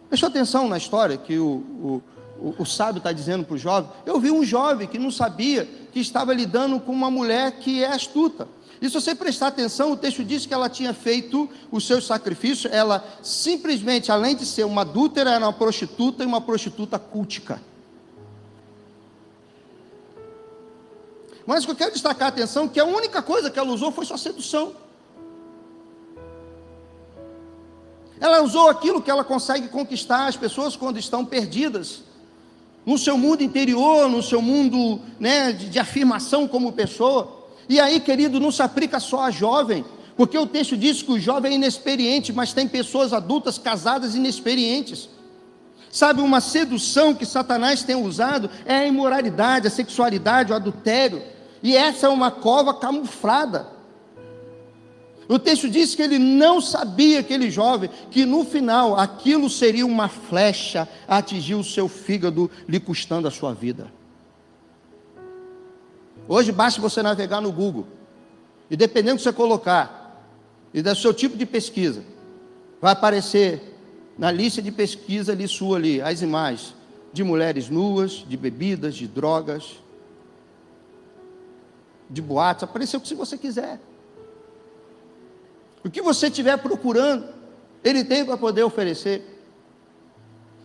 Prestou 0.09 0.29
atenção 0.29 0.69
na 0.69 0.79
história 0.79 1.17
que 1.17 1.37
o, 1.39 1.47
o 1.83 2.03
o, 2.41 2.55
o 2.63 2.67
sábio 2.67 2.99
está 2.99 3.13
dizendo 3.13 3.45
para 3.45 3.55
o 3.55 3.59
jovem. 3.59 3.91
Eu 4.07 4.21
vi 4.21 4.31
um 4.31 4.45
jovem 4.45 4.87
que 4.87 4.99
não 4.99 5.11
sabia 5.11 5.69
que 5.93 6.01
estava 6.01 6.33
lidando 6.33 6.79
com 6.81 6.93
uma 6.93 7.11
mulher 7.11 7.53
que 7.59 7.83
é 7.83 7.89
astuta. 7.89 8.49
E 8.81 8.89
se 8.89 8.95
você 8.95 9.15
prestar 9.15 9.49
atenção, 9.49 9.93
o 9.93 9.97
texto 9.97 10.23
diz 10.23 10.47
que 10.47 10.55
ela 10.55 10.69
tinha 10.69 10.95
feito 10.95 11.49
os 11.71 11.85
seus 11.85 12.07
sacrifícios, 12.07 12.73
ela 12.73 13.05
simplesmente, 13.23 14.13
além 14.13 14.37
de 14.37 14.47
ser 14.47 14.65
uma 14.65 14.83
adúltera, 14.83 15.31
era 15.33 15.45
uma 15.45 15.53
prostituta 15.53 16.23
e 16.23 16.27
uma 16.27 16.41
prostituta 16.41 16.99
cultica. 16.99 17.61
Mas 21.45 21.65
o 21.65 21.67
que 21.67 21.73
eu 21.73 21.77
quero 21.77 21.93
destacar 21.93 22.27
a 22.27 22.29
atenção 22.29 22.69
que 22.69 22.79
a 22.79 22.85
única 22.85 23.21
coisa 23.21 23.51
que 23.51 23.59
ela 23.59 23.71
usou 23.71 23.91
foi 23.91 24.05
sua 24.05 24.19
sedução. 24.19 24.77
Ela 28.21 28.43
usou 28.43 28.69
aquilo 28.69 29.01
que 29.01 29.11
ela 29.11 29.25
consegue 29.25 29.69
conquistar 29.69 30.27
as 30.27 30.37
pessoas 30.37 30.77
quando 30.77 30.99
estão 30.99 31.25
perdidas 31.25 32.03
no 32.89 32.97
seu 32.97 33.19
mundo 33.19 33.43
interior, 33.43 34.09
no 34.09 34.23
seu 34.23 34.41
mundo 34.41 34.99
né, 35.21 35.53
de, 35.53 35.69
de 35.69 35.79
afirmação 35.79 36.49
como 36.49 36.73
pessoa. 36.73 37.51
E 37.69 37.79
aí, 37.79 38.01
querido, 38.01 38.41
não 38.41 38.51
se 38.51 38.63
aplica 38.63 38.99
só 38.99 39.25
a 39.25 39.31
jovem, 39.31 39.85
porque 40.17 40.39
o 40.39 40.47
texto 40.47 40.75
diz 40.75 41.03
que 41.03 41.13
o 41.13 41.21
jovem 41.21 41.53
é 41.53 41.55
inexperiente, 41.57 42.33
mas 42.33 42.55
tem 42.55 42.67
pessoas 42.67 43.13
adultas 43.13 43.59
casadas 43.59 44.15
inexperientes. 44.15 45.07
Sabe, 45.93 46.23
uma 46.23 46.41
sedução 46.41 47.15
que 47.15 47.27
Satanás 47.27 47.83
tem 47.83 47.95
usado 47.95 48.49
é 48.65 48.77
a 48.77 48.87
imoralidade, 48.87 49.67
a 49.67 49.71
sexualidade, 49.71 50.51
o 50.51 50.57
adultério. 50.57 51.23
E 51.63 51.77
essa 51.77 52.07
é 52.07 52.09
uma 52.09 52.31
cova 52.31 52.73
camuflada. 52.73 53.69
O 55.29 55.39
texto 55.39 55.69
diz 55.69 55.95
que 55.95 56.01
ele 56.01 56.19
não 56.19 56.59
sabia, 56.59 57.21
aquele 57.21 57.51
jovem, 57.51 57.91
que 58.11 58.25
no 58.25 58.45
final 58.45 58.99
aquilo 58.99 59.51
seria 59.51 59.85
uma 59.85 60.09
flecha 60.09 60.89
a 61.07 61.19
atingir 61.19 61.55
o 61.55 61.63
seu 61.63 61.87
fígado, 61.87 62.51
lhe 62.67 62.81
custando 62.81 63.29
a 63.29 63.31
sua 63.31 63.53
vida. 63.53 63.93
Hoje 66.27 66.51
basta 66.51 66.81
você 66.81 67.03
navegar 67.03 67.43
no 67.43 67.53
Google, 67.53 67.87
e 68.71 68.77
dependendo 68.77 69.17
do 69.17 69.19
que 69.19 69.25
você 69.25 69.33
colocar, 69.33 70.25
e 70.73 70.81
do 70.81 70.95
seu 70.95 71.13
tipo 71.13 71.37
de 71.37 71.45
pesquisa, 71.45 72.03
vai 72.81 72.93
aparecer 72.93 73.77
na 74.17 74.31
lista 74.31 74.63
de 74.63 74.73
pesquisa 74.73 75.33
ali 75.33 75.47
sua 75.47 75.77
ali, 75.77 76.01
as 76.01 76.23
imagens 76.23 76.75
de 77.13 77.23
mulheres 77.23 77.69
nuas, 77.69 78.25
de 78.27 78.37
bebidas, 78.37 78.95
de 78.95 79.07
drogas, 79.07 79.79
de 82.09 82.23
boates, 82.23 82.63
apareceu 82.63 82.99
o 82.99 83.03
que 83.03 83.15
você 83.15 83.37
quiser. 83.37 83.79
O 85.85 85.91
que 85.91 86.03
você 86.03 86.27
estiver 86.27 86.57
procurando, 86.59 87.27
ele 87.85 88.05
tem 88.05 88.25
para 88.25 88.37
poder 88.37 88.63
oferecer. 88.63 89.37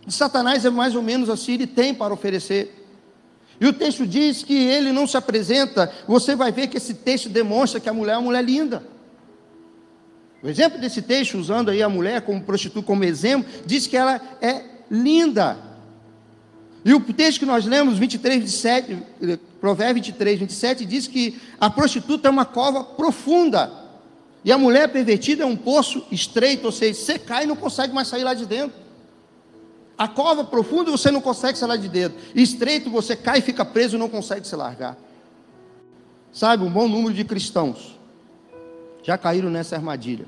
Satanás 0.08 0.64
é 0.64 0.70
mais 0.70 0.94
ou 0.94 1.02
menos 1.02 1.30
assim, 1.30 1.54
ele 1.54 1.66
tem 1.66 1.94
para 1.94 2.12
oferecer. 2.12 2.84
E 3.60 3.66
o 3.66 3.72
texto 3.72 4.06
diz 4.06 4.42
que 4.42 4.54
ele 4.54 4.92
não 4.92 5.06
se 5.06 5.16
apresenta, 5.16 5.92
você 6.06 6.34
vai 6.34 6.50
ver 6.50 6.66
que 6.66 6.76
esse 6.76 6.94
texto 6.94 7.28
demonstra 7.28 7.80
que 7.80 7.88
a 7.88 7.94
mulher 7.94 8.14
é 8.14 8.16
uma 8.16 8.24
mulher 8.24 8.44
linda. 8.44 8.82
O 10.42 10.48
exemplo 10.48 10.78
desse 10.78 11.00
texto, 11.00 11.38
usando 11.38 11.70
aí 11.70 11.82
a 11.82 11.88
mulher 11.88 12.20
como 12.22 12.42
prostituta 12.42 12.84
como 12.84 13.04
exemplo, 13.04 13.50
diz 13.64 13.86
que 13.86 13.96
ela 13.96 14.20
é 14.42 14.62
linda. 14.90 15.56
E 16.84 16.92
o 16.92 17.00
texto 17.00 17.38
que 17.38 17.46
nós 17.46 17.64
lemos, 17.64 17.98
23, 17.98 18.42
27, 18.42 18.98
Provérbio 19.58 20.02
23, 20.02 20.40
27, 20.40 20.84
diz 20.84 21.06
que 21.06 21.40
a 21.58 21.70
prostituta 21.70 22.28
é 22.28 22.30
uma 22.30 22.44
cova 22.44 22.84
profunda. 22.84 23.83
E 24.44 24.52
a 24.52 24.58
mulher 24.58 24.88
pervertida 24.88 25.42
é 25.42 25.46
um 25.46 25.56
poço 25.56 26.04
estreito, 26.10 26.66
ou 26.66 26.72
seja, 26.72 27.00
você 27.00 27.18
cai 27.18 27.44
e 27.44 27.46
não 27.46 27.56
consegue 27.56 27.94
mais 27.94 28.08
sair 28.08 28.24
lá 28.24 28.34
de 28.34 28.44
dentro. 28.44 28.76
A 29.96 30.06
cova 30.06 30.44
profunda 30.44 30.90
você 30.90 31.10
não 31.10 31.20
consegue 31.20 31.56
sair 31.56 31.68
lá 31.68 31.76
de 31.76 31.88
dentro. 31.88 32.18
Estreito 32.34 32.90
você 32.90 33.16
cai 33.16 33.38
e 33.38 33.42
fica 33.42 33.64
preso 33.64 33.96
e 33.96 33.98
não 33.98 34.08
consegue 34.08 34.46
se 34.46 34.54
largar. 34.54 34.98
Sabe, 36.30 36.62
um 36.62 36.70
bom 36.70 36.86
número 36.86 37.14
de 37.14 37.24
cristãos 37.24 37.98
já 39.02 39.16
caíram 39.16 39.48
nessa 39.48 39.76
armadilha 39.76 40.26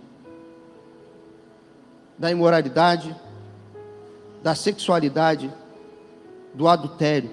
da 2.18 2.30
imoralidade, 2.30 3.14
da 4.42 4.54
sexualidade, 4.54 5.52
do 6.54 6.66
adultério. 6.66 7.30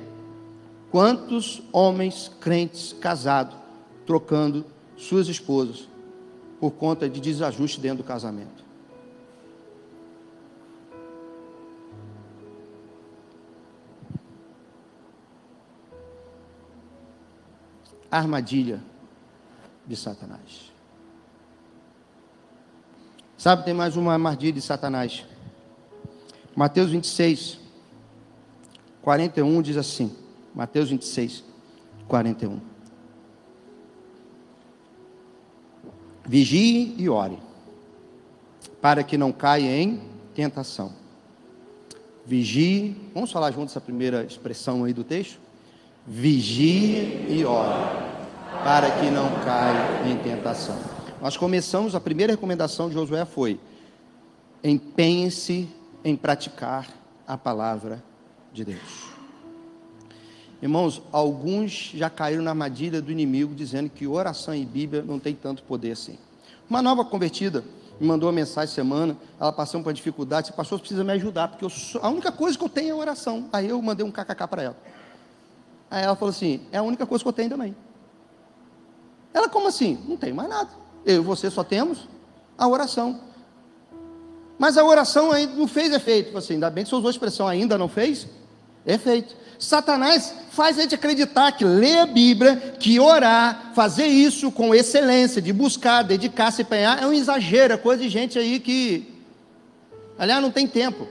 Quantos 0.92 1.62
homens 1.72 2.30
crentes 2.42 2.92
casados 2.92 3.56
trocando 4.06 4.66
suas 4.98 5.30
esposas 5.30 5.93
por 6.64 6.72
conta 6.72 7.10
de 7.10 7.20
desajuste 7.20 7.82
dentro 7.82 7.98
do 7.98 8.04
casamento. 8.06 8.64
Armadilha 18.10 18.82
de 19.86 19.98
Satanás. 19.98 20.72
Sabe, 23.38 23.66
tem 23.66 23.74
mais 23.74 23.98
uma 23.98 24.14
armadilha 24.14 24.54
de 24.54 24.62
Satanás. 24.62 25.26
Mateus 26.56 26.92
26, 26.92 27.60
41 29.02 29.62
diz 29.62 29.76
assim: 29.76 30.16
Mateus 30.56 30.90
26, 30.90 31.44
41. 32.08 32.73
Vigie 36.26 36.96
e 36.98 37.10
ore, 37.10 37.38
para 38.82 39.04
que 39.04 39.18
não 39.18 39.32
caia 39.32 39.82
em 39.82 40.02
tentação. 40.34 40.94
Vigie, 42.26 42.96
vamos 43.14 43.32
falar 43.32 43.52
juntos 43.52 43.74
essa 43.74 43.82
primeira 43.82 44.24
expressão 44.24 44.86
aí 44.86 44.94
do 44.94 45.04
texto? 45.04 45.40
Vigie 46.08 47.26
e 47.30 47.44
ore, 47.46 47.84
para 48.64 48.90
que 48.92 49.10
não 49.10 49.30
caia 49.44 50.10
em 50.10 50.18
tentação. 50.18 50.78
Nós 51.22 51.36
começamos, 51.36 51.96
a 51.96 52.00
primeira 52.00 52.34
recomendação 52.34 52.88
de 52.88 52.96
Josué 52.96 53.26
foi: 53.26 53.60
empenhe-se 54.64 55.70
em 56.04 56.16
praticar 56.16 56.88
a 57.28 57.38
palavra 57.38 58.04
de 58.54 58.66
Deus. 58.66 59.13
Irmãos, 60.64 61.02
alguns 61.12 61.92
já 61.94 62.10
caíram 62.10 62.42
na 62.42 62.52
armadilha 62.52 63.02
do 63.02 63.12
inimigo 63.12 63.54
dizendo 63.54 63.90
que 63.90 64.08
oração 64.08 64.56
e 64.56 64.64
Bíblia 64.64 65.02
não 65.02 65.20
tem 65.20 65.36
tanto 65.36 65.62
poder 65.62 65.92
assim. 65.92 66.18
Uma 66.70 66.82
nova 66.82 67.04
convertida 67.04 67.66
me 68.00 68.08
mandou 68.08 68.30
uma 68.30 68.34
mensagem 68.34 68.74
semana, 68.74 69.18
ela 69.38 69.52
passou 69.52 69.82
por 69.82 69.90
uma 69.90 69.94
dificuldade, 69.94 70.46
disse, 70.48 70.56
pastor, 70.56 70.80
precisa 70.80 71.04
me 71.04 71.12
ajudar, 71.12 71.50
porque 71.50 71.70
sou, 71.70 72.00
a 72.02 72.08
única 72.08 72.32
coisa 72.32 72.58
que 72.58 72.64
eu 72.64 72.70
tenho 72.70 72.92
é 72.92 72.94
oração. 72.94 73.50
Aí 73.52 73.68
eu 73.68 73.82
mandei 73.82 74.06
um 74.06 74.10
kkk 74.10 74.48
para 74.48 74.64
ela. 74.64 74.78
Aí 75.92 76.02
ela 76.02 76.16
falou 76.16 76.30
assim, 76.30 76.62
é 76.72 76.78
a 76.78 76.82
única 76.82 77.06
coisa 77.06 77.22
que 77.22 77.28
eu 77.28 77.34
tenho 77.34 77.50
também. 77.50 77.76
Ela, 79.34 79.50
como 79.50 79.68
assim? 79.68 80.02
Não 80.08 80.16
tem 80.16 80.32
mais 80.32 80.48
nada. 80.48 80.70
Eu 81.06 81.16
e 81.16 81.26
você 81.26 81.52
só 81.52 81.66
temos 81.66 82.08
a 82.58 82.66
oração. 82.70 83.20
Mas 84.58 84.78
a 84.78 84.86
oração 84.86 85.34
ainda 85.34 85.56
não 85.56 85.68
fez 85.68 85.92
efeito. 85.92 86.38
Assim, 86.38 86.54
ainda 86.54 86.70
bem 86.70 86.86
que 86.86 86.90
você 86.90 86.96
usou 86.96 87.10
a 87.10 87.12
expressão 87.12 87.50
ainda 87.50 87.78
não 87.78 87.90
fez 87.90 88.30
efeito. 88.86 89.36
Satanás 89.58 90.34
faz 90.52 90.78
a 90.78 90.82
gente 90.82 90.96
acreditar 90.96 91.52
que 91.54 91.64
ler 91.64 92.00
a 92.00 92.06
Bíblia, 92.06 92.76
que 92.80 93.00
orar, 93.00 93.72
fazer 93.74 94.08
isso 94.08 94.52
com 94.52 94.76
excelência, 94.76 95.42
de 95.42 95.54
buscar, 95.54 96.04
dedicar, 96.04 96.52
se 96.52 96.64
empenhar, 96.64 97.02
é 97.02 97.08
um 97.08 97.14
exagero, 97.14 97.74
é 97.74 97.78
coisa 97.78 98.04
de 98.04 98.10
gente 98.10 98.38
aí 98.38 98.60
que, 98.60 99.24
aliás, 100.18 100.42
não 100.42 100.52
tem 100.52 100.68
tempo. 100.68 101.08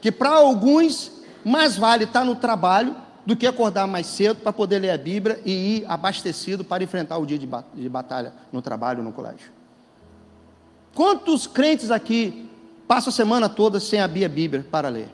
Que 0.00 0.12
para 0.12 0.30
alguns, 0.30 1.10
mais 1.44 1.76
vale 1.76 2.04
estar 2.04 2.24
no 2.24 2.36
trabalho 2.36 2.94
do 3.24 3.36
que 3.36 3.46
acordar 3.46 3.86
mais 3.86 4.06
cedo 4.06 4.40
para 4.40 4.52
poder 4.52 4.80
ler 4.80 4.90
a 4.90 4.98
Bíblia 4.98 5.40
e 5.44 5.78
ir 5.78 5.84
abastecido 5.88 6.64
para 6.64 6.84
enfrentar 6.84 7.18
o 7.18 7.26
dia 7.26 7.38
de 7.38 7.88
batalha 7.88 8.32
no 8.52 8.60
trabalho, 8.60 9.02
no 9.02 9.12
colégio. 9.12 9.50
Quantos 10.94 11.46
crentes 11.46 11.90
aqui 11.90 12.50
passam 12.86 13.10
a 13.10 13.12
semana 13.12 13.48
toda 13.48 13.80
sem 13.80 14.00
abrir 14.00 14.24
a 14.24 14.28
Bíblia 14.28 14.66
para 14.70 14.88
ler? 14.88 15.08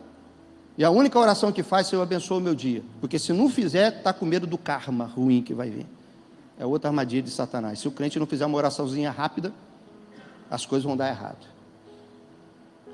E 0.79 0.85
a 0.85 0.91
única 0.91 1.18
oração 1.18 1.51
que 1.51 1.64
faz, 1.64 1.89
Senhor, 1.89 2.03
abençoa 2.03 2.39
o 2.39 2.41
meu 2.41 2.55
dia. 2.55 2.85
Porque 3.01 3.18
se 3.18 3.33
não 3.33 3.51
fizer, 3.51 3.99
está 3.99 4.12
com 4.12 4.24
medo 4.24 4.47
do 4.47 4.57
karma 4.57 5.07
ruim 5.07 5.43
que 5.43 5.53
vai 5.53 5.68
vir. 5.68 5.87
É 6.57 6.64
outra 6.64 6.89
armadilha 6.89 7.20
de 7.20 7.31
Satanás. 7.31 7.81
Se 7.81 7.89
o 7.89 7.91
crente 7.91 8.16
não 8.16 8.26
fizer 8.29 8.47
uma 8.47 8.57
oraçãozinha 8.57 9.11
rápida, 9.11 9.53
as 10.49 10.64
coisas 10.64 10.85
vão 10.85 10.97
dar 10.97 11.09
errado. 11.09 11.45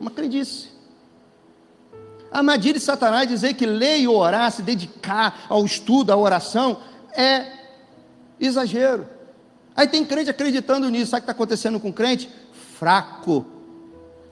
Uma 0.01 0.11
crendice. 0.11 0.71
A 2.33 2.39
armadilha 2.39 2.73
de 2.73 2.81
Satanás 2.81 3.29
dizer 3.29 3.53
que 3.53 3.67
ler 3.67 3.99
e 3.99 4.09
orar, 4.09 4.51
se 4.51 4.63
dedicar 4.63 5.45
ao 5.51 5.63
estudo, 5.63 6.11
à 6.11 6.17
oração, 6.17 6.79
é 7.13 7.53
exagero. 8.41 9.07
Aí 9.77 9.87
tem 9.87 10.07
crente 10.07 10.31
acreditando 10.31 10.89
nisso. 10.89 11.11
Sabe 11.11 11.19
o 11.19 11.23
que 11.25 11.25
está 11.25 11.33
acontecendo 11.33 11.79
com 11.79 11.91
o 11.91 11.93
crente? 11.93 12.31
Fraco 12.79 13.45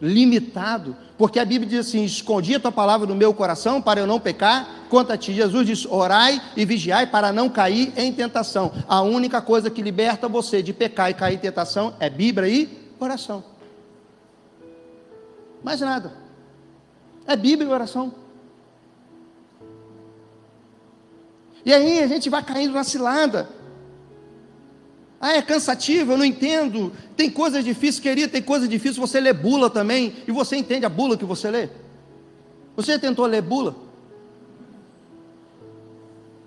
limitado, 0.02 0.96
porque 1.22 1.38
a 1.38 1.44
Bíblia 1.44 1.70
diz 1.70 1.86
assim: 1.86 2.02
escondi 2.02 2.56
a 2.56 2.58
tua 2.58 2.72
palavra 2.72 3.06
no 3.06 3.14
meu 3.14 3.32
coração 3.32 3.80
para 3.80 4.00
eu 4.00 4.08
não 4.08 4.18
pecar. 4.18 4.68
Quanto 4.90 5.12
a 5.12 5.16
ti, 5.16 5.32
Jesus 5.32 5.64
diz: 5.64 5.86
orai 5.86 6.42
e 6.56 6.64
vigiai 6.64 7.06
para 7.06 7.32
não 7.32 7.48
cair 7.48 7.92
em 7.96 8.12
tentação. 8.12 8.72
A 8.88 9.02
única 9.02 9.40
coisa 9.40 9.70
que 9.70 9.80
liberta 9.80 10.26
você 10.26 10.60
de 10.60 10.72
pecar 10.72 11.10
e 11.10 11.14
cair 11.14 11.36
em 11.36 11.38
tentação 11.38 11.94
é 12.00 12.10
Bíblia 12.10 12.48
e 12.48 12.92
oração. 12.98 13.44
Mais 15.62 15.80
nada. 15.80 16.12
É 17.24 17.36
Bíblia 17.36 17.70
e 17.70 17.72
oração. 17.72 18.12
E 21.64 21.72
aí 21.72 22.02
a 22.02 22.08
gente 22.08 22.28
vai 22.28 22.42
caindo 22.42 22.74
na 22.74 22.82
cilada. 22.82 23.48
Ah, 25.24 25.36
é 25.36 25.40
cansativo, 25.40 26.14
eu 26.14 26.18
não 26.18 26.24
entendo. 26.24 26.92
Tem 27.16 27.30
coisas 27.30 27.64
difíceis, 27.64 28.00
querido, 28.00 28.32
tem 28.32 28.42
coisas 28.42 28.68
difíceis. 28.68 28.96
Você 28.96 29.20
lê 29.20 29.32
bula 29.32 29.70
também, 29.70 30.12
e 30.26 30.32
você 30.32 30.56
entende 30.56 30.84
a 30.84 30.88
bula 30.88 31.16
que 31.16 31.24
você 31.24 31.48
lê? 31.48 31.68
Você 32.74 32.98
tentou 32.98 33.24
ler 33.26 33.40
bula? 33.40 33.76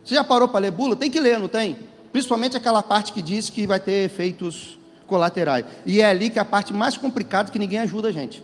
Você 0.04 0.16
já 0.16 0.26
parou 0.26 0.50
para 0.50 0.60
ler 0.60 0.72
bula? 0.72 0.94
Tem 0.94 1.10
que 1.10 1.22
ler, 1.22 1.40
não 1.40 1.48
tem? 1.48 1.78
Principalmente 2.12 2.58
aquela 2.58 2.84
parte 2.84 3.14
que 3.14 3.22
diz 3.22 3.50
que 3.50 3.66
vai 3.66 3.80
ter 3.80 4.04
efeitos 4.04 4.78
colaterais. 5.08 5.66
E 5.86 6.02
é 6.02 6.06
ali 6.06 6.30
que 6.30 6.38
é 6.38 6.42
a 6.42 6.46
parte 6.46 6.74
mais 6.74 6.98
complicada 6.98 7.50
que 7.50 7.58
ninguém 7.58 7.80
ajuda 7.80 8.10
a 8.10 8.12
gente. 8.12 8.44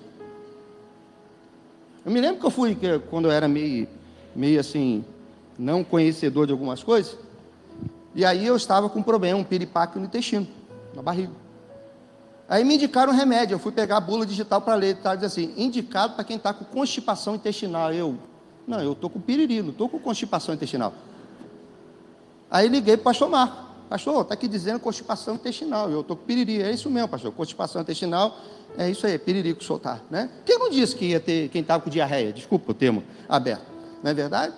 Eu 2.05 2.11
me 2.11 2.21
lembro 2.21 2.39
que 2.39 2.45
eu 2.45 2.51
fui, 2.51 2.77
quando 3.09 3.25
eu 3.25 3.32
era 3.32 3.49
meio, 3.49 3.86
meio 4.34 4.61
assim, 4.61 5.03
não 5.59 5.84
conhecedor 5.84 6.45
de 6.45 6.53
algumas 6.53 6.82
coisas, 6.82 7.17
e 8.14 8.26
aí 8.26 8.45
eu 8.45 8.55
estava 8.55 8.89
com 8.89 8.99
um 8.99 9.03
problema, 9.03 9.39
um 9.39 9.43
piripaque 9.43 9.97
no 9.97 10.05
intestino, 10.05 10.47
na 10.93 11.01
barriga. 11.01 11.32
Aí 12.47 12.66
me 12.66 12.76
indicaram 12.76 13.14
um 13.14 13.16
remédio, 13.16 13.55
eu 13.55 13.59
fui 13.59 13.72
pegar 13.72 13.97
a 13.97 14.01
bula 14.01 14.26
digital 14.26 14.59
para 14.62 14.76
ler, 14.76 14.97
tá, 14.97 15.16
diz 15.16 15.24
assim, 15.24 15.53
indicado 15.55 16.16
para 16.16 16.24
quem 16.26 16.36
está 16.36 16.53
com 16.53 16.66
constipação 16.66 17.36
intestinal. 17.36 17.93
Eu, 17.93 18.18
não, 18.68 18.82
eu 18.82 18.91
estou 18.91 19.09
com 19.09 19.22
piriri, 19.22 19.62
não 19.62 19.70
estou 19.70 19.88
com 19.88 19.97
constipação 19.97 20.53
intestinal. 20.53 20.93
Aí 22.49 22.68
liguei 22.68 22.97
para 22.97 23.01
o 23.01 23.03
pastor 23.05 23.30
Marco. 23.30 23.72
Pastor, 23.89 24.22
está 24.22 24.34
aqui 24.34 24.47
dizendo 24.47 24.80
constipação 24.82 25.36
intestinal. 25.36 25.89
Eu 25.89 26.01
estou 26.01 26.18
com 26.18 26.26
piriri. 26.26 26.62
É 26.62 26.72
isso 26.72 26.89
mesmo, 26.89 27.07
pastor. 27.07 27.32
Constipação 27.32 27.82
intestinal 27.82 28.38
é 28.78 28.89
isso 28.89 29.05
aí, 29.07 29.18
piriri 29.18 29.53
que 29.53 29.64
soltar. 29.64 30.01
Né? 30.09 30.30
Quem 30.45 30.59
não 30.59 30.70
disse 30.70 30.93
que 30.93 31.05
ia 31.05 31.20
ter 31.22 31.47
quem 31.49 31.62
estava 31.62 31.82
com 31.82 31.89
diarreia? 31.89 32.34
Desculpa 32.34 32.72
o 32.72 32.74
termo 32.74 33.01
aberto. 33.30 33.66
Não 34.03 34.12
é 34.12 34.14
verdade? 34.14 34.53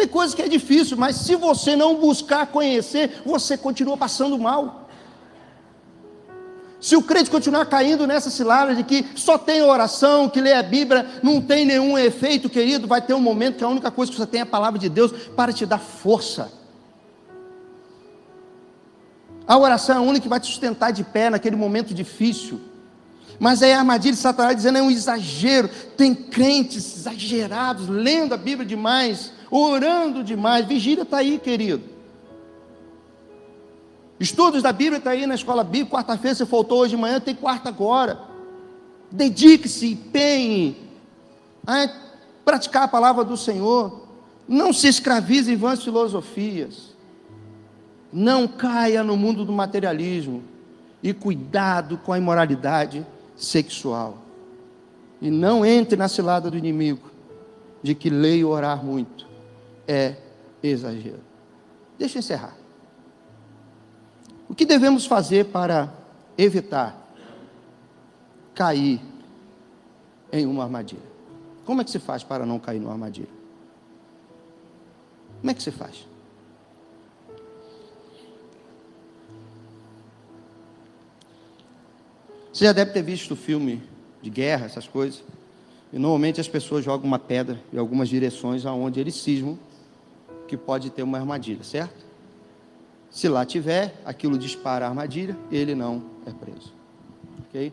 Tem 0.00 0.08
coisas 0.08 0.34
que 0.34 0.40
é 0.40 0.48
difícil, 0.48 0.96
mas 0.96 1.14
se 1.16 1.36
você 1.36 1.76
não 1.76 1.94
buscar 1.94 2.46
conhecer, 2.46 3.20
você 3.22 3.54
continua 3.54 3.98
passando 3.98 4.38
mal. 4.38 4.88
Se 6.80 6.96
o 6.96 7.02
crente 7.02 7.30
continuar 7.30 7.66
caindo 7.66 8.06
nessa 8.06 8.30
cilada 8.30 8.74
de 8.74 8.82
que 8.82 9.06
só 9.14 9.36
tem 9.36 9.60
oração, 9.60 10.26
que 10.26 10.40
lê 10.40 10.54
a 10.54 10.62
Bíblia, 10.62 11.06
não 11.22 11.38
tem 11.42 11.66
nenhum 11.66 11.98
efeito, 11.98 12.48
querido, 12.48 12.88
vai 12.88 13.02
ter 13.02 13.12
um 13.12 13.20
momento 13.20 13.58
que 13.58 13.64
a 13.64 13.68
única 13.68 13.90
coisa 13.90 14.10
que 14.10 14.16
você 14.16 14.26
tem 14.26 14.40
é 14.40 14.42
a 14.42 14.46
palavra 14.46 14.78
de 14.78 14.88
Deus 14.88 15.12
para 15.36 15.52
te 15.52 15.66
dar 15.66 15.76
força. 15.76 16.50
A 19.46 19.58
oração 19.58 19.96
é 19.96 19.98
a 19.98 20.00
única 20.02 20.22
que 20.22 20.28
vai 20.30 20.40
te 20.40 20.46
sustentar 20.46 20.92
de 20.92 21.04
pé 21.04 21.28
naquele 21.28 21.56
momento 21.56 21.92
difícil. 21.92 22.58
Mas 23.38 23.62
aí 23.62 23.74
a 23.74 23.80
armadilha 23.80 24.14
de 24.14 24.18
Satanás 24.18 24.56
dizendo 24.56 24.78
é 24.78 24.82
um 24.82 24.90
exagero. 24.90 25.68
Tem 25.94 26.14
crentes 26.14 26.96
exagerados, 26.96 27.86
lendo 27.86 28.32
a 28.32 28.38
Bíblia 28.38 28.66
demais, 28.66 29.32
orando 29.50 30.22
demais. 30.22 30.66
Vigília 30.66 31.02
está 31.02 31.18
aí, 31.18 31.38
querido. 31.38 31.82
Estudos 34.18 34.62
da 34.62 34.72
Bíblia 34.72 34.98
está 34.98 35.10
aí 35.10 35.26
na 35.26 35.34
escola 35.34 35.64
bíblica. 35.64 35.96
Quarta-feira 35.96 36.34
você 36.34 36.46
faltou 36.46 36.80
hoje 36.80 36.94
de 36.94 37.00
manhã, 37.00 37.18
tem 37.18 37.34
quarta 37.34 37.70
agora. 37.70 38.20
Dedique-se, 39.10 39.92
empenhe 39.92 40.76
a 41.66 41.88
praticar 42.44 42.84
a 42.84 42.88
palavra 42.88 43.24
do 43.24 43.36
Senhor. 43.36 44.08
Não 44.46 44.72
se 44.72 44.88
escravize 44.88 45.50
em 45.50 45.56
vãs 45.56 45.82
filosofias. 45.82 46.90
Não 48.12 48.46
caia 48.46 49.02
no 49.02 49.16
mundo 49.16 49.44
do 49.44 49.52
materialismo. 49.52 50.44
E 51.02 51.14
cuidado 51.14 51.96
com 51.96 52.12
a 52.12 52.18
imoralidade 52.18 53.06
sexual. 53.34 54.18
E 55.20 55.30
não 55.30 55.64
entre 55.64 55.96
na 55.96 56.08
cilada 56.08 56.50
do 56.50 56.58
inimigo 56.58 57.10
de 57.82 57.94
que 57.94 58.10
leio 58.10 58.50
orar 58.50 58.84
muito 58.84 59.29
é 59.90 60.14
exagero. 60.62 61.18
Deixa 61.98 62.18
eu 62.18 62.20
encerrar. 62.20 62.56
O 64.48 64.54
que 64.54 64.64
devemos 64.64 65.04
fazer 65.04 65.46
para 65.46 65.92
evitar 66.38 66.96
cair 68.54 69.00
em 70.32 70.46
uma 70.46 70.62
armadilha? 70.62 71.02
Como 71.64 71.80
é 71.80 71.84
que 71.84 71.90
se 71.90 71.98
faz 71.98 72.22
para 72.22 72.46
não 72.46 72.60
cair 72.60 72.78
numa 72.78 72.92
armadilha? 72.92 73.28
Como 75.40 75.50
é 75.50 75.54
que 75.54 75.62
se 75.62 75.72
faz? 75.72 76.06
Você 82.52 82.64
já 82.64 82.72
deve 82.72 82.92
ter 82.92 83.02
visto 83.02 83.34
filme 83.34 83.82
de 84.22 84.30
guerra, 84.30 84.66
essas 84.66 84.86
coisas. 84.86 85.24
E 85.92 85.98
normalmente 85.98 86.40
as 86.40 86.48
pessoas 86.48 86.84
jogam 86.84 87.06
uma 87.08 87.18
pedra 87.18 87.60
em 87.72 87.78
algumas 87.78 88.08
direções 88.08 88.64
aonde 88.64 89.00
eles 89.00 89.16
cismam 89.16 89.58
que 90.50 90.56
pode 90.56 90.90
ter 90.90 91.02
uma 91.04 91.16
armadilha, 91.16 91.62
certo? 91.62 92.04
Se 93.08 93.28
lá 93.28 93.46
tiver, 93.46 93.94
aquilo 94.04 94.36
dispara 94.36 94.84
a 94.84 94.88
armadilha, 94.88 95.36
ele 95.50 95.74
não 95.74 96.02
é 96.26 96.32
preso. 96.32 96.74
Ok? 97.46 97.72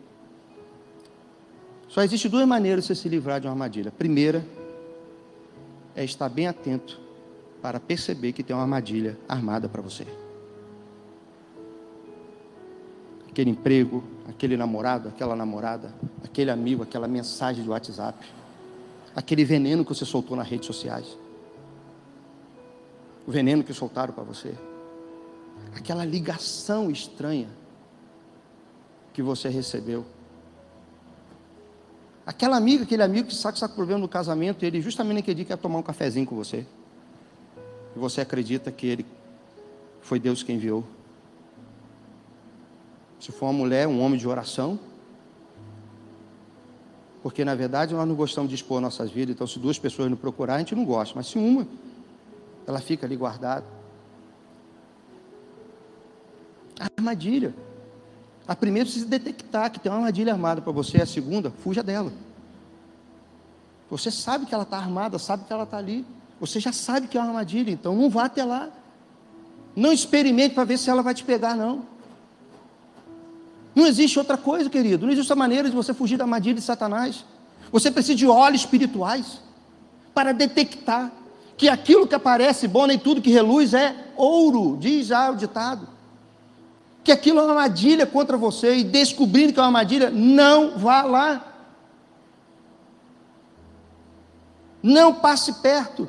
Só 1.88 2.02
existe 2.02 2.28
duas 2.28 2.46
maneiras 2.46 2.84
de 2.84 2.88
você 2.88 2.94
se 2.94 3.08
livrar 3.08 3.40
de 3.40 3.48
uma 3.48 3.52
armadilha. 3.52 3.88
A 3.88 3.92
primeira 3.92 4.46
é 5.96 6.04
estar 6.04 6.28
bem 6.28 6.46
atento 6.46 7.00
para 7.60 7.80
perceber 7.80 8.32
que 8.32 8.44
tem 8.44 8.54
uma 8.54 8.62
armadilha 8.62 9.18
armada 9.28 9.68
para 9.68 9.82
você. 9.82 10.06
aquele 13.38 13.50
emprego, 13.50 14.02
aquele 14.28 14.56
namorado, 14.56 15.08
aquela 15.08 15.36
namorada, 15.36 15.94
aquele 16.24 16.50
amigo, 16.50 16.82
aquela 16.82 17.06
mensagem 17.06 17.62
de 17.62 17.70
WhatsApp, 17.70 18.26
aquele 19.14 19.44
veneno 19.44 19.84
que 19.84 19.94
você 19.94 20.04
soltou 20.04 20.36
nas 20.36 20.48
redes 20.48 20.66
sociais, 20.66 21.16
o 23.28 23.30
veneno 23.30 23.62
que 23.62 23.74
soltaram 23.74 24.14
para 24.14 24.24
você, 24.24 24.54
aquela 25.76 26.02
ligação 26.02 26.90
estranha 26.90 27.50
que 29.12 29.20
você 29.20 29.50
recebeu. 29.50 30.06
Aquela 32.24 32.56
amiga, 32.56 32.84
aquele 32.84 33.02
amigo 33.02 33.28
que 33.28 33.34
sabe 33.34 33.52
que 33.52 33.56
está 33.58 33.68
com 33.68 33.74
problema 33.74 34.00
no 34.00 34.08
casamento, 34.08 34.64
ele 34.64 34.80
justamente 34.80 35.16
naquele 35.16 35.34
dia 35.34 35.44
quer 35.44 35.58
tomar 35.58 35.78
um 35.78 35.82
cafezinho 35.82 36.24
com 36.24 36.34
você. 36.34 36.64
E 37.94 37.98
você 37.98 38.22
acredita 38.22 38.72
que 38.72 38.86
ele 38.86 39.04
foi 40.00 40.18
Deus 40.18 40.42
quem 40.42 40.56
enviou. 40.56 40.82
Se 43.20 43.30
for 43.30 43.44
uma 43.44 43.52
mulher, 43.52 43.86
um 43.86 44.00
homem 44.00 44.18
de 44.18 44.26
oração, 44.26 44.80
Porque 47.22 47.44
na 47.44 47.54
verdade 47.54 47.92
nós 47.92 48.08
não 48.08 48.14
gostamos 48.14 48.48
de 48.48 48.54
expor 48.54 48.80
nossas 48.80 49.10
vidas, 49.10 49.34
então 49.34 49.46
se 49.46 49.58
duas 49.58 49.78
pessoas 49.78 50.08
não 50.08 50.16
procurar, 50.16 50.54
a 50.54 50.58
gente 50.60 50.74
não 50.74 50.86
gosta, 50.86 51.14
mas 51.14 51.26
se 51.26 51.36
uma, 51.36 51.66
ela 52.68 52.80
fica 52.80 53.06
ali 53.06 53.16
guardada. 53.16 53.64
Armadilha. 56.78 57.54
A 58.46 58.54
primeira 58.54 58.84
precisa 58.84 59.06
detectar 59.06 59.72
que 59.72 59.80
tem 59.80 59.90
uma 59.90 59.96
armadilha 59.96 60.34
armada 60.34 60.60
para 60.60 60.70
você, 60.70 61.00
a 61.00 61.06
segunda, 61.06 61.50
fuja 61.50 61.82
dela. 61.82 62.12
Você 63.90 64.10
sabe 64.10 64.44
que 64.44 64.52
ela 64.52 64.64
está 64.64 64.76
armada, 64.76 65.18
sabe 65.18 65.44
que 65.44 65.52
ela 65.52 65.62
está 65.62 65.78
ali. 65.78 66.04
Você 66.38 66.60
já 66.60 66.70
sabe 66.70 67.08
que 67.08 67.16
é 67.16 67.20
uma 67.20 67.28
armadilha, 67.28 67.70
então 67.70 67.96
não 67.96 68.10
vá 68.10 68.26
até 68.26 68.44
lá. 68.44 68.68
Não 69.74 69.90
experimente 69.90 70.54
para 70.54 70.64
ver 70.64 70.76
se 70.76 70.90
ela 70.90 71.02
vai 71.02 71.14
te 71.14 71.24
pegar, 71.24 71.56
não. 71.56 71.86
Não 73.74 73.86
existe 73.86 74.18
outra 74.18 74.36
coisa, 74.36 74.68
querido. 74.68 75.06
Não 75.06 75.12
existe 75.12 75.30
outra 75.30 75.36
maneira 75.36 75.70
de 75.70 75.74
você 75.74 75.94
fugir 75.94 76.18
da 76.18 76.24
armadilha 76.24 76.56
de 76.56 76.60
Satanás. 76.60 77.24
Você 77.72 77.90
precisa 77.90 78.14
de 78.14 78.26
olhos 78.26 78.60
espirituais 78.60 79.40
para 80.12 80.32
detectar 80.32 81.10
que 81.58 81.68
aquilo 81.68 82.06
que 82.06 82.14
aparece 82.14 82.68
bom 82.68 82.86
nem 82.86 82.96
tudo 82.96 83.20
que 83.20 83.32
reluz 83.32 83.74
é 83.74 84.12
ouro, 84.16 84.76
diz 84.78 85.08
já 85.08 85.28
o 85.28 85.34
ditado. 85.34 85.88
Que 87.02 87.10
aquilo 87.10 87.40
é 87.40 87.42
uma 87.42 87.50
armadilha 87.50 88.06
contra 88.06 88.36
você 88.36 88.76
e 88.76 88.84
descobrindo 88.84 89.52
que 89.52 89.58
é 89.58 89.62
uma 89.62 89.66
armadilha, 89.66 90.08
não 90.08 90.78
vá 90.78 91.02
lá. 91.02 91.44
Não 94.80 95.12
passe 95.12 95.54
perto. 95.54 96.08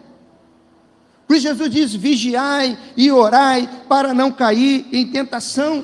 Por 1.26 1.36
isso 1.36 1.48
Jesus 1.48 1.70
diz: 1.72 1.96
vigiai 1.96 2.78
e 2.96 3.12
orai 3.12 3.68
para 3.90 4.14
não 4.14 4.32
cair 4.32 4.88
em 4.92 5.08
tentação. 5.12 5.84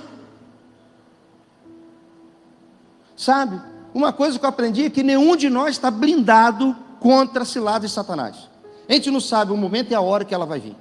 Sabe? 3.18 3.59
Uma 3.95 4.13
coisa 4.13 4.38
que 4.38 4.45
eu 4.45 4.49
aprendi 4.49 4.86
é 4.86 4.89
que 4.91 5.01
nenhum 5.01 5.36
de 5.36 5.49
nós 5.49 5.72
está 5.72 5.89
blindado 5.89 6.76
contra 6.99 7.41
a 7.41 7.45
cilada 7.45 7.88
de 7.88 7.91
Satanás. 7.91 8.55
A 8.88 8.94
gente 8.94 9.10
não 9.10 9.20
sabe 9.20 9.52
o 9.52 9.58
momento 9.58 9.92
e 9.92 9.96
a 9.96 10.02
hora 10.02 10.24
que 10.24 10.34
ela 10.34 10.46
vai 10.46 10.60
vir. 10.60 10.76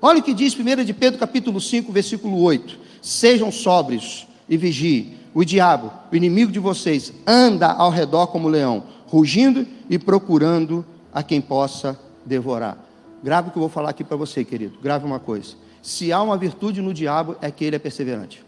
Olha 0.00 0.20
o 0.20 0.22
que 0.22 0.34
diz 0.34 0.54
1 0.58 0.84
de 0.84 0.92
Pedro 0.92 1.18
capítulo 1.18 1.60
5, 1.60 1.92
versículo 1.92 2.40
8. 2.42 2.78
Sejam 3.00 3.50
sóbrios 3.50 4.26
e 4.48 4.56
vigiem. 4.56 5.16
O 5.32 5.44
diabo, 5.44 5.92
o 6.10 6.16
inimigo 6.16 6.50
de 6.50 6.58
vocês, 6.58 7.12
anda 7.26 7.70
ao 7.70 7.90
redor 7.90 8.28
como 8.28 8.48
leão, 8.48 8.84
rugindo 9.06 9.66
e 9.88 9.98
procurando 9.98 10.84
a 11.12 11.22
quem 11.22 11.40
possa 11.40 11.98
devorar. 12.24 12.78
Grave 13.22 13.48
o 13.48 13.52
que 13.52 13.58
eu 13.58 13.60
vou 13.60 13.68
falar 13.68 13.90
aqui 13.90 14.04
para 14.04 14.16
você, 14.16 14.44
querido. 14.44 14.78
Grave 14.82 15.04
uma 15.04 15.18
coisa. 15.18 15.54
Se 15.82 16.12
há 16.12 16.22
uma 16.22 16.36
virtude 16.36 16.80
no 16.80 16.92
diabo, 16.92 17.36
é 17.40 17.50
que 17.50 17.64
ele 17.64 17.76
é 17.76 17.78
perseverante. 17.78 18.44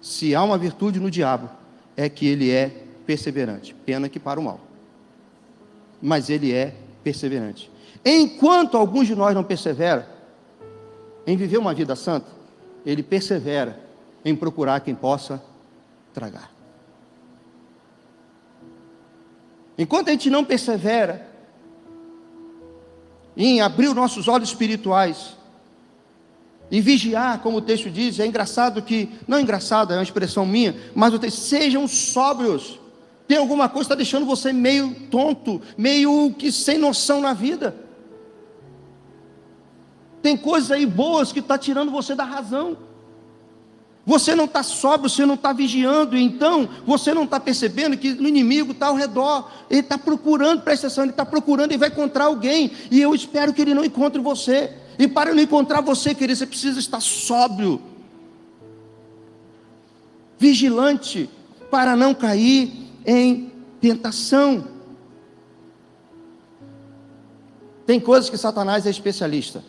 Se 0.00 0.34
há 0.34 0.42
uma 0.42 0.58
virtude 0.58 0.98
no 1.00 1.10
diabo, 1.10 1.48
é 1.96 2.08
que 2.08 2.26
ele 2.26 2.50
é 2.50 2.84
perseverante. 3.06 3.74
Pena 3.86 4.08
que 4.08 4.18
para 4.18 4.40
o 4.40 4.42
mal. 4.42 4.60
Mas 6.02 6.28
ele 6.28 6.52
é 6.52 6.74
perseverante. 7.02 7.70
Enquanto 8.04 8.76
alguns 8.76 9.06
de 9.06 9.14
nós 9.14 9.34
não 9.34 9.44
perseveram 9.44 10.04
em 11.26 11.36
viver 11.36 11.58
uma 11.58 11.72
vida 11.72 11.94
santa, 11.94 12.26
ele 12.84 13.02
persevera 13.02 13.78
em 14.24 14.34
procurar 14.34 14.80
quem 14.80 14.94
possa 14.94 15.42
tragar. 16.12 16.50
Enquanto 19.78 20.08
a 20.08 20.12
gente 20.12 20.28
não 20.28 20.44
persevera 20.44 21.26
em 23.36 23.60
abrir 23.60 23.88
os 23.88 23.94
nossos 23.94 24.28
olhos 24.28 24.50
espirituais 24.50 25.36
e 26.70 26.80
vigiar, 26.80 27.40
como 27.40 27.58
o 27.58 27.60
texto 27.60 27.90
diz, 27.90 28.18
é 28.18 28.26
engraçado 28.26 28.82
que, 28.82 29.10
não 29.26 29.38
é 29.38 29.40
engraçado, 29.40 29.92
é 29.92 29.96
uma 29.96 30.02
expressão 30.02 30.44
minha, 30.44 30.74
mas 30.94 31.12
o 31.14 31.18
texto, 31.18 31.38
sejam 31.38 31.86
sóbrios. 31.88 32.78
Tem 33.32 33.38
alguma 33.38 33.66
coisa 33.66 33.88
que 33.88 33.94
está 33.94 33.94
deixando 33.94 34.26
você 34.26 34.52
meio 34.52 34.94
tonto, 35.10 35.62
meio 35.78 36.34
que 36.36 36.52
sem 36.52 36.76
noção 36.76 37.18
na 37.22 37.32
vida. 37.32 37.74
Tem 40.20 40.36
coisas 40.36 40.70
aí 40.70 40.84
boas 40.84 41.32
que 41.32 41.38
está 41.38 41.56
tirando 41.56 41.90
você 41.90 42.14
da 42.14 42.24
razão. 42.24 42.76
Você 44.04 44.34
não 44.34 44.44
está 44.44 44.62
sóbrio, 44.62 45.08
você 45.08 45.24
não 45.24 45.32
está 45.32 45.50
vigiando, 45.50 46.14
então 46.14 46.68
você 46.84 47.14
não 47.14 47.24
está 47.24 47.40
percebendo 47.40 47.96
que 47.96 48.10
o 48.10 48.28
inimigo 48.28 48.72
está 48.72 48.88
ao 48.88 48.96
redor, 48.96 49.50
ele 49.70 49.80
está 49.80 49.96
procurando, 49.96 50.60
presta 50.60 50.88
atenção, 50.88 51.04
ele 51.04 51.12
está 51.12 51.24
procurando 51.24 51.72
e 51.72 51.78
vai 51.78 51.88
encontrar 51.88 52.24
alguém, 52.26 52.70
e 52.90 53.00
eu 53.00 53.14
espero 53.14 53.54
que 53.54 53.62
ele 53.62 53.72
não 53.72 53.82
encontre 53.82 54.20
você. 54.20 54.74
E 54.98 55.08
para 55.08 55.32
não 55.32 55.40
encontrar 55.42 55.80
você, 55.80 56.14
querido, 56.14 56.38
você 56.38 56.46
precisa 56.46 56.78
estar 56.78 57.00
sóbrio, 57.00 57.80
vigilante, 60.38 61.30
para 61.70 61.96
não 61.96 62.12
cair 62.12 62.81
em 63.06 63.52
tentação. 63.80 64.66
Tem 67.86 67.98
coisas 67.98 68.30
que 68.30 68.36
Satanás 68.36 68.86
é 68.86 68.90
especialista. 68.90 69.62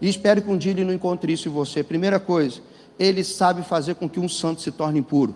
E 0.00 0.08
espero 0.08 0.40
que 0.40 0.50
um 0.50 0.56
dia 0.56 0.72
ele 0.72 0.84
não 0.84 0.94
encontre 0.94 1.32
isso 1.32 1.48
em 1.48 1.52
você. 1.52 1.82
Primeira 1.82 2.18
coisa, 2.18 2.60
ele 2.98 3.22
sabe 3.22 3.62
fazer 3.62 3.94
com 3.96 4.08
que 4.08 4.20
um 4.20 4.28
santo 4.28 4.62
se 4.62 4.70
torne 4.70 5.00
impuro. 5.00 5.34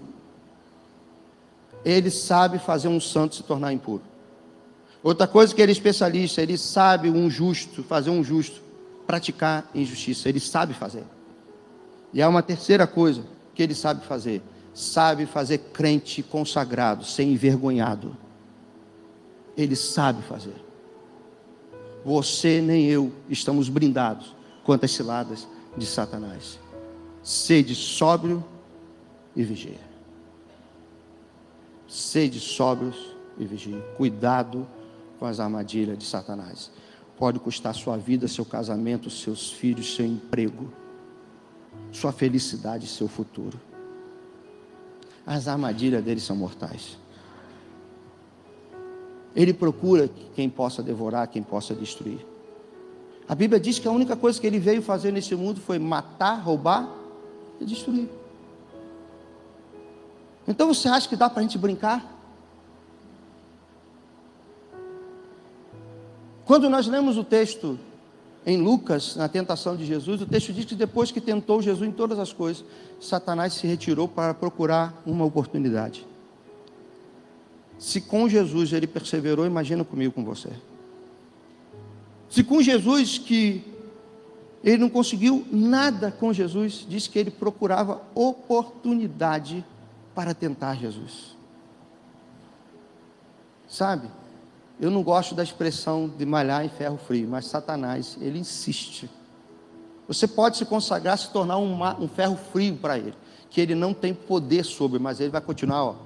Ele 1.85 2.11
sabe 2.11 2.59
fazer 2.59 2.89
um 2.89 3.01
santo 3.01 3.35
se 3.35 3.43
tornar 3.43 3.73
impuro. 3.73 4.03
Outra 5.03 5.27
coisa 5.27 5.55
que 5.55 5.61
ele 5.61 5.73
é 5.73 5.75
especialista, 5.75 6.41
ele 6.41 6.57
sabe 6.57 7.11
um 7.11 7.29
justo, 7.29 7.83
fazer 7.83 8.09
um 8.09 8.25
justo, 8.25 8.63
praticar 9.07 9.69
injustiça. 9.75 10.31
Ele 10.31 10.41
sabe 10.41 10.73
fazer. 10.73 11.05
E 12.13 12.23
há 12.23 12.29
uma 12.29 12.43
terceira 12.43 12.87
coisa 12.87 13.23
que 13.55 13.63
ele 13.63 13.75
sabe 13.75 14.07
fazer: 14.07 14.41
sabe 14.75 15.25
fazer 15.25 15.59
crente 15.73 16.23
consagrado, 16.23 17.05
sem 17.05 17.33
envergonhado. 17.33 18.17
Ele 19.57 19.77
sabe 19.77 20.21
fazer. 20.23 20.57
Você 22.05 22.61
nem 22.61 22.87
eu 22.87 23.13
estamos 23.31 23.69
brindados 23.69 24.35
quanto 24.65 24.85
às 24.85 24.91
ciladas 24.91 25.47
de 25.77 25.87
Satanás. 25.87 26.59
Sede 27.23 27.75
sóbrio 27.75 28.45
e 29.35 29.45
vigia. 29.45 29.81
Sede 31.87 32.41
sóbrios 32.41 33.17
e 33.39 33.45
vigia. 33.45 33.81
Cuidado 33.97 34.67
com 35.19 35.25
as 35.25 35.39
armadilhas 35.39 35.97
de 35.97 36.05
Satanás. 36.05 36.71
Pode 37.17 37.39
custar 37.39 37.75
sua 37.75 37.97
vida, 37.97 38.27
seu 38.27 38.45
casamento, 38.45 39.09
seus 39.09 39.53
filhos, 39.53 39.95
seu 39.95 40.05
emprego, 40.05 40.71
sua 41.93 42.13
felicidade, 42.13 42.89
seu 42.89 43.07
futuro. 43.07 43.59
As 45.27 45.49
armadilhas 45.49 46.05
dele 46.05 46.21
são 46.21 46.37
mortais. 46.37 46.99
Ele 49.35 49.53
procura 49.53 50.09
quem 50.35 50.49
possa 50.49 50.83
devorar, 50.83 51.27
quem 51.29 51.43
possa 51.43 51.75
destruir. 51.75 52.25
A 53.27 53.35
Bíblia 53.35 53.59
diz 53.59 53.79
que 53.79 53.89
a 53.89 53.91
única 53.91 54.15
coisa 54.15 54.41
que 54.41 54.47
ele 54.47 54.59
veio 54.59 54.83
fazer 54.83 55.11
nesse 55.11 55.35
mundo 55.35 55.61
foi 55.61 55.79
matar, 55.79 56.35
roubar 56.35 56.89
e 57.61 57.65
destruir. 57.65 58.09
Então 60.47 60.73
você 60.73 60.89
acha 60.89 61.09
que 61.09 61.17
dá 61.17 61.31
para 61.31 61.41
a 61.41 61.43
gente 61.43 61.57
brincar? 61.57 62.13
Quando 66.45 66.69
nós 66.69 66.87
lemos 66.87 67.17
o 67.17 67.25
texto 67.25 67.79
em 68.47 68.61
Lucas, 68.61 69.17
na 69.17 69.29
tentação 69.29 69.75
de 69.75 69.87
Jesus, 69.87 70.21
o 70.21 70.27
texto 70.27 70.53
diz 70.53 70.67
que 70.67 70.75
depois 70.75 71.11
que 71.11 71.21
tentou 71.21 71.63
Jesus 71.63 71.89
em 71.89 71.93
todas 71.93 72.19
as 72.19 72.33
coisas, 72.33 72.65
Satanás 73.01 73.55
se 73.55 73.67
retirou 73.67 74.07
para 74.07 74.35
procurar 74.35 75.03
uma 75.07 75.25
oportunidade. 75.25 76.07
Se 77.79 78.01
com 78.01 78.29
Jesus 78.29 78.73
ele 78.73 78.87
perseverou, 78.87 79.47
imagina 79.47 79.83
comigo 79.83 80.13
com 80.13 80.25
você. 80.25 80.51
Se 82.29 82.45
com 82.45 82.61
Jesus 82.61 83.17
que 83.17 83.65
ele 84.63 84.79
não 84.79 84.91
conseguiu 84.91 85.47
nada 85.51 86.11
com 86.11 86.33
Jesus, 86.33 86.87
diz 86.89 87.07
que 87.07 87.19
ele 87.19 87.31
procurava 87.31 88.03
oportunidade 88.15 89.65
para 90.15 90.35
tentar 90.35 90.77
Jesus. 90.77 91.37
Sabe? 93.69 94.09
Eu 94.81 94.91
não 94.91 95.03
gosto 95.03 95.35
da 95.35 95.43
expressão 95.43 96.09
de 96.09 96.27
malhar 96.27 96.65
em 96.65 96.69
ferro 96.69 96.99
frio, 96.99 97.29
mas 97.29 97.47
Satanás, 97.47 98.19
ele 98.21 98.39
insiste. 98.39 99.09
Você 100.09 100.27
pode 100.27 100.57
se 100.57 100.65
consagrar, 100.65 101.17
se 101.17 101.31
tornar 101.31 101.59
um, 101.59 101.83
um 102.03 102.09
ferro 102.09 102.37
frio 102.53 102.77
para 102.77 102.99
ele, 102.99 103.15
que 103.49 103.61
ele 103.61 103.75
não 103.75 103.95
tem 103.95 104.13
poder 104.13 104.65
sobre, 104.65 104.99
mas 104.99 105.21
ele 105.21 105.31
vai 105.31 105.41
continuar 105.41 105.85
ó, 105.85 105.97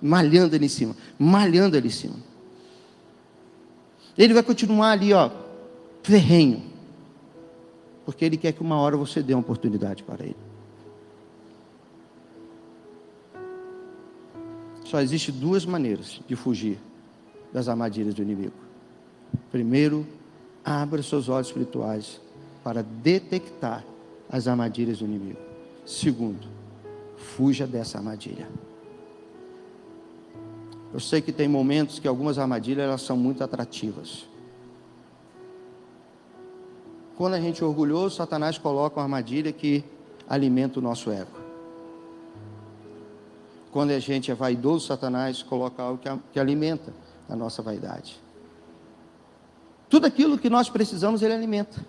malhando 0.00 0.56
ali 0.56 0.66
em 0.66 0.68
cima, 0.68 0.96
malhando 1.18 1.76
ali 1.76 1.88
em 1.88 1.90
cima. 1.90 2.16
Ele 4.16 4.32
vai 4.32 4.42
continuar 4.42 4.92
ali, 4.92 5.12
ó, 5.12 5.30
ferrenho. 6.02 6.62
Porque 8.06 8.24
ele 8.24 8.36
quer 8.36 8.52
que 8.52 8.62
uma 8.62 8.78
hora 8.78 8.96
você 8.96 9.22
dê 9.22 9.34
uma 9.34 9.40
oportunidade 9.40 10.02
para 10.02 10.24
ele. 10.24 10.36
Só 14.84 15.00
existe 15.00 15.30
duas 15.30 15.66
maneiras 15.66 16.20
de 16.26 16.34
fugir 16.34 16.78
das 17.56 17.70
armadilhas 17.70 18.12
do 18.12 18.20
inimigo. 18.20 18.52
Primeiro, 19.50 20.06
abra 20.62 21.02
seus 21.02 21.26
olhos 21.30 21.46
espirituais 21.46 22.20
para 22.62 22.82
detectar 22.82 23.82
as 24.28 24.46
armadilhas 24.46 24.98
do 24.98 25.06
inimigo. 25.06 25.38
Segundo, 25.86 26.46
fuja 27.16 27.66
dessa 27.66 27.96
armadilha. 27.96 28.46
Eu 30.92 31.00
sei 31.00 31.22
que 31.22 31.32
tem 31.32 31.48
momentos 31.48 31.98
que 31.98 32.06
algumas 32.06 32.38
armadilhas 32.38 32.84
elas 32.84 33.00
são 33.00 33.16
muito 33.16 33.42
atrativas. 33.42 34.26
Quando 37.16 37.32
a 37.32 37.40
gente 37.40 37.62
é 37.62 37.66
orgulhoso, 37.66 38.16
Satanás 38.16 38.58
coloca 38.58 38.96
uma 38.96 39.04
armadilha 39.04 39.50
que 39.50 39.82
alimenta 40.28 40.78
o 40.78 40.82
nosso 40.82 41.10
ego. 41.10 41.32
Quando 43.72 43.92
a 43.92 43.98
gente 43.98 44.30
é 44.30 44.34
vaidoso, 44.34 44.88
Satanás 44.88 45.42
coloca 45.42 45.82
algo 45.82 45.96
que, 45.96 46.10
que 46.34 46.38
alimenta 46.38 47.05
a 47.28 47.36
nossa 47.36 47.62
vaidade. 47.62 48.20
Tudo 49.88 50.06
aquilo 50.06 50.38
que 50.38 50.50
nós 50.50 50.68
precisamos, 50.68 51.22
ele 51.22 51.34
alimenta. 51.34 51.84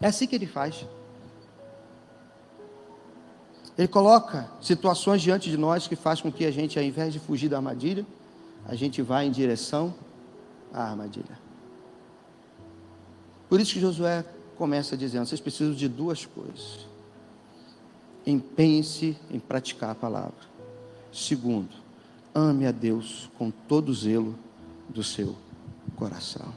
É 0.00 0.06
assim 0.06 0.26
que 0.26 0.34
ele 0.34 0.46
faz. 0.46 0.86
Ele 3.78 3.88
coloca 3.88 4.50
situações 4.60 5.22
diante 5.22 5.48
de 5.48 5.56
nós 5.56 5.86
que 5.86 5.96
faz 5.96 6.20
com 6.20 6.30
que 6.30 6.44
a 6.44 6.50
gente, 6.50 6.78
ao 6.78 6.84
invés 6.84 7.12
de 7.12 7.18
fugir 7.18 7.48
da 7.48 7.56
armadilha, 7.56 8.06
a 8.66 8.74
gente 8.74 9.00
vá 9.00 9.24
em 9.24 9.30
direção 9.30 9.94
à 10.72 10.82
armadilha. 10.82 11.38
Por 13.48 13.60
isso 13.60 13.72
que 13.72 13.80
Josué 13.80 14.24
começa 14.56 14.96
dizendo: 14.96 15.26
vocês 15.26 15.40
precisam 15.40 15.74
de 15.74 15.88
duas 15.88 16.26
coisas. 16.26 16.86
Empenhe-se 18.26 19.16
em 19.30 19.40
praticar 19.40 19.90
a 19.90 19.94
palavra. 19.94 20.50
Segundo, 21.10 21.74
ame 22.34 22.66
a 22.66 22.72
Deus 22.72 23.30
com 23.38 23.50
todo 23.50 23.90
o 23.90 23.94
zelo 23.94 24.38
do 24.88 25.02
seu 25.02 25.36
coração. 25.96 26.52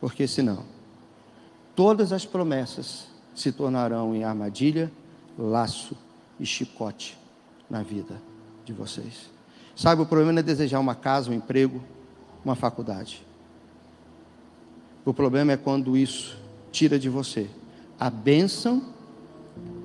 Porque 0.00 0.26
senão, 0.26 0.64
todas 1.74 2.12
as 2.12 2.24
promessas 2.24 3.08
se 3.34 3.52
tornarão 3.52 4.14
em 4.14 4.24
armadilha, 4.24 4.90
laço 5.38 5.96
e 6.38 6.46
chicote 6.46 7.18
na 7.68 7.82
vida 7.82 8.20
de 8.64 8.72
vocês. 8.72 9.30
Sabe, 9.76 10.02
o 10.02 10.06
problema 10.06 10.32
não 10.32 10.40
é 10.40 10.42
desejar 10.42 10.80
uma 10.80 10.94
casa, 10.94 11.30
um 11.30 11.34
emprego, 11.34 11.82
uma 12.44 12.54
faculdade. 12.54 13.24
O 15.04 15.14
problema 15.14 15.52
é 15.52 15.56
quando 15.56 15.96
isso 15.96 16.38
tira 16.70 16.98
de 16.98 17.08
você 17.08 17.48
a 17.98 18.08
bênção 18.08 18.82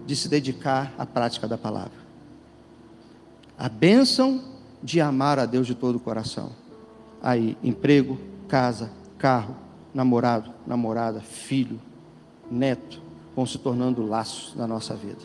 de 0.06 0.16
se 0.16 0.30
dedicar 0.30 0.94
à 0.98 1.06
prática 1.06 1.48
da 1.48 1.58
palavra. 1.58 2.05
A 3.58 3.70
bênção 3.70 4.42
de 4.84 5.00
amar 5.00 5.40
a 5.40 5.46
Deus 5.46 5.66
de 5.66 5.74
todo 5.74 5.96
o 5.96 6.00
coração. 6.00 6.52
Aí, 7.22 7.58
emprego, 7.64 8.18
casa, 8.48 8.92
carro, 9.18 9.56
namorado, 9.94 10.52
namorada, 10.68 11.22
filho, 11.22 11.80
neto, 12.52 13.02
vão 13.36 13.46
se 13.46 13.58
tornando 13.58 14.06
laços 14.06 14.56
na 14.56 14.68
nossa 14.68 14.96
vida. 14.96 15.24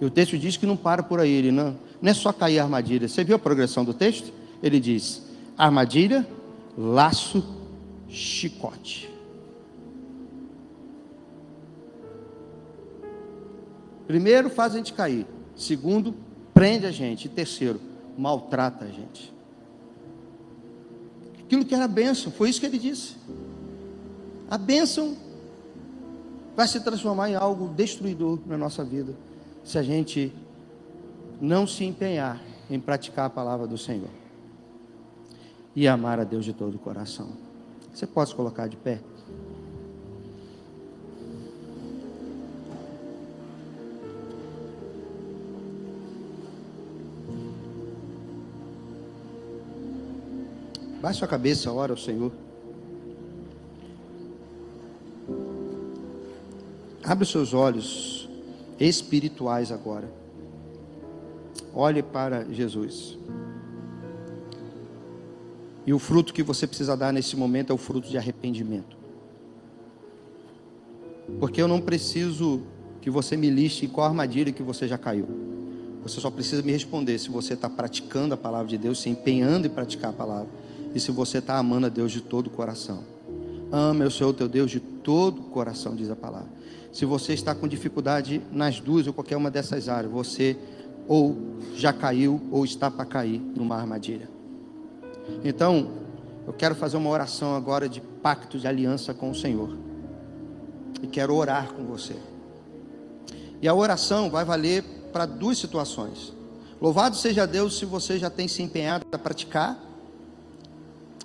E 0.00 0.04
o 0.04 0.10
texto 0.10 0.36
diz 0.36 0.56
que 0.56 0.66
não 0.66 0.76
para 0.76 1.02
por 1.02 1.20
aí, 1.20 1.30
ele 1.30 1.52
não, 1.52 1.76
não 2.02 2.10
é 2.10 2.14
só 2.14 2.32
cair 2.32 2.58
a 2.58 2.64
armadilha. 2.64 3.08
Você 3.08 3.24
viu 3.24 3.36
a 3.36 3.38
progressão 3.38 3.84
do 3.84 3.94
texto? 3.94 4.32
Ele 4.62 4.80
diz: 4.80 5.22
armadilha, 5.56 6.26
laço, 6.76 7.44
chicote. 8.08 9.10
Primeiro, 14.06 14.50
faz 14.50 14.74
a 14.74 14.76
gente 14.76 14.92
cair. 14.92 15.26
Segundo, 15.56 16.14
prende 16.54 16.86
a 16.86 16.90
gente. 16.90 17.26
E 17.26 17.28
terceiro, 17.28 17.80
maltrata 18.16 18.84
a 18.84 18.88
gente. 18.88 19.34
Aquilo 21.40 21.64
que 21.64 21.74
era 21.74 21.86
bênção, 21.86 22.32
foi 22.32 22.48
isso 22.48 22.60
que 22.60 22.66
ele 22.66 22.78
disse. 22.78 23.16
A 24.48 24.56
bênção 24.56 25.16
vai 26.56 26.66
se 26.68 26.80
transformar 26.80 27.28
em 27.28 27.34
algo 27.34 27.68
destruidor 27.68 28.38
na 28.46 28.56
nossa 28.56 28.84
vida, 28.84 29.14
se 29.64 29.76
a 29.76 29.82
gente 29.82 30.32
não 31.40 31.66
se 31.66 31.84
empenhar 31.84 32.40
em 32.70 32.78
praticar 32.78 33.26
a 33.26 33.30
palavra 33.30 33.66
do 33.66 33.76
Senhor 33.76 34.08
e 35.74 35.88
amar 35.88 36.20
a 36.20 36.24
Deus 36.24 36.44
de 36.44 36.52
todo 36.52 36.76
o 36.76 36.78
coração. 36.78 37.32
Você 37.92 38.06
pode 38.06 38.30
se 38.30 38.36
colocar 38.36 38.68
de 38.68 38.76
pé? 38.76 39.00
Baixe 51.04 51.18
sua 51.18 51.28
cabeça, 51.28 51.70
ora 51.70 51.92
ao 51.92 51.98
Senhor. 51.98 52.32
Abre 57.04 57.24
os 57.24 57.30
seus 57.30 57.52
olhos 57.52 58.26
espirituais 58.80 59.70
agora. 59.70 60.10
Olhe 61.74 62.02
para 62.02 62.44
Jesus. 62.50 63.18
E 65.84 65.92
o 65.92 65.98
fruto 65.98 66.32
que 66.32 66.42
você 66.42 66.66
precisa 66.66 66.96
dar 66.96 67.12
nesse 67.12 67.36
momento 67.36 67.70
é 67.70 67.74
o 67.74 67.76
fruto 67.76 68.08
de 68.08 68.16
arrependimento. 68.16 68.96
Porque 71.38 71.60
eu 71.60 71.68
não 71.68 71.82
preciso 71.82 72.62
que 73.02 73.10
você 73.10 73.36
me 73.36 73.50
liste 73.50 73.84
em 73.84 73.90
qual 73.90 74.06
armadilha 74.06 74.50
que 74.50 74.62
você 74.62 74.88
já 74.88 74.96
caiu. 74.96 75.28
Você 76.02 76.18
só 76.18 76.30
precisa 76.30 76.62
me 76.62 76.72
responder 76.72 77.18
se 77.18 77.28
você 77.28 77.52
está 77.52 77.68
praticando 77.68 78.32
a 78.32 78.38
palavra 78.38 78.68
de 78.68 78.78
Deus, 78.78 79.02
se 79.02 79.10
empenhando 79.10 79.66
em 79.66 79.70
praticar 79.70 80.08
a 80.08 80.14
palavra, 80.14 80.63
e 80.94 81.00
se 81.00 81.10
você 81.10 81.38
está 81.38 81.58
amando 81.58 81.86
a 81.86 81.88
Deus 81.88 82.12
de 82.12 82.20
todo 82.20 82.46
o 82.46 82.50
coração. 82.50 83.02
Ama 83.72 84.04
o 84.04 84.10
Senhor 84.10 84.32
teu 84.32 84.48
Deus 84.48 84.70
de 84.70 84.78
todo 84.78 85.40
o 85.40 85.44
coração, 85.44 85.96
diz 85.96 86.08
a 86.08 86.14
palavra. 86.14 86.48
Se 86.92 87.04
você 87.04 87.34
está 87.34 87.54
com 87.54 87.66
dificuldade 87.66 88.40
nas 88.52 88.78
duas 88.78 89.06
ou 89.06 89.12
qualquer 89.12 89.36
uma 89.36 89.50
dessas 89.50 89.88
áreas, 89.88 90.12
você 90.12 90.56
ou 91.08 91.36
já 91.74 91.92
caiu 91.92 92.40
ou 92.52 92.64
está 92.64 92.88
para 92.90 93.04
cair 93.04 93.40
numa 93.40 93.76
armadilha. 93.76 94.28
Então, 95.44 95.90
eu 96.46 96.52
quero 96.52 96.74
fazer 96.74 96.96
uma 96.96 97.10
oração 97.10 97.56
agora 97.56 97.88
de 97.88 98.00
pacto 98.00 98.58
de 98.58 98.68
aliança 98.68 99.12
com 99.12 99.30
o 99.30 99.34
Senhor. 99.34 99.76
E 101.02 101.06
quero 101.08 101.34
orar 101.34 101.72
com 101.72 101.84
você. 101.84 102.14
E 103.60 103.66
a 103.66 103.74
oração 103.74 104.30
vai 104.30 104.44
valer 104.44 104.84
para 105.12 105.26
duas 105.26 105.58
situações. 105.58 106.32
Louvado 106.80 107.16
seja 107.16 107.46
Deus 107.46 107.78
se 107.78 107.84
você 107.84 108.18
já 108.18 108.30
tem 108.30 108.46
se 108.46 108.62
empenhado 108.62 109.04
a 109.10 109.18
praticar 109.18 109.83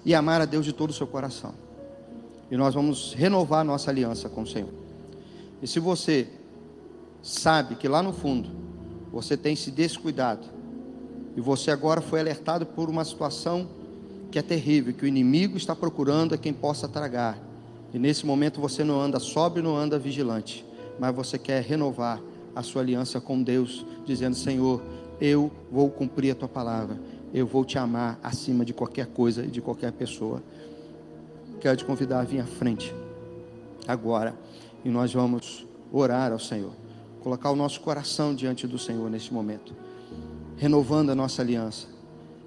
e 0.05 0.15
amar 0.15 0.41
a 0.41 0.45
Deus 0.45 0.65
de 0.65 0.73
todo 0.73 0.89
o 0.89 0.93
seu 0.93 1.07
coração. 1.07 1.53
E 2.49 2.57
nós 2.57 2.73
vamos 2.73 3.13
renovar 3.13 3.63
nossa 3.63 3.91
aliança 3.91 4.27
com 4.29 4.41
o 4.41 4.47
Senhor. 4.47 4.69
E 5.61 5.67
se 5.67 5.79
você 5.79 6.27
sabe 7.21 7.75
que 7.75 7.87
lá 7.87 8.01
no 8.01 8.13
fundo 8.13 8.49
você 9.11 9.35
tem 9.35 9.55
se 9.55 9.71
descuidado 9.71 10.47
e 11.35 11.41
você 11.41 11.71
agora 11.71 12.01
foi 12.01 12.19
alertado 12.19 12.65
por 12.65 12.89
uma 12.89 13.03
situação 13.03 13.67
que 14.31 14.39
é 14.39 14.41
terrível, 14.41 14.93
que 14.93 15.03
o 15.03 15.07
inimigo 15.07 15.57
está 15.57 15.75
procurando 15.75 16.33
a 16.33 16.37
quem 16.37 16.53
possa 16.53 16.87
tragar. 16.87 17.37
E 17.93 17.97
nesse 17.99 18.25
momento 18.25 18.61
você 18.61 18.83
não 18.83 18.99
anda 18.99 19.19
sóbrio, 19.19 19.63
não 19.63 19.75
anda 19.75 19.97
vigilante, 19.97 20.65
mas 20.99 21.15
você 21.15 21.37
quer 21.37 21.63
renovar 21.63 22.21
a 22.55 22.61
sua 22.61 22.81
aliança 22.81 23.19
com 23.19 23.41
Deus, 23.41 23.85
dizendo: 24.05 24.35
Senhor, 24.35 24.81
eu 25.19 25.51
vou 25.71 25.89
cumprir 25.89 26.31
a 26.31 26.35
tua 26.35 26.47
palavra, 26.47 26.99
eu 27.33 27.45
vou 27.45 27.63
te 27.63 27.77
amar 27.77 28.19
acima 28.23 28.65
de 28.65 28.73
qualquer 28.73 29.07
coisa 29.07 29.43
e 29.43 29.47
de 29.47 29.61
qualquer 29.61 29.91
pessoa. 29.91 30.41
Quero 31.59 31.77
te 31.77 31.85
convidar 31.85 32.21
a 32.21 32.23
vir 32.23 32.39
à 32.39 32.45
frente 32.45 32.93
agora 33.87 34.35
e 34.83 34.89
nós 34.89 35.13
vamos 35.13 35.65
orar 35.91 36.31
ao 36.31 36.39
Senhor, 36.39 36.71
colocar 37.21 37.51
o 37.51 37.55
nosso 37.55 37.81
coração 37.81 38.33
diante 38.33 38.65
do 38.67 38.77
Senhor 38.77 39.09
neste 39.09 39.33
momento, 39.33 39.73
renovando 40.57 41.09
a 41.09 41.15
nossa 41.15 41.41
aliança 41.41 41.99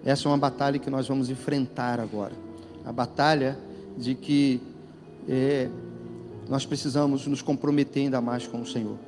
essa 0.05 0.27
é 0.27 0.31
uma 0.31 0.39
batalha 0.39 0.79
que 0.79 0.91
nós 0.91 1.07
vamos 1.07 1.31
enfrentar 1.31 2.01
agora. 2.01 2.33
A 2.85 2.93
batalha 2.93 3.57
de 3.97 4.15
que 4.15 4.61
é, 5.29 5.69
nós 6.49 6.67
precisamos 6.67 7.27
nos 7.27 7.41
comprometer 7.41 8.03
ainda 8.05 8.21
mais 8.21 8.47
com 8.47 8.61
o 8.61 8.67
Senhor. 8.67 8.99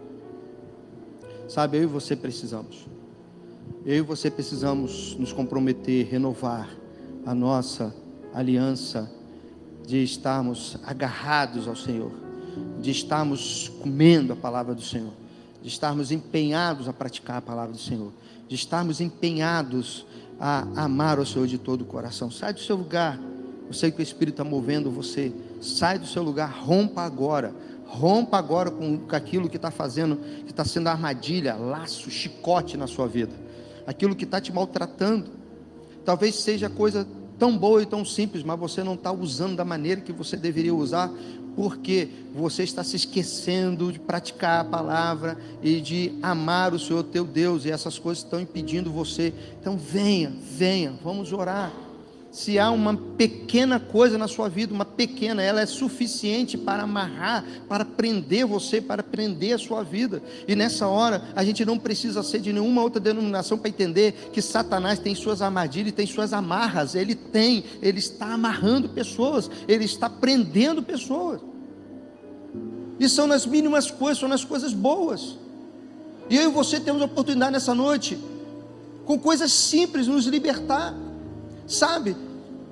Sabe, 1.48 1.78
eu 1.78 1.82
e 1.82 1.86
você 1.86 2.14
precisamos. 2.14 2.86
Eu 3.84 3.96
e 3.96 4.00
você 4.00 4.30
precisamos 4.30 5.14
nos 5.18 5.32
comprometer, 5.32 6.06
renovar 6.06 6.70
a 7.26 7.34
nossa 7.34 7.94
aliança 8.32 9.10
de 9.86 10.02
estarmos 10.02 10.78
agarrados 10.84 11.68
ao 11.68 11.76
Senhor, 11.76 12.10
de 12.80 12.90
estarmos 12.90 13.70
comendo 13.82 14.32
a 14.32 14.36
palavra 14.36 14.74
do 14.74 14.82
Senhor, 14.82 15.12
de 15.62 15.68
estarmos 15.68 16.10
empenhados 16.10 16.88
a 16.88 16.92
praticar 16.92 17.36
a 17.36 17.42
palavra 17.42 17.72
do 17.72 17.78
Senhor, 17.78 18.12
de 18.48 18.54
estarmos 18.54 19.00
empenhados 19.00 20.06
a 20.40 20.66
amar 20.84 21.18
o 21.18 21.26
Senhor 21.26 21.46
de 21.46 21.58
todo 21.58 21.82
o 21.82 21.84
coração. 21.86 22.30
Sai 22.30 22.52
do 22.52 22.60
seu 22.60 22.76
lugar. 22.76 23.20
Eu 23.66 23.72
sei 23.72 23.90
que 23.90 24.00
o 24.00 24.02
Espírito 24.02 24.34
está 24.34 24.44
movendo 24.44 24.90
você. 24.90 25.32
Sai 25.60 25.98
do 25.98 26.06
seu 26.06 26.22
lugar, 26.22 26.50
rompa 26.50 27.02
agora. 27.02 27.54
Rompa 27.86 28.38
agora 28.38 28.70
com, 28.70 29.00
aquilo 29.10 29.48
que 29.48 29.56
está 29.56 29.70
fazendo, 29.70 30.16
que 30.44 30.50
está 30.50 30.64
sendo 30.64 30.88
armadilha, 30.88 31.54
laço, 31.54 32.10
chicote 32.10 32.76
na 32.76 32.86
sua 32.86 33.06
vida. 33.06 33.43
Aquilo 33.86 34.14
que 34.14 34.24
está 34.24 34.40
te 34.40 34.52
maltratando. 34.52 35.30
Talvez 36.04 36.36
seja 36.36 36.68
coisa 36.68 37.06
tão 37.38 37.56
boa 37.56 37.82
e 37.82 37.86
tão 37.86 38.04
simples, 38.04 38.42
mas 38.42 38.58
você 38.58 38.82
não 38.82 38.94
está 38.94 39.12
usando 39.12 39.56
da 39.56 39.64
maneira 39.64 40.00
que 40.00 40.12
você 40.12 40.36
deveria 40.36 40.74
usar, 40.74 41.10
porque 41.56 42.08
você 42.34 42.62
está 42.62 42.82
se 42.82 42.96
esquecendo 42.96 43.92
de 43.92 43.98
praticar 43.98 44.60
a 44.60 44.64
palavra 44.64 45.38
e 45.62 45.80
de 45.80 46.12
amar 46.22 46.74
o 46.74 46.78
Senhor 46.78 47.02
teu 47.04 47.24
Deus, 47.24 47.64
e 47.64 47.70
essas 47.70 47.98
coisas 47.98 48.24
estão 48.24 48.40
impedindo 48.40 48.90
você. 48.90 49.32
Então 49.60 49.76
venha, 49.76 50.32
venha, 50.56 50.94
vamos 51.02 51.32
orar. 51.32 51.72
Se 52.34 52.58
há 52.58 52.68
uma 52.68 52.96
pequena 52.96 53.78
coisa 53.78 54.18
na 54.18 54.26
sua 54.26 54.48
vida, 54.48 54.74
uma 54.74 54.84
pequena, 54.84 55.40
ela 55.40 55.60
é 55.60 55.66
suficiente 55.66 56.58
para 56.58 56.82
amarrar, 56.82 57.44
para 57.68 57.84
prender 57.84 58.44
você, 58.44 58.80
para 58.80 59.04
prender 59.04 59.54
a 59.54 59.58
sua 59.58 59.84
vida. 59.84 60.20
E 60.48 60.56
nessa 60.56 60.88
hora, 60.88 61.22
a 61.36 61.44
gente 61.44 61.64
não 61.64 61.78
precisa 61.78 62.24
ser 62.24 62.40
de 62.40 62.52
nenhuma 62.52 62.82
outra 62.82 62.98
denominação 62.98 63.56
para 63.56 63.68
entender 63.68 64.30
que 64.32 64.42
Satanás 64.42 64.98
tem 64.98 65.14
suas 65.14 65.40
armadilhas, 65.40 65.92
tem 65.92 66.08
suas 66.08 66.32
amarras. 66.32 66.96
Ele 66.96 67.14
tem, 67.14 67.62
ele 67.80 68.00
está 68.00 68.34
amarrando 68.34 68.88
pessoas, 68.88 69.48
ele 69.68 69.84
está 69.84 70.10
prendendo 70.10 70.82
pessoas. 70.82 71.40
E 72.98 73.08
são 73.08 73.28
nas 73.28 73.46
mínimas 73.46 73.92
coisas, 73.92 74.18
são 74.18 74.28
nas 74.28 74.44
coisas 74.44 74.72
boas. 74.72 75.38
E 76.28 76.36
eu 76.36 76.50
e 76.50 76.52
você 76.52 76.80
temos 76.80 77.00
a 77.00 77.04
oportunidade 77.04 77.52
nessa 77.52 77.76
noite, 77.76 78.18
com 79.04 79.16
coisas 79.20 79.52
simples, 79.52 80.08
nos 80.08 80.26
libertar 80.26 81.03
sabe? 81.66 82.16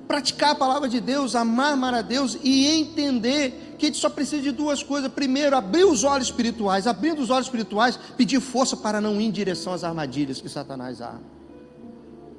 Praticar 0.07 0.51
a 0.51 0.55
palavra 0.55 0.89
de 0.89 0.99
Deus, 0.99 1.35
amar, 1.35 1.73
amar 1.73 1.93
a 1.93 2.01
Deus 2.01 2.37
e 2.43 2.67
entender 2.67 3.75
que 3.77 3.85
a 3.85 3.89
gente 3.89 3.99
só 3.99 4.09
precisa 4.09 4.41
de 4.41 4.51
duas 4.51 4.83
coisas. 4.83 5.11
Primeiro, 5.11 5.55
abrir 5.55 5.85
os 5.85 6.03
olhos 6.03 6.27
espirituais. 6.27 6.87
Abrindo 6.87 7.21
os 7.21 7.29
olhos 7.29 7.47
espirituais, 7.47 7.97
pedir 8.17 8.39
força 8.39 8.77
para 8.77 9.01
não 9.01 9.19
ir 9.19 9.25
em 9.25 9.31
direção 9.31 9.73
às 9.73 9.83
armadilhas 9.83 10.39
que 10.39 10.49
Satanás 10.49 11.01
arma. 11.01 11.21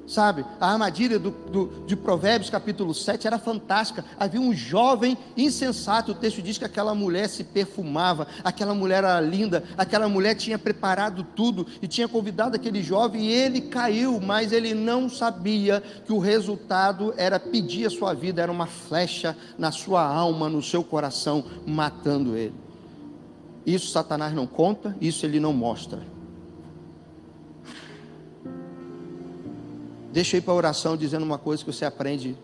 Sabe, 0.07 0.45
a 0.61 0.71
armadilha 0.71 1.17
do, 1.17 1.31
do, 1.31 1.83
de 1.87 1.95
Provérbios 1.95 2.51
capítulo 2.51 2.93
7 2.93 3.25
era 3.25 3.39
fantástica. 3.39 4.05
Havia 4.19 4.39
um 4.39 4.53
jovem 4.53 5.17
insensato. 5.35 6.11
O 6.11 6.15
texto 6.15 6.43
diz 6.43 6.59
que 6.59 6.65
aquela 6.65 6.93
mulher 6.93 7.27
se 7.27 7.43
perfumava, 7.43 8.27
aquela 8.43 8.75
mulher 8.75 8.99
era 8.99 9.19
linda, 9.19 9.63
aquela 9.75 10.07
mulher 10.07 10.35
tinha 10.35 10.59
preparado 10.59 11.23
tudo 11.23 11.65
e 11.81 11.87
tinha 11.87 12.07
convidado 12.07 12.55
aquele 12.55 12.83
jovem 12.83 13.25
e 13.25 13.31
ele 13.31 13.61
caiu, 13.61 14.21
mas 14.21 14.51
ele 14.51 14.75
não 14.75 15.09
sabia 15.09 15.81
que 16.05 16.13
o 16.13 16.19
resultado 16.19 17.11
era 17.17 17.39
pedir 17.39 17.87
a 17.87 17.89
sua 17.89 18.13
vida, 18.13 18.43
era 18.43 18.51
uma 18.51 18.67
flecha 18.67 19.35
na 19.57 19.71
sua 19.71 20.05
alma, 20.05 20.47
no 20.47 20.61
seu 20.61 20.83
coração, 20.83 21.43
matando 21.65 22.37
ele. 22.37 22.53
Isso 23.65 23.87
Satanás 23.87 24.35
não 24.35 24.45
conta, 24.45 24.95
isso 25.01 25.25
ele 25.25 25.39
não 25.39 25.51
mostra. 25.51 26.14
Deixa 30.15 30.37
ir 30.37 30.41
para 30.41 30.53
a 30.53 30.55
oração 30.55 30.95
dizendo 30.95 31.23
uma 31.23 31.37
coisa 31.37 31.61
que 31.61 31.69
você 31.73 31.83
aprende 31.83 32.37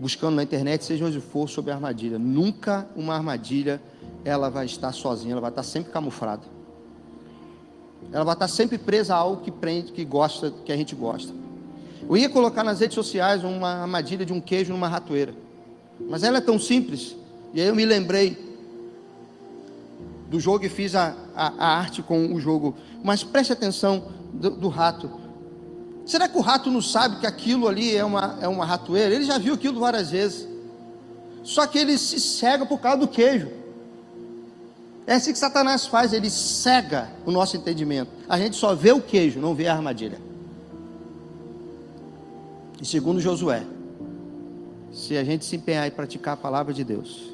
buscando 0.00 0.36
na 0.36 0.42
internet, 0.42 0.82
seja 0.82 1.04
onde 1.04 1.20
for, 1.20 1.46
sobre 1.46 1.70
a 1.70 1.74
armadilha. 1.74 2.18
Nunca 2.18 2.88
uma 2.96 3.14
armadilha 3.14 3.78
ela 4.24 4.48
vai 4.48 4.64
estar 4.64 4.90
sozinha, 4.90 5.32
ela 5.32 5.40
vai 5.42 5.50
estar 5.50 5.64
sempre 5.64 5.92
camuflada. 5.92 6.44
Ela 8.10 8.24
vai 8.24 8.32
estar 8.32 8.48
sempre 8.48 8.78
presa 8.78 9.14
a 9.14 9.18
algo 9.18 9.42
que 9.42 9.50
prende, 9.50 9.92
que 9.92 10.02
gosta, 10.02 10.50
que 10.64 10.72
a 10.72 10.76
gente 10.78 10.94
gosta. 10.94 11.34
Eu 12.08 12.16
ia 12.16 12.30
colocar 12.30 12.64
nas 12.64 12.80
redes 12.80 12.94
sociais 12.94 13.44
uma 13.44 13.82
armadilha 13.82 14.24
de 14.24 14.32
um 14.32 14.40
queijo 14.40 14.72
numa 14.72 14.88
ratoeira. 14.88 15.34
Mas 16.08 16.22
ela 16.22 16.38
é 16.38 16.40
tão 16.40 16.58
simples. 16.58 17.14
E 17.52 17.60
aí 17.60 17.66
eu 17.66 17.74
me 17.74 17.84
lembrei 17.84 18.56
do 20.26 20.40
jogo 20.40 20.64
e 20.64 20.70
fiz 20.70 20.94
a, 20.94 21.14
a, 21.36 21.48
a 21.48 21.78
arte 21.78 22.02
com 22.02 22.34
o 22.34 22.40
jogo. 22.40 22.74
Mas 23.04 23.22
preste 23.22 23.52
atenção 23.52 24.06
do, 24.32 24.48
do 24.48 24.68
rato. 24.68 25.20
Será 26.04 26.28
que 26.28 26.36
o 26.36 26.40
rato 26.40 26.70
não 26.70 26.82
sabe 26.82 27.20
que 27.20 27.26
aquilo 27.26 27.68
ali 27.68 27.96
é 27.96 28.04
uma, 28.04 28.38
é 28.40 28.48
uma 28.48 28.64
ratoeira? 28.64 29.14
Ele 29.14 29.24
já 29.24 29.38
viu 29.38 29.54
aquilo 29.54 29.80
várias 29.80 30.10
vezes. 30.10 30.48
Só 31.44 31.66
que 31.66 31.78
ele 31.78 31.96
se 31.98 32.20
cega 32.20 32.66
por 32.66 32.80
causa 32.80 32.98
do 32.98 33.08
queijo. 33.08 33.48
É 35.06 35.14
assim 35.14 35.32
que 35.32 35.38
Satanás 35.38 35.86
faz, 35.86 36.12
ele 36.12 36.30
cega 36.30 37.10
o 37.26 37.30
nosso 37.30 37.56
entendimento. 37.56 38.10
A 38.28 38.38
gente 38.38 38.56
só 38.56 38.74
vê 38.74 38.92
o 38.92 39.00
queijo, 39.00 39.40
não 39.40 39.54
vê 39.54 39.66
a 39.66 39.74
armadilha. 39.74 40.20
E 42.80 42.86
segundo 42.86 43.20
Josué, 43.20 43.64
se 44.92 45.16
a 45.16 45.24
gente 45.24 45.44
se 45.44 45.56
empenhar 45.56 45.86
em 45.86 45.90
praticar 45.90 46.34
a 46.34 46.36
palavra 46.36 46.72
de 46.72 46.84
Deus 46.84 47.32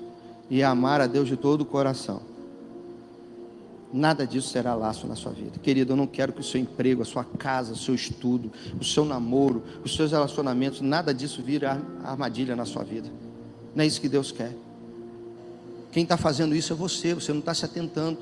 e 0.49 0.63
amar 0.63 1.01
a 1.01 1.07
Deus 1.07 1.29
de 1.29 1.37
todo 1.37 1.63
o 1.63 1.65
coração, 1.65 2.23
Nada 3.93 4.27
disso 4.27 4.49
será 4.51 4.75
laço 4.75 5.07
na 5.07 5.17
sua 5.17 5.33
vida. 5.33 5.59
Querido, 5.63 5.93
eu 5.93 5.97
não 5.97 6.07
quero 6.07 6.33
que 6.33 6.41
o 6.41 6.45
seu 6.45 6.61
emprego, 6.61 7.01
a 7.01 7.07
sua 7.07 7.25
casa, 7.25 7.73
o 7.73 7.77
seu 7.77 7.95
estudo, 7.95 8.53
o 8.79 8.85
seu 8.85 9.05
namoro, 9.05 9.63
os 9.83 9.97
seus 9.97 10.11
relacionamentos, 10.11 10.83
nada 10.83 11.15
disso 11.15 11.43
vire 11.43 11.65
armadilha 11.65 12.55
na 12.55 12.67
sua 12.67 12.85
vida. 12.85 13.09
Não 13.75 13.83
é 13.83 13.87
isso 13.87 14.01
que 14.01 14.09
Deus 14.09 14.31
quer. 14.31 14.55
Quem 15.91 16.03
está 16.03 16.19
fazendo 16.19 16.55
isso 16.55 16.73
é 16.73 16.77
você, 16.77 17.15
você 17.15 17.33
não 17.33 17.41
está 17.41 17.55
se 17.55 17.65
atentando. 17.65 18.19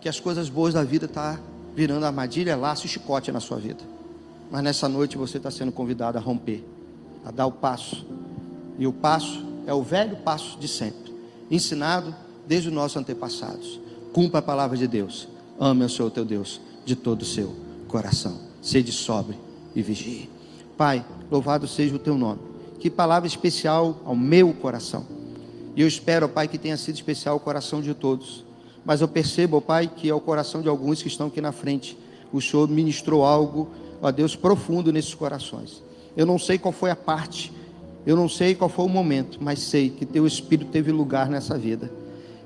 Que 0.00 0.08
as 0.08 0.18
coisas 0.18 0.48
boas 0.48 0.72
da 0.72 0.82
vida 0.82 1.04
estão 1.04 1.22
tá 1.22 1.40
virando 1.76 2.06
armadilha, 2.06 2.56
laço 2.56 2.86
e 2.86 2.88
chicote 2.88 3.30
na 3.30 3.40
sua 3.40 3.58
vida. 3.58 3.84
Mas 4.50 4.62
nessa 4.62 4.88
noite 4.88 5.18
você 5.18 5.36
está 5.36 5.50
sendo 5.50 5.72
convidado 5.72 6.16
a 6.16 6.20
romper, 6.20 6.64
a 7.22 7.30
dar 7.30 7.46
o 7.46 7.52
passo. 7.52 8.06
E 8.78 8.86
o 8.86 8.92
passo 8.94 9.44
é 9.66 9.74
o 9.74 9.82
velho 9.82 10.16
passo 10.16 10.58
de 10.58 10.66
sempre, 10.66 11.14
ensinado 11.50 12.14
desde 12.46 12.68
os 12.68 12.74
nossos 12.74 12.96
antepassados 12.96 13.81
Cumpra 14.12 14.40
a 14.40 14.42
palavra 14.42 14.76
de 14.76 14.86
Deus. 14.86 15.26
Ame 15.58 15.84
o 15.84 15.88
Senhor 15.88 16.10
teu 16.10 16.24
Deus 16.24 16.60
de 16.84 16.94
todo 16.94 17.22
o 17.22 17.24
seu 17.24 17.54
coração. 17.88 18.36
Sede 18.60 18.92
sobre 18.92 19.38
e 19.74 19.80
vigie. 19.80 20.28
Pai, 20.76 21.04
louvado 21.30 21.66
seja 21.66 21.94
o 21.96 21.98
teu 21.98 22.16
nome. 22.16 22.40
Que 22.78 22.90
palavra 22.90 23.26
especial 23.26 24.00
ao 24.04 24.14
meu 24.14 24.52
coração. 24.52 25.06
E 25.74 25.80
eu 25.80 25.88
espero, 25.88 26.28
Pai, 26.28 26.46
que 26.46 26.58
tenha 26.58 26.76
sido 26.76 26.96
especial 26.96 27.34
ao 27.34 27.40
coração 27.40 27.80
de 27.80 27.94
todos. 27.94 28.44
Mas 28.84 29.00
eu 29.00 29.08
percebo, 29.08 29.60
Pai, 29.60 29.88
que 29.88 30.08
é 30.08 30.14
o 30.14 30.20
coração 30.20 30.60
de 30.60 30.68
alguns 30.68 31.00
que 31.00 31.08
estão 31.08 31.28
aqui 31.28 31.40
na 31.40 31.52
frente. 31.52 31.96
O 32.32 32.40
Senhor 32.40 32.68
ministrou 32.68 33.24
algo, 33.24 33.70
ó 34.00 34.10
Deus, 34.10 34.36
profundo 34.36 34.92
nesses 34.92 35.14
corações. 35.14 35.82
Eu 36.16 36.26
não 36.26 36.38
sei 36.38 36.58
qual 36.58 36.72
foi 36.72 36.90
a 36.90 36.96
parte, 36.96 37.52
eu 38.04 38.16
não 38.16 38.28
sei 38.28 38.54
qual 38.54 38.68
foi 38.68 38.84
o 38.84 38.88
momento, 38.88 39.38
mas 39.40 39.60
sei 39.60 39.88
que 39.88 40.04
teu 40.04 40.26
Espírito 40.26 40.70
teve 40.70 40.90
lugar 40.92 41.30
nessa 41.30 41.56
vida. 41.56 42.01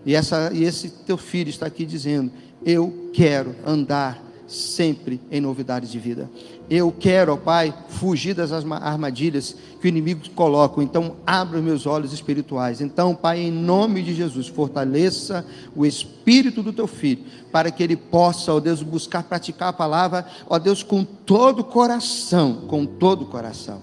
E, 0.07 0.15
essa, 0.15 0.53
e 0.55 0.63
esse 0.63 0.89
teu 0.89 1.19
filho 1.19 1.51
está 1.51 1.67
aqui 1.67 1.85
dizendo: 1.85 2.31
Eu 2.65 3.11
quero 3.13 3.57
andar 3.67 4.23
sempre 4.47 5.21
em 5.33 5.41
novidades 5.41 5.91
de 5.91 5.99
vida. 5.99 6.31
Eu 6.71 6.93
quero, 6.93 7.33
ó 7.33 7.37
Pai, 7.37 7.75
fugir 7.89 8.35
das 8.35 8.53
armadilhas 8.53 9.57
que 9.81 9.87
o 9.87 9.89
inimigo 9.89 10.29
coloca. 10.31 10.81
Então, 10.81 11.17
abra 11.27 11.59
os 11.59 11.65
meus 11.65 11.87
olhos 11.87 12.13
espirituais. 12.13 12.81
Então, 12.81 13.15
Pai, 13.15 13.41
em 13.41 13.51
nome 13.51 14.03
de 14.03 14.15
Jesus, 14.15 14.47
fortaleça 14.47 15.45
o 15.75 15.85
espírito 15.85 16.63
do 16.63 16.73
teu 16.73 16.87
filho, 16.87 17.25
para 17.51 17.71
que 17.73 17.83
ele 17.83 17.97
possa, 17.97 18.53
ó 18.53 18.61
Deus, 18.61 18.83
buscar 18.83 19.25
praticar 19.25 19.71
a 19.71 19.73
palavra, 19.73 20.25
ó 20.49 20.59
Deus, 20.59 20.85
com 20.85 21.05
todo 21.05 21.61
o 21.61 21.65
coração, 21.65 22.63
com 22.69 22.87
todo 22.87 23.23
o 23.23 23.27
coração. 23.27 23.81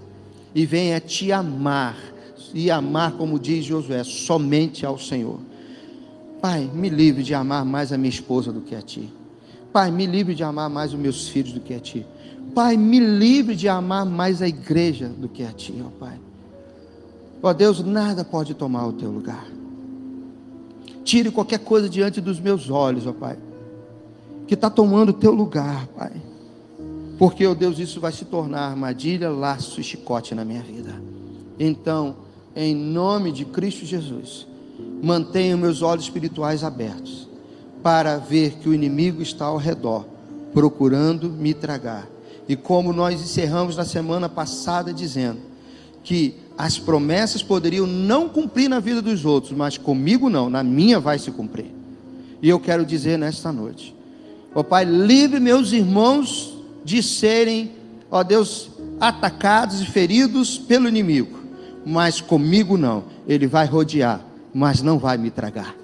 E 0.55 0.65
venha 0.65 0.99
te 1.01 1.31
amar, 1.31 1.97
e 2.53 2.71
amar, 2.71 3.13
como 3.13 3.39
diz 3.39 3.65
Josué, 3.65 4.03
somente 4.05 4.85
ao 4.85 4.97
Senhor. 4.97 5.39
Pai, 6.43 6.69
me 6.73 6.89
livre 6.89 7.23
de 7.23 7.33
amar 7.33 7.63
mais 7.63 7.93
a 7.93 7.97
minha 7.97 8.09
esposa 8.09 8.51
do 8.51 8.59
que 8.59 8.75
a 8.75 8.81
Ti. 8.81 9.09
Pai, 9.71 9.89
me 9.89 10.05
livre 10.05 10.35
de 10.35 10.43
amar 10.43 10.69
mais 10.69 10.93
os 10.93 10.99
meus 10.99 11.29
filhos 11.29 11.53
do 11.53 11.61
que 11.61 11.73
a 11.73 11.79
Ti. 11.79 12.05
Pai, 12.53 12.75
me 12.75 12.99
livre 12.99 13.55
de 13.55 13.69
amar 13.69 14.05
mais 14.05 14.41
a 14.41 14.47
igreja 14.49 15.07
do 15.07 15.29
que 15.29 15.41
a 15.41 15.53
Ti, 15.53 15.81
ó 15.81 15.89
Pai. 15.97 16.19
Ó 17.41 17.53
Deus, 17.53 17.81
nada 17.81 18.25
pode 18.25 18.53
tomar 18.55 18.85
o 18.85 18.91
Teu 18.91 19.09
lugar. 19.09 19.47
Tire 21.05 21.31
qualquer 21.31 21.59
coisa 21.59 21.87
diante 21.87 22.19
dos 22.19 22.41
meus 22.41 22.69
olhos, 22.69 23.07
ó 23.07 23.13
Pai, 23.13 23.37
que 24.45 24.53
está 24.53 24.69
tomando 24.69 25.11
o 25.11 25.13
Teu 25.13 25.31
lugar, 25.31 25.87
Pai. 25.95 26.11
Porque, 27.17 27.47
ó 27.47 27.53
Deus, 27.53 27.79
isso 27.79 28.01
vai 28.01 28.11
se 28.11 28.25
tornar 28.25 28.71
armadilha, 28.71 29.29
laço 29.29 29.79
e 29.79 29.83
chicote 29.83 30.35
na 30.35 30.43
minha 30.43 30.61
vida. 30.61 31.01
Então, 31.57 32.17
em 32.53 32.75
nome 32.75 33.31
de 33.31 33.45
Cristo 33.45 33.85
Jesus 33.85 34.51
mantenho 35.01 35.57
meus 35.57 35.81
olhos 35.81 36.05
espirituais 36.05 36.63
abertos 36.63 37.27
para 37.83 38.17
ver 38.17 38.53
que 38.53 38.69
o 38.69 38.73
inimigo 38.73 39.21
está 39.21 39.45
ao 39.45 39.57
redor, 39.57 40.05
procurando 40.53 41.29
me 41.29 41.53
tragar. 41.53 42.07
E 42.47 42.55
como 42.55 42.93
nós 42.93 43.21
encerramos 43.21 43.75
na 43.75 43.83
semana 43.83 44.29
passada 44.29 44.93
dizendo 44.93 45.39
que 46.03 46.35
as 46.57 46.79
promessas 46.79 47.43
poderiam 47.43 47.85
não 47.85 48.29
cumprir 48.29 48.69
na 48.69 48.79
vida 48.79 49.01
dos 49.01 49.25
outros, 49.25 49.51
mas 49.51 49.77
comigo 49.77 50.29
não, 50.29 50.49
na 50.49 50.63
minha 50.63 50.99
vai 50.99 51.19
se 51.19 51.31
cumprir. 51.31 51.71
E 52.41 52.47
eu 52.47 52.59
quero 52.59 52.85
dizer 52.85 53.17
nesta 53.17 53.51
noite, 53.51 53.95
ó 54.55 54.63
Pai, 54.63 54.85
livre 54.85 55.39
meus 55.39 55.71
irmãos 55.71 56.57
de 56.83 57.01
serem, 57.01 57.71
ó 58.09 58.23
Deus, 58.23 58.69
atacados 58.99 59.81
e 59.81 59.85
feridos 59.85 60.57
pelo 60.57 60.87
inimigo, 60.87 61.39
mas 61.85 62.21
comigo 62.21 62.77
não, 62.77 63.03
ele 63.27 63.47
vai 63.47 63.65
rodear 63.65 64.32
mas 64.53 64.81
não 64.81 64.99
vai 64.99 65.17
me 65.17 65.31
tragar. 65.31 65.75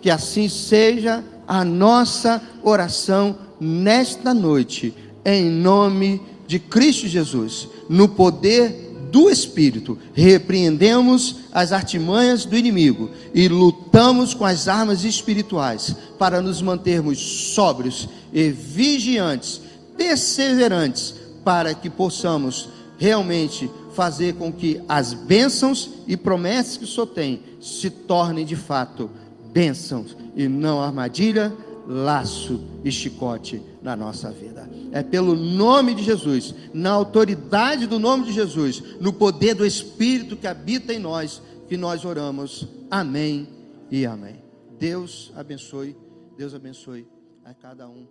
Que 0.00 0.10
assim 0.10 0.48
seja 0.48 1.24
a 1.46 1.64
nossa 1.64 2.42
oração 2.62 3.38
nesta 3.60 4.34
noite, 4.34 4.94
em 5.24 5.50
nome 5.50 6.20
de 6.46 6.58
Cristo 6.58 7.06
Jesus, 7.06 7.68
no 7.88 8.08
poder 8.08 8.86
do 9.10 9.30
Espírito, 9.30 9.98
repreendemos 10.12 11.36
as 11.52 11.72
artimanhas 11.72 12.44
do 12.44 12.56
inimigo 12.56 13.10
e 13.32 13.48
lutamos 13.48 14.34
com 14.34 14.44
as 14.44 14.68
armas 14.68 15.04
espirituais 15.04 15.96
para 16.18 16.40
nos 16.40 16.60
mantermos 16.60 17.18
sóbrios 17.54 18.08
e 18.32 18.50
vigiantes, 18.50 19.60
perseverantes, 19.96 21.14
para 21.44 21.72
que 21.72 21.88
possamos 21.88 22.68
realmente 22.98 23.70
fazer 23.96 24.34
com 24.34 24.52
que 24.52 24.80
as 24.86 25.14
bênçãos 25.14 25.90
e 26.06 26.16
promessas 26.16 26.76
que 26.76 26.84
o 26.84 26.86
Senhor 26.86 27.06
tem 27.06 27.42
se 27.60 27.88
tornem 27.88 28.44
de 28.44 28.54
fato 28.54 29.10
bênçãos 29.52 30.14
e 30.36 30.46
não 30.46 30.82
armadilha, 30.82 31.50
laço 31.86 32.60
e 32.84 32.92
chicote 32.92 33.62
na 33.80 33.96
nossa 33.96 34.30
vida. 34.30 34.68
É 34.92 35.02
pelo 35.02 35.34
nome 35.34 35.94
de 35.94 36.02
Jesus, 36.02 36.54
na 36.74 36.90
autoridade 36.90 37.86
do 37.86 37.98
nome 37.98 38.26
de 38.26 38.32
Jesus, 38.32 38.82
no 39.00 39.14
poder 39.14 39.54
do 39.54 39.64
Espírito 39.64 40.36
que 40.36 40.46
habita 40.46 40.92
em 40.92 40.98
nós, 40.98 41.40
que 41.66 41.76
nós 41.76 42.04
oramos. 42.04 42.68
Amém 42.90 43.48
e 43.90 44.04
amém. 44.04 44.44
Deus 44.78 45.32
abençoe, 45.34 45.96
Deus 46.36 46.54
abençoe 46.54 47.06
a 47.42 47.54
cada 47.54 47.88
um. 47.88 48.06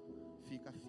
Fica. 0.50 0.85